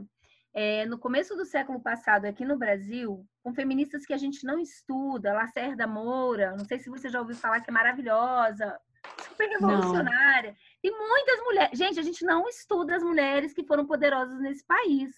é, 0.54 0.86
no 0.86 1.00
começo 1.00 1.36
do 1.36 1.46
século 1.46 1.80
passado, 1.80 2.26
aqui 2.26 2.46
no 2.46 2.58
Brasil, 2.58 3.26
com 3.44 3.54
feministas 3.54 4.06
que 4.06 4.14
a 4.14 4.18
gente 4.18 4.46
não 4.46 4.60
estuda, 4.60 5.34
Lacerda 5.34 5.88
Moura, 5.88 6.56
não 6.56 6.66
sei 6.66 6.78
se 6.78 6.90
você 6.90 7.10
já 7.10 7.20
ouviu 7.20 7.36
falar 7.36 7.62
que 7.62 7.70
é 7.70 7.74
maravilhosa, 7.74 8.80
super 9.22 9.50
revolucionária. 9.50 10.56
Tem 10.82 10.92
muitas 10.92 11.40
mulheres. 11.44 11.78
Gente, 11.78 12.00
a 12.00 12.04
gente 12.04 12.26
não 12.26 12.48
estuda 12.48 12.96
as 12.96 13.04
mulheres 13.04 13.54
que 13.54 13.66
foram 13.66 13.86
poderosas 13.86 14.40
nesse 14.40 14.66
país, 14.66 15.12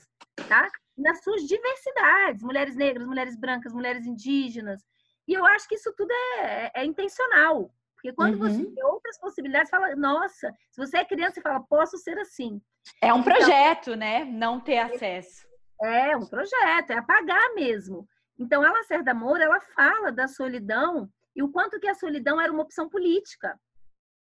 tá? 0.47 0.69
Nas 0.97 1.23
suas 1.23 1.43
diversidades, 1.43 2.43
mulheres 2.43 2.75
negras, 2.75 3.07
mulheres 3.07 3.35
brancas, 3.35 3.73
mulheres 3.73 4.05
indígenas. 4.05 4.81
E 5.27 5.33
eu 5.33 5.45
acho 5.45 5.67
que 5.67 5.75
isso 5.75 5.93
tudo 5.95 6.11
é, 6.11 6.41
é, 6.41 6.71
é 6.75 6.85
intencional. 6.85 7.73
Porque 7.95 8.13
quando 8.13 8.33
uhum. 8.33 8.49
você 8.49 8.65
tem 8.65 8.83
outras 8.83 9.17
possibilidades, 9.17 9.69
fala, 9.69 9.95
nossa, 9.95 10.53
se 10.71 10.77
você 10.77 10.97
é 10.97 11.05
criança, 11.05 11.35
você 11.35 11.41
fala, 11.41 11.63
posso 11.69 11.97
ser 11.97 12.19
assim. 12.19 12.61
É 13.01 13.13
um 13.13 13.19
então, 13.19 13.33
projeto, 13.33 13.95
né? 13.95 14.25
Não 14.25 14.59
ter 14.59 14.79
acesso. 14.79 15.47
É 15.81 16.15
um 16.17 16.25
projeto, 16.25 16.91
é 16.91 16.97
apagar 16.97 17.53
mesmo. 17.55 18.05
Então, 18.37 18.61
a 18.61 18.71
Lacerda 18.71 19.13
Moura, 19.13 19.45
ela 19.45 19.61
fala 19.61 20.11
da 20.11 20.27
solidão 20.27 21.09
e 21.33 21.41
o 21.41 21.49
quanto 21.49 21.79
que 21.79 21.87
a 21.87 21.95
solidão 21.95 22.41
era 22.41 22.51
uma 22.51 22.63
opção 22.63 22.89
política 22.89 23.57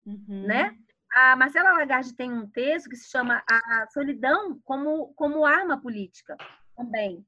uhum. 0.05 0.47
né? 0.47 0.75
A 1.13 1.35
Marcela 1.35 1.73
Lagarde 1.73 2.15
tem 2.15 2.31
um 2.31 2.47
texto 2.47 2.89
que 2.89 2.95
se 2.95 3.09
chama 3.09 3.43
A 3.49 3.87
Solidão 3.91 4.59
como, 4.63 5.13
como 5.15 5.45
Arma 5.45 5.81
Política, 5.81 6.37
também. 6.75 7.25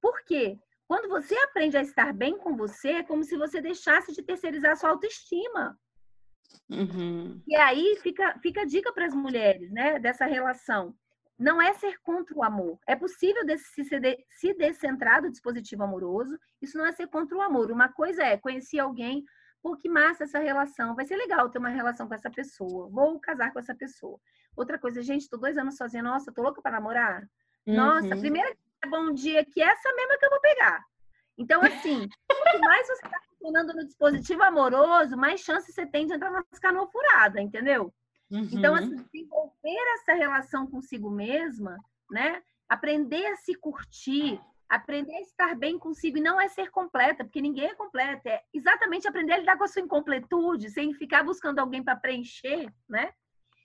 Por 0.00 0.22
quê? 0.24 0.58
Quando 0.86 1.08
você 1.08 1.34
aprende 1.38 1.76
a 1.76 1.82
estar 1.82 2.12
bem 2.12 2.38
com 2.38 2.56
você, 2.56 2.90
é 2.90 3.02
como 3.02 3.24
se 3.24 3.36
você 3.36 3.60
deixasse 3.60 4.12
de 4.12 4.22
terceirizar 4.22 4.76
sua 4.76 4.90
autoestima. 4.90 5.76
Uhum. 6.70 7.42
E 7.46 7.56
aí 7.56 7.96
fica, 8.02 8.38
fica 8.40 8.62
a 8.62 8.66
dica 8.66 8.92
para 8.92 9.06
as 9.06 9.14
mulheres, 9.14 9.70
né, 9.72 9.98
dessa 9.98 10.26
relação. 10.26 10.94
Não 11.38 11.60
é 11.60 11.72
ser 11.74 11.98
contra 12.02 12.36
o 12.36 12.44
amor. 12.44 12.78
É 12.86 12.94
possível 12.94 13.42
se, 13.58 13.84
se 14.30 14.54
descentrar 14.54 15.22
do 15.22 15.30
dispositivo 15.30 15.82
amoroso. 15.82 16.38
Isso 16.62 16.78
não 16.78 16.86
é 16.86 16.92
ser 16.92 17.08
contra 17.08 17.36
o 17.36 17.42
amor. 17.42 17.72
Uma 17.72 17.88
coisa 17.88 18.22
é 18.22 18.36
conhecer 18.36 18.78
alguém, 18.78 19.24
Pô, 19.64 19.74
que 19.74 19.88
massa 19.88 20.24
essa 20.24 20.38
relação. 20.38 20.94
Vai 20.94 21.06
ser 21.06 21.16
legal 21.16 21.48
ter 21.48 21.56
uma 21.56 21.70
relação 21.70 22.06
com 22.06 22.12
essa 22.12 22.30
pessoa. 22.30 22.86
Vou 22.90 23.18
casar 23.18 23.50
com 23.50 23.58
essa 23.58 23.74
pessoa. 23.74 24.20
Outra 24.54 24.78
coisa, 24.78 25.02
gente, 25.02 25.26
tô 25.26 25.38
dois 25.38 25.56
anos 25.56 25.78
sozinha. 25.78 26.02
Nossa, 26.02 26.30
tô 26.30 26.42
louca 26.42 26.60
para 26.60 26.72
namorar. 26.72 27.22
Uhum. 27.66 27.74
Nossa, 27.74 28.14
primeira 28.14 28.54
bom 28.90 29.14
dia 29.14 29.42
que 29.42 29.62
essa 29.62 29.90
mesma 29.94 30.18
que 30.18 30.26
eu 30.26 30.30
vou 30.30 30.40
pegar. 30.42 30.84
Então, 31.38 31.62
assim, 31.62 32.06
quanto 32.28 32.60
mais 32.60 32.86
você 32.86 33.06
está 33.06 33.18
funcionando 33.30 33.72
no 33.72 33.86
dispositivo 33.86 34.42
amoroso, 34.42 35.16
mais 35.16 35.40
chance 35.40 35.72
você 35.72 35.86
tem 35.86 36.06
de 36.06 36.12
entrar 36.12 36.30
na 36.30 36.44
canoa 36.60 36.86
furada, 36.88 37.40
entendeu? 37.40 37.90
Uhum. 38.30 38.46
Então, 38.52 38.74
assim, 38.74 38.96
desenvolver 38.96 39.94
essa 39.94 40.12
relação 40.12 40.66
consigo 40.66 41.10
mesma, 41.10 41.78
né? 42.10 42.42
Aprender 42.68 43.24
a 43.28 43.36
se 43.36 43.54
curtir, 43.54 44.38
aprender 44.68 45.14
a 45.14 45.20
estar 45.20 45.54
bem 45.54 45.78
consigo 45.78 46.18
e 46.18 46.22
não 46.22 46.40
é 46.40 46.48
ser 46.48 46.70
completa, 46.70 47.24
porque 47.24 47.40
ninguém 47.40 47.66
é 47.66 47.74
completa, 47.74 48.28
é 48.28 48.42
exatamente 48.52 49.06
aprender 49.06 49.34
a 49.34 49.38
lidar 49.38 49.56
com 49.56 49.64
a 49.64 49.68
sua 49.68 49.82
incompletude, 49.82 50.70
sem 50.70 50.94
ficar 50.94 51.22
buscando 51.22 51.58
alguém 51.58 51.82
para 51.82 51.96
preencher, 51.96 52.72
né? 52.88 53.12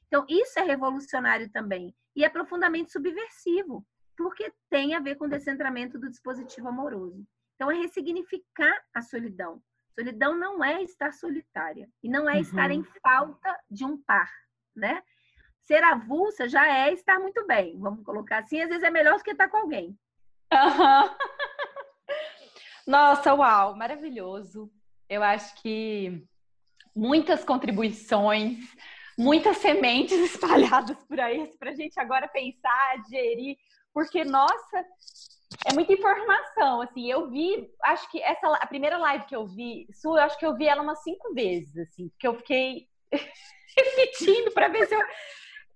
Então, 0.07 0.25
isso 0.27 0.59
é 0.59 0.63
revolucionário 0.63 1.49
também 1.51 1.95
e 2.15 2.23
é 2.23 2.29
profundamente 2.29 2.91
subversivo, 2.91 3.85
porque 4.17 4.51
tem 4.69 4.95
a 4.95 4.99
ver 4.99 5.15
com 5.15 5.25
o 5.25 5.29
descentramento 5.29 5.99
do 5.99 6.09
dispositivo 6.09 6.67
amoroso. 6.67 7.25
Então, 7.55 7.71
é 7.71 7.75
ressignificar 7.75 8.83
a 8.93 9.01
solidão. 9.01 9.61
Solidão 9.97 10.35
não 10.35 10.63
é 10.63 10.81
estar 10.83 11.13
solitária 11.13 11.89
e 12.01 12.09
não 12.09 12.29
é 12.29 12.35
uhum. 12.35 12.41
estar 12.41 12.71
em 12.71 12.83
falta 13.01 13.59
de 13.69 13.85
um 13.85 13.97
par, 14.01 14.31
né? 14.75 15.03
Ser 15.61 15.83
avulsa 15.83 16.47
já 16.47 16.65
é 16.65 16.91
estar 16.91 17.19
muito 17.19 17.45
bem, 17.45 17.77
vamos 17.79 18.03
colocar 18.03 18.39
assim. 18.39 18.61
Às 18.61 18.69
vezes 18.69 18.83
é 18.83 18.89
melhor 18.89 19.17
do 19.17 19.23
que 19.23 19.31
estar 19.31 19.49
com 19.49 19.57
alguém. 19.57 19.97
Nossa, 22.87 23.33
uau, 23.33 23.75
maravilhoso. 23.75 24.71
Eu 25.07 25.23
acho 25.23 25.55
que 25.61 26.23
muitas 26.95 27.43
contribuições, 27.43 28.57
muitas 29.17 29.57
sementes 29.57 30.17
espalhadas 30.33 30.97
por 31.05 31.19
aí 31.19 31.47
para 31.59 31.71
a 31.71 31.75
gente 31.75 31.99
agora 31.99 32.27
pensar, 32.27 33.01
digerir, 33.03 33.57
porque, 33.93 34.23
nossa, 34.23 34.85
é 35.65 35.73
muita 35.73 35.93
informação, 35.93 36.81
assim, 36.81 37.09
eu 37.09 37.29
vi, 37.29 37.69
acho 37.83 38.09
que 38.11 38.21
essa, 38.21 38.47
a 38.55 38.67
primeira 38.67 38.97
live 38.97 39.25
que 39.25 39.35
eu 39.35 39.47
vi, 39.47 39.87
sua, 39.91 40.19
eu 40.19 40.23
acho 40.23 40.37
que 40.37 40.45
eu 40.45 40.55
vi 40.55 40.67
ela 40.67 40.81
umas 40.81 41.01
cinco 41.03 41.33
vezes, 41.33 41.75
assim, 41.77 42.09
porque 42.09 42.27
eu 42.27 42.35
fiquei 42.35 42.87
repetindo 43.77 44.51
para 44.51 44.67
ver 44.67 44.87
se 44.87 44.95
eu, 44.95 45.01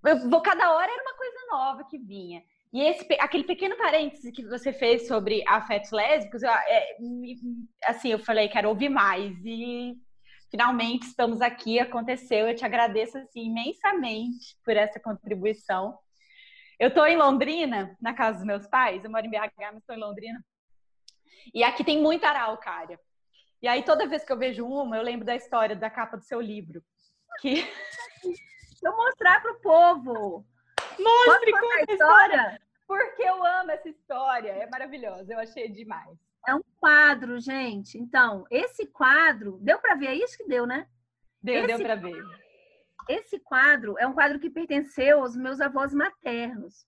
eu, 0.06 0.42
cada 0.42 0.72
hora 0.74 0.92
era 0.92 1.02
uma 1.02 1.16
coisa 1.16 1.38
nova 1.52 1.84
que 1.86 1.98
vinha. 1.98 2.44
E 2.74 2.82
esse, 2.82 3.06
aquele 3.20 3.44
pequeno 3.44 3.78
parêntese 3.78 4.32
que 4.32 4.44
você 4.48 4.74
fez 4.74 5.08
sobre 5.08 5.48
afetos 5.48 5.92
lésbicos, 5.92 6.42
eu, 6.42 6.50
é, 6.50 6.98
assim, 7.86 8.10
eu 8.10 8.18
falei, 8.18 8.50
quero 8.50 8.68
ouvir 8.68 8.90
mais. 8.90 9.38
E 9.46 9.94
finalmente 10.50 11.06
estamos 11.06 11.40
aqui, 11.40 11.80
aconteceu. 11.80 12.48
Eu 12.48 12.56
te 12.56 12.66
agradeço 12.66 13.16
assim, 13.20 13.46
imensamente 13.46 14.58
por 14.66 14.76
essa 14.76 15.00
contribuição. 15.00 15.96
Eu 16.80 16.88
estou 16.88 17.06
em 17.06 17.16
Londrina, 17.16 17.96
na 18.02 18.12
casa 18.12 18.40
dos 18.40 18.48
meus 18.48 18.68
pais. 18.68 19.04
Eu 19.04 19.12
moro 19.12 19.24
em 19.24 19.30
BH, 19.30 19.54
mas 19.58 19.78
estou 19.78 19.96
em 19.96 20.00
Londrina. 20.00 20.44
E 21.54 21.64
aqui 21.64 21.84
tem 21.84 22.02
muita 22.02 22.30
araucária. 22.30 23.00
E 23.62 23.68
aí, 23.68 23.84
toda 23.84 24.08
vez 24.08 24.26
que 24.26 24.34
eu 24.34 24.38
vejo 24.38 24.66
uma, 24.66 24.98
eu 24.98 25.04
lembro 25.04 25.26
da 25.26 25.36
história 25.36 25.76
da 25.76 25.92
capa 25.92 26.18
do 26.18 26.24
seu 26.24 26.42
livro. 26.42 26.84
Que... 27.40 27.64
Eu 28.84 28.98
mostrar 28.98 29.42
para 29.42 29.54
o 29.54 29.62
povo. 29.62 30.46
Mostre 31.00 31.52
com 31.52 31.72
a 31.72 31.82
história. 31.82 32.62
Porque 32.88 33.24
eu 33.24 33.44
amo 33.44 33.72
essa 33.72 33.90
história. 33.90 34.52
É 34.52 34.70
maravilhosa. 34.70 35.34
Eu 35.34 35.40
achei 35.40 35.70
demais. 35.70 36.18
É 36.48 36.54
um 36.54 36.62
quadro, 36.80 37.40
gente. 37.40 37.98
Então, 37.98 38.46
esse 38.52 38.86
quadro, 38.88 39.58
deu 39.62 39.80
para 39.80 39.96
ver? 39.96 40.08
É 40.08 40.16
isso 40.16 40.38
que 40.38 40.46
deu, 40.46 40.66
né? 40.66 40.88
Deu, 41.42 41.56
esse 41.56 41.68
deu 41.68 41.80
para 41.80 41.96
ver. 41.96 42.24
Esse 43.10 43.40
quadro 43.40 43.96
é 43.98 44.08
um 44.08 44.14
quadro 44.14 44.40
que 44.40 44.50
pertenceu 44.50 45.22
aos 45.22 45.36
meus 45.36 45.62
avós 45.62 45.94
maternos. 45.94 46.86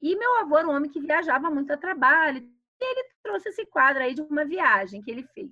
E 0.00 0.16
meu 0.16 0.38
avô 0.38 0.58
era 0.58 0.68
um 0.68 0.74
homem 0.74 0.90
que 0.90 1.00
viajava 1.00 1.50
muito 1.50 1.72
a 1.72 1.76
trabalho. 1.76 2.38
E 2.80 2.84
ele 2.84 3.08
trouxe 3.22 3.48
esse 3.50 3.66
quadro 3.66 4.02
aí 4.02 4.14
de 4.14 4.22
uma 4.22 4.44
viagem 4.44 5.02
que 5.02 5.10
ele 5.10 5.26
fez. 5.34 5.50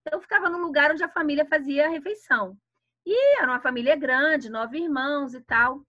Então, 0.00 0.18
eu 0.18 0.20
ficava 0.20 0.48
no 0.48 0.58
lugar 0.58 0.90
onde 0.90 1.02
a 1.02 1.08
família 1.08 1.44
fazia 1.46 1.86
a 1.86 1.90
refeição. 1.90 2.56
E 3.04 3.38
era 3.38 3.46
uma 3.50 3.60
família 3.60 3.96
grande, 3.96 4.50
nove 4.50 4.78
irmãos 4.78 5.34
e 5.34 5.40
tal. 5.40 5.82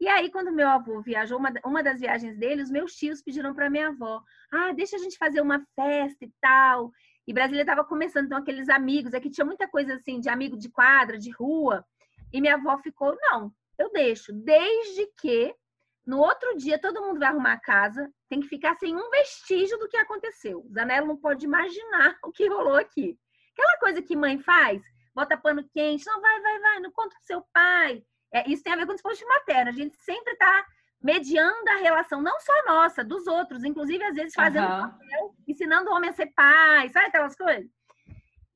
E 0.00 0.06
aí, 0.06 0.30
quando 0.30 0.52
meu 0.52 0.68
avô 0.68 1.00
viajou, 1.00 1.38
uma, 1.38 1.52
uma 1.64 1.82
das 1.82 1.98
viagens 1.98 2.38
dele, 2.38 2.62
os 2.62 2.70
meus 2.70 2.94
tios 2.94 3.20
pediram 3.20 3.52
para 3.52 3.68
minha 3.68 3.88
avó: 3.88 4.22
ah, 4.52 4.72
deixa 4.72 4.96
a 4.96 4.98
gente 4.98 5.18
fazer 5.18 5.40
uma 5.40 5.64
festa 5.74 6.24
e 6.24 6.32
tal. 6.40 6.92
E 7.26 7.32
Brasília 7.32 7.62
estava 7.62 7.84
começando, 7.84 8.26
então, 8.26 8.38
aqueles 8.38 8.68
amigos, 8.68 9.12
aqui 9.12 9.28
tinha 9.28 9.44
muita 9.44 9.68
coisa 9.68 9.94
assim, 9.94 10.20
de 10.20 10.28
amigo 10.28 10.56
de 10.56 10.70
quadra, 10.70 11.18
de 11.18 11.30
rua. 11.30 11.84
E 12.32 12.40
minha 12.40 12.54
avó 12.54 12.78
ficou: 12.78 13.16
não, 13.20 13.52
eu 13.76 13.90
deixo, 13.90 14.32
desde 14.32 15.06
que 15.20 15.54
no 16.06 16.20
outro 16.20 16.56
dia 16.56 16.78
todo 16.78 17.02
mundo 17.02 17.18
vai 17.18 17.28
arrumar 17.28 17.54
a 17.54 17.60
casa, 17.60 18.08
tem 18.30 18.40
que 18.40 18.48
ficar 18.48 18.76
sem 18.76 18.96
um 18.96 19.10
vestígio 19.10 19.78
do 19.78 19.88
que 19.88 19.96
aconteceu. 19.96 20.64
Zanella 20.72 21.06
não 21.06 21.16
pode 21.16 21.44
imaginar 21.44 22.16
o 22.24 22.30
que 22.30 22.48
rolou 22.48 22.76
aqui. 22.76 23.18
Aquela 23.52 23.78
coisa 23.78 24.00
que 24.00 24.14
mãe 24.16 24.38
faz, 24.38 24.80
bota 25.12 25.36
pano 25.36 25.68
quente, 25.74 26.06
não, 26.06 26.20
vai, 26.20 26.40
vai, 26.40 26.60
vai, 26.60 26.80
não 26.80 26.92
conta 26.92 27.16
pro 27.16 27.26
seu 27.26 27.44
pai 27.52 28.02
é, 28.32 28.48
isso 28.50 28.62
tem 28.62 28.72
a 28.72 28.76
ver 28.76 28.86
com 28.86 28.92
o 28.92 28.94
dispositivo 28.94 29.28
materno. 29.30 29.70
A 29.70 29.74
gente 29.74 29.96
sempre 29.96 30.32
está 30.32 30.66
mediando 31.02 31.70
a 31.70 31.76
relação, 31.76 32.20
não 32.20 32.38
só 32.40 32.52
nossa, 32.66 33.04
dos 33.04 33.26
outros, 33.26 33.64
inclusive 33.64 34.02
às 34.04 34.14
vezes 34.14 34.34
fazendo 34.34 34.64
uhum. 34.64 34.80
papel, 34.80 35.34
ensinando 35.46 35.90
o 35.90 35.94
homem 35.94 36.10
a 36.10 36.12
ser 36.12 36.26
pai, 36.34 36.88
sabe 36.88 37.06
aquelas 37.06 37.36
coisas? 37.36 37.70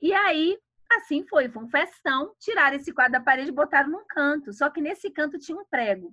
E 0.00 0.12
aí, 0.12 0.58
assim 0.92 1.24
foi, 1.28 1.48
foi 1.48 1.62
um 1.62 1.68
festão, 1.68 2.34
tiraram 2.40 2.76
esse 2.76 2.92
quadro 2.92 3.12
da 3.12 3.20
parede 3.20 3.50
e 3.50 3.54
botaram 3.54 3.90
num 3.90 4.04
canto, 4.08 4.52
só 4.52 4.68
que 4.68 4.80
nesse 4.80 5.10
canto 5.10 5.38
tinha 5.38 5.56
um 5.56 5.64
prego. 5.64 6.12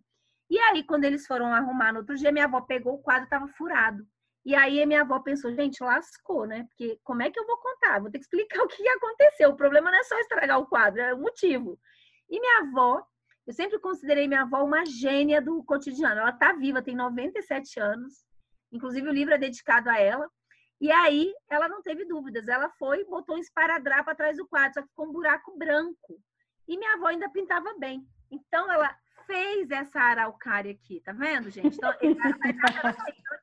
E 0.50 0.58
aí, 0.60 0.84
quando 0.84 1.04
eles 1.04 1.28
foram 1.28 1.54
arrumar 1.54 1.92
no 1.92 2.00
outro 2.00 2.16
dia, 2.16 2.32
minha 2.32 2.46
avó 2.46 2.62
pegou 2.62 2.96
o 2.96 3.02
quadro, 3.02 3.26
estava 3.26 3.48
furado. 3.50 4.04
E 4.46 4.56
aí, 4.56 4.82
a 4.82 4.86
minha 4.86 5.02
avó 5.02 5.20
pensou, 5.20 5.54
gente, 5.54 5.84
lascou, 5.84 6.48
né? 6.48 6.66
Porque 6.70 7.00
como 7.04 7.22
é 7.22 7.30
que 7.30 7.40
eu 7.40 7.46
vou 7.46 7.58
contar? 7.58 8.00
Vou 8.00 8.10
ter 8.10 8.18
que 8.18 8.26
explicar 8.26 8.62
o 8.64 8.68
que 8.68 8.88
aconteceu. 8.88 9.50
O 9.50 9.56
problema 9.56 9.92
não 9.92 10.00
é 10.00 10.04
só 10.04 10.18
estragar 10.20 10.60
o 10.60 10.66
quadro, 10.66 11.02
é 11.02 11.14
o 11.14 11.20
motivo. 11.20 11.80
E 12.30 12.40
minha 12.40 12.62
avó 12.62 13.06
eu 13.50 13.54
sempre 13.54 13.80
considerei 13.80 14.28
minha 14.28 14.44
avó 14.44 14.64
uma 14.64 14.86
gênia 14.86 15.42
do 15.42 15.64
cotidiano. 15.64 16.22
Ela 16.22 16.30
está 16.30 16.54
viva, 16.54 16.84
tem 16.84 16.96
97 16.96 17.80
anos. 17.80 18.24
Inclusive, 18.72 19.10
o 19.10 19.12
livro 19.12 19.34
é 19.34 19.40
dedicado 19.40 19.90
a 19.90 20.00
ela. 20.00 20.30
E 20.80 20.92
aí, 20.92 21.34
ela 21.50 21.68
não 21.68 21.82
teve 21.82 22.06
dúvidas. 22.06 22.48
Ela 22.48 22.70
foi, 22.78 23.04
botou 23.06 23.36
um 23.36 23.40
esparadrapo 23.40 24.08
atrás 24.08 24.38
do 24.38 24.48
quadro, 24.48 24.76
só 24.76 24.82
que 24.84 24.90
ficou 24.90 25.08
um 25.08 25.12
buraco 25.12 25.58
branco. 25.58 26.22
E 26.68 26.78
minha 26.78 26.94
avó 26.94 27.08
ainda 27.08 27.28
pintava 27.28 27.74
bem. 27.80 28.08
Então, 28.30 28.72
ela 28.72 28.96
fez 29.26 29.72
essa 29.72 30.00
araucária 30.00 30.72
aqui, 30.72 31.02
tá 31.02 31.12
vendo, 31.12 31.50
gente? 31.50 31.76
Então, 31.76 31.92
ela, 32.00 32.96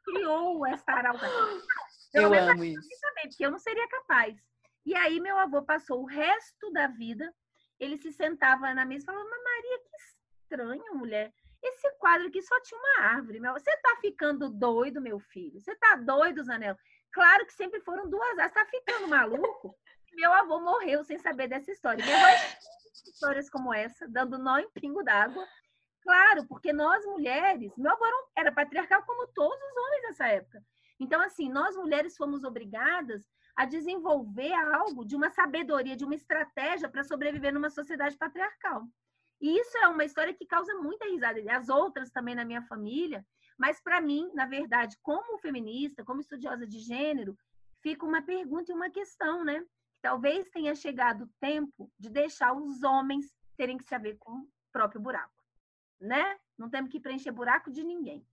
criou 0.04 0.64
essa 0.66 0.92
araucária. 0.92 1.34
eu 2.14 2.32
amo 2.32 2.62
isso. 2.62 2.88
Também, 3.00 3.28
porque 3.28 3.44
eu 3.44 3.50
não 3.50 3.58
seria 3.58 3.88
capaz. 3.88 4.36
E 4.84 4.94
aí, 4.94 5.18
meu 5.18 5.36
avô 5.36 5.64
passou 5.64 6.00
o 6.00 6.06
resto 6.06 6.70
da 6.70 6.86
vida 6.86 7.34
ele 7.78 7.96
se 7.96 8.12
sentava 8.12 8.72
na 8.74 8.84
mesa 8.84 9.04
e 9.04 9.06
falava, 9.06 9.28
mas 9.28 9.42
Maria, 9.42 9.78
que 9.78 9.96
estranho, 9.96 10.94
mulher. 10.94 11.32
Esse 11.62 11.90
quadro 11.98 12.28
aqui 12.28 12.40
só 12.42 12.60
tinha 12.60 12.78
uma 12.78 13.06
árvore. 13.08 13.40
Você 13.40 13.76
tá 13.78 13.96
ficando 14.00 14.48
doido, 14.48 15.00
meu 15.00 15.18
filho? 15.18 15.60
Você 15.60 15.74
tá 15.76 15.96
doido, 15.96 16.44
Zanel? 16.44 16.76
Claro 17.12 17.46
que 17.46 17.52
sempre 17.52 17.80
foram 17.80 18.08
duas 18.08 18.38
árvores. 18.38 18.52
Tá 18.52 18.66
ficando 18.66 19.08
maluco? 19.08 19.76
meu 20.14 20.32
avô 20.32 20.60
morreu 20.60 21.04
sem 21.04 21.18
saber 21.18 21.48
dessa 21.48 21.70
história. 21.70 22.04
Meu 22.04 22.16
avô 22.16 22.26
histórias 23.06 23.48
como 23.50 23.72
essa, 23.72 24.08
dando 24.08 24.38
nó 24.38 24.58
em 24.58 24.70
pingo 24.70 25.02
d'água. 25.02 25.46
Claro, 26.02 26.46
porque 26.46 26.72
nós 26.72 27.04
mulheres, 27.04 27.76
meu 27.76 27.92
avô 27.92 28.04
era 28.36 28.52
patriarcal 28.52 29.04
como 29.04 29.26
todos 29.28 29.58
os 29.60 29.76
homens 29.76 30.02
nessa 30.02 30.28
época. 30.28 30.62
Então, 31.00 31.20
assim, 31.20 31.50
nós 31.50 31.76
mulheres 31.76 32.16
fomos 32.16 32.44
obrigadas 32.44 33.22
a 33.56 33.64
desenvolver 33.64 34.52
algo 34.52 35.04
de 35.04 35.16
uma 35.16 35.30
sabedoria, 35.30 35.96
de 35.96 36.04
uma 36.04 36.14
estratégia 36.14 36.88
para 36.88 37.02
sobreviver 37.02 37.52
numa 37.52 37.70
sociedade 37.70 38.16
patriarcal. 38.16 38.86
E 39.40 39.58
isso 39.58 39.76
é 39.78 39.88
uma 39.88 40.04
história 40.04 40.34
que 40.34 40.46
causa 40.46 40.74
muita 40.74 41.06
risada. 41.06 41.40
As 41.50 41.68
outras 41.68 42.10
também 42.10 42.34
na 42.34 42.44
minha 42.44 42.62
família. 42.62 43.24
Mas 43.58 43.80
para 43.80 44.00
mim, 44.00 44.30
na 44.34 44.46
verdade, 44.46 44.96
como 45.02 45.38
feminista, 45.38 46.04
como 46.04 46.20
estudiosa 46.20 46.66
de 46.66 46.78
gênero, 46.78 47.36
fica 47.82 48.04
uma 48.04 48.22
pergunta 48.22 48.70
e 48.70 48.74
uma 48.74 48.90
questão, 48.90 49.42
né? 49.42 49.64
Talvez 50.02 50.48
tenha 50.50 50.74
chegado 50.74 51.24
o 51.24 51.30
tempo 51.40 51.90
de 51.98 52.10
deixar 52.10 52.52
os 52.52 52.82
homens 52.82 53.32
terem 53.56 53.78
que 53.78 53.84
saber 53.84 54.16
com 54.18 54.32
o 54.32 54.48
próprio 54.70 55.00
buraco, 55.00 55.42
né? 55.98 56.38
Não 56.58 56.68
temos 56.68 56.90
que 56.90 57.00
preencher 57.00 57.32
buraco 57.32 57.70
de 57.70 57.82
ninguém. 57.82 58.26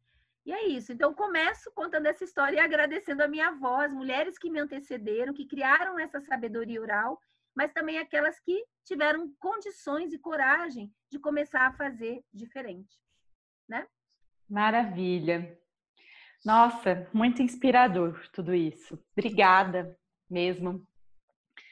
E 0.45 0.51
é 0.51 0.67
isso. 0.67 0.91
Então, 0.91 1.13
começo 1.13 1.71
contando 1.71 2.05
essa 2.05 2.23
história 2.23 2.57
e 2.57 2.59
agradecendo 2.59 3.23
a 3.23 3.27
minha 3.27 3.47
avó, 3.47 3.81
as 3.81 3.91
mulheres 3.91 4.37
que 4.37 4.49
me 4.49 4.59
antecederam, 4.59 5.33
que 5.33 5.47
criaram 5.47 5.97
essa 5.97 6.19
sabedoria 6.19 6.81
oral, 6.81 7.19
mas 7.55 7.71
também 7.71 7.97
aquelas 7.97 8.39
que 8.39 8.63
tiveram 8.83 9.33
condições 9.39 10.11
e 10.11 10.19
coragem 10.19 10.91
de 11.09 11.19
começar 11.19 11.67
a 11.67 11.73
fazer 11.73 12.21
diferente, 12.33 12.99
né? 13.69 13.87
Maravilha. 14.49 15.57
Nossa, 16.43 17.07
muito 17.13 17.41
inspirador 17.41 18.27
tudo 18.33 18.53
isso. 18.53 19.01
Obrigada 19.13 19.97
mesmo. 20.29 20.85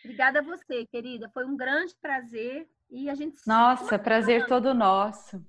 Obrigada 0.03 0.39
a 0.39 0.43
você, 0.43 0.85
querida. 0.85 1.30
Foi 1.34 1.45
um 1.45 1.57
grande 1.57 1.93
prazer 2.02 2.69
e 2.89 3.10
a 3.10 3.15
gente 3.15 3.38
Nossa, 3.45 3.99
prazer 3.99 4.48
todo 4.48 4.73
nosso. 4.73 5.45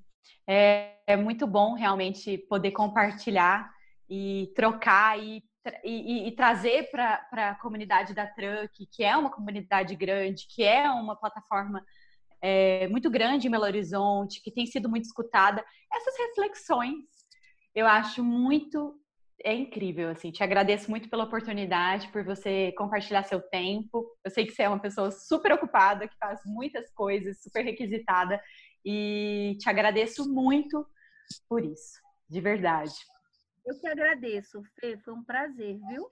É, 0.47 0.97
é 1.07 1.17
muito 1.17 1.47
bom 1.47 1.75
realmente 1.75 2.39
poder 2.49 2.73
compartilhar 2.73 3.71
e 4.09 4.53
trocar 4.55 5.19
e, 5.19 5.43
e, 5.85 6.29
e 6.29 6.33
trazer 6.33 6.91
para 6.91 7.51
a 7.51 7.55
comunidade 7.55 8.15
da 8.15 8.27
Truck, 8.27 8.87
que 8.87 9.05
é 9.05 9.17
uma 9.17 9.31
comunidade 9.31 9.95
grande, 9.95 10.47
que 10.49 10.63
é 10.63 10.91
uma 10.91 11.17
plataforma 11.17 11.85
é, 12.41 12.89
muito 12.89 13.11
grande 13.11 13.47
em 13.47 13.51
Belo 13.51 13.65
Horizonte, 13.65 14.43
que 14.43 14.51
tem 14.51 14.67
sido 14.67 14.89
muito 14.89 15.05
escutada. 15.05 15.65
Essas 15.93 16.15
reflexões 16.19 17.23
eu 17.75 17.87
acho 17.87 18.23
muito 18.23 18.99
é 19.45 19.55
incrível, 19.55 20.09
assim. 20.11 20.31
Te 20.31 20.43
agradeço 20.43 20.89
muito 20.89 21.09
pela 21.09 21.25
oportunidade, 21.25 22.09
por 22.09 22.23
você 22.25 22.73
compartilhar 22.77 23.25
seu 23.25 23.41
tempo. 23.41 24.07
Eu 24.25 24.31
sei 24.31 24.47
que 24.47 24.53
você 24.53 24.63
é 24.63 24.69
uma 24.69 24.79
pessoa 24.79 25.11
super 25.11 25.53
ocupada, 25.53 26.07
que 26.07 26.17
faz 26.17 26.41
muitas 26.45 26.93
coisas, 26.93 27.43
super 27.43 27.65
requisitada, 27.65 28.41
e 28.85 29.57
te 29.59 29.69
agradeço 29.69 30.29
muito 30.29 30.87
por 31.49 31.65
isso, 31.65 32.01
de 32.29 32.41
verdade. 32.41 32.95
Eu 33.65 33.79
que 33.79 33.87
agradeço, 33.87 34.63
Fê, 34.81 34.99
foi 34.99 35.15
um 35.15 35.25
prazer, 35.25 35.79
viu? 35.89 36.11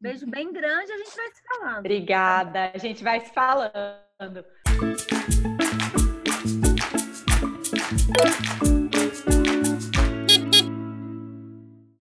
Beijo 0.00 0.26
bem 0.26 0.52
grande, 0.52 0.92
a 0.92 0.98
gente 0.98 1.16
vai 1.16 1.28
se 1.32 1.42
falando. 1.42 1.78
Obrigada, 1.78 2.72
a 2.72 2.78
gente 2.78 3.02
vai 3.02 3.20
se 3.20 3.32
falando. 3.32 4.44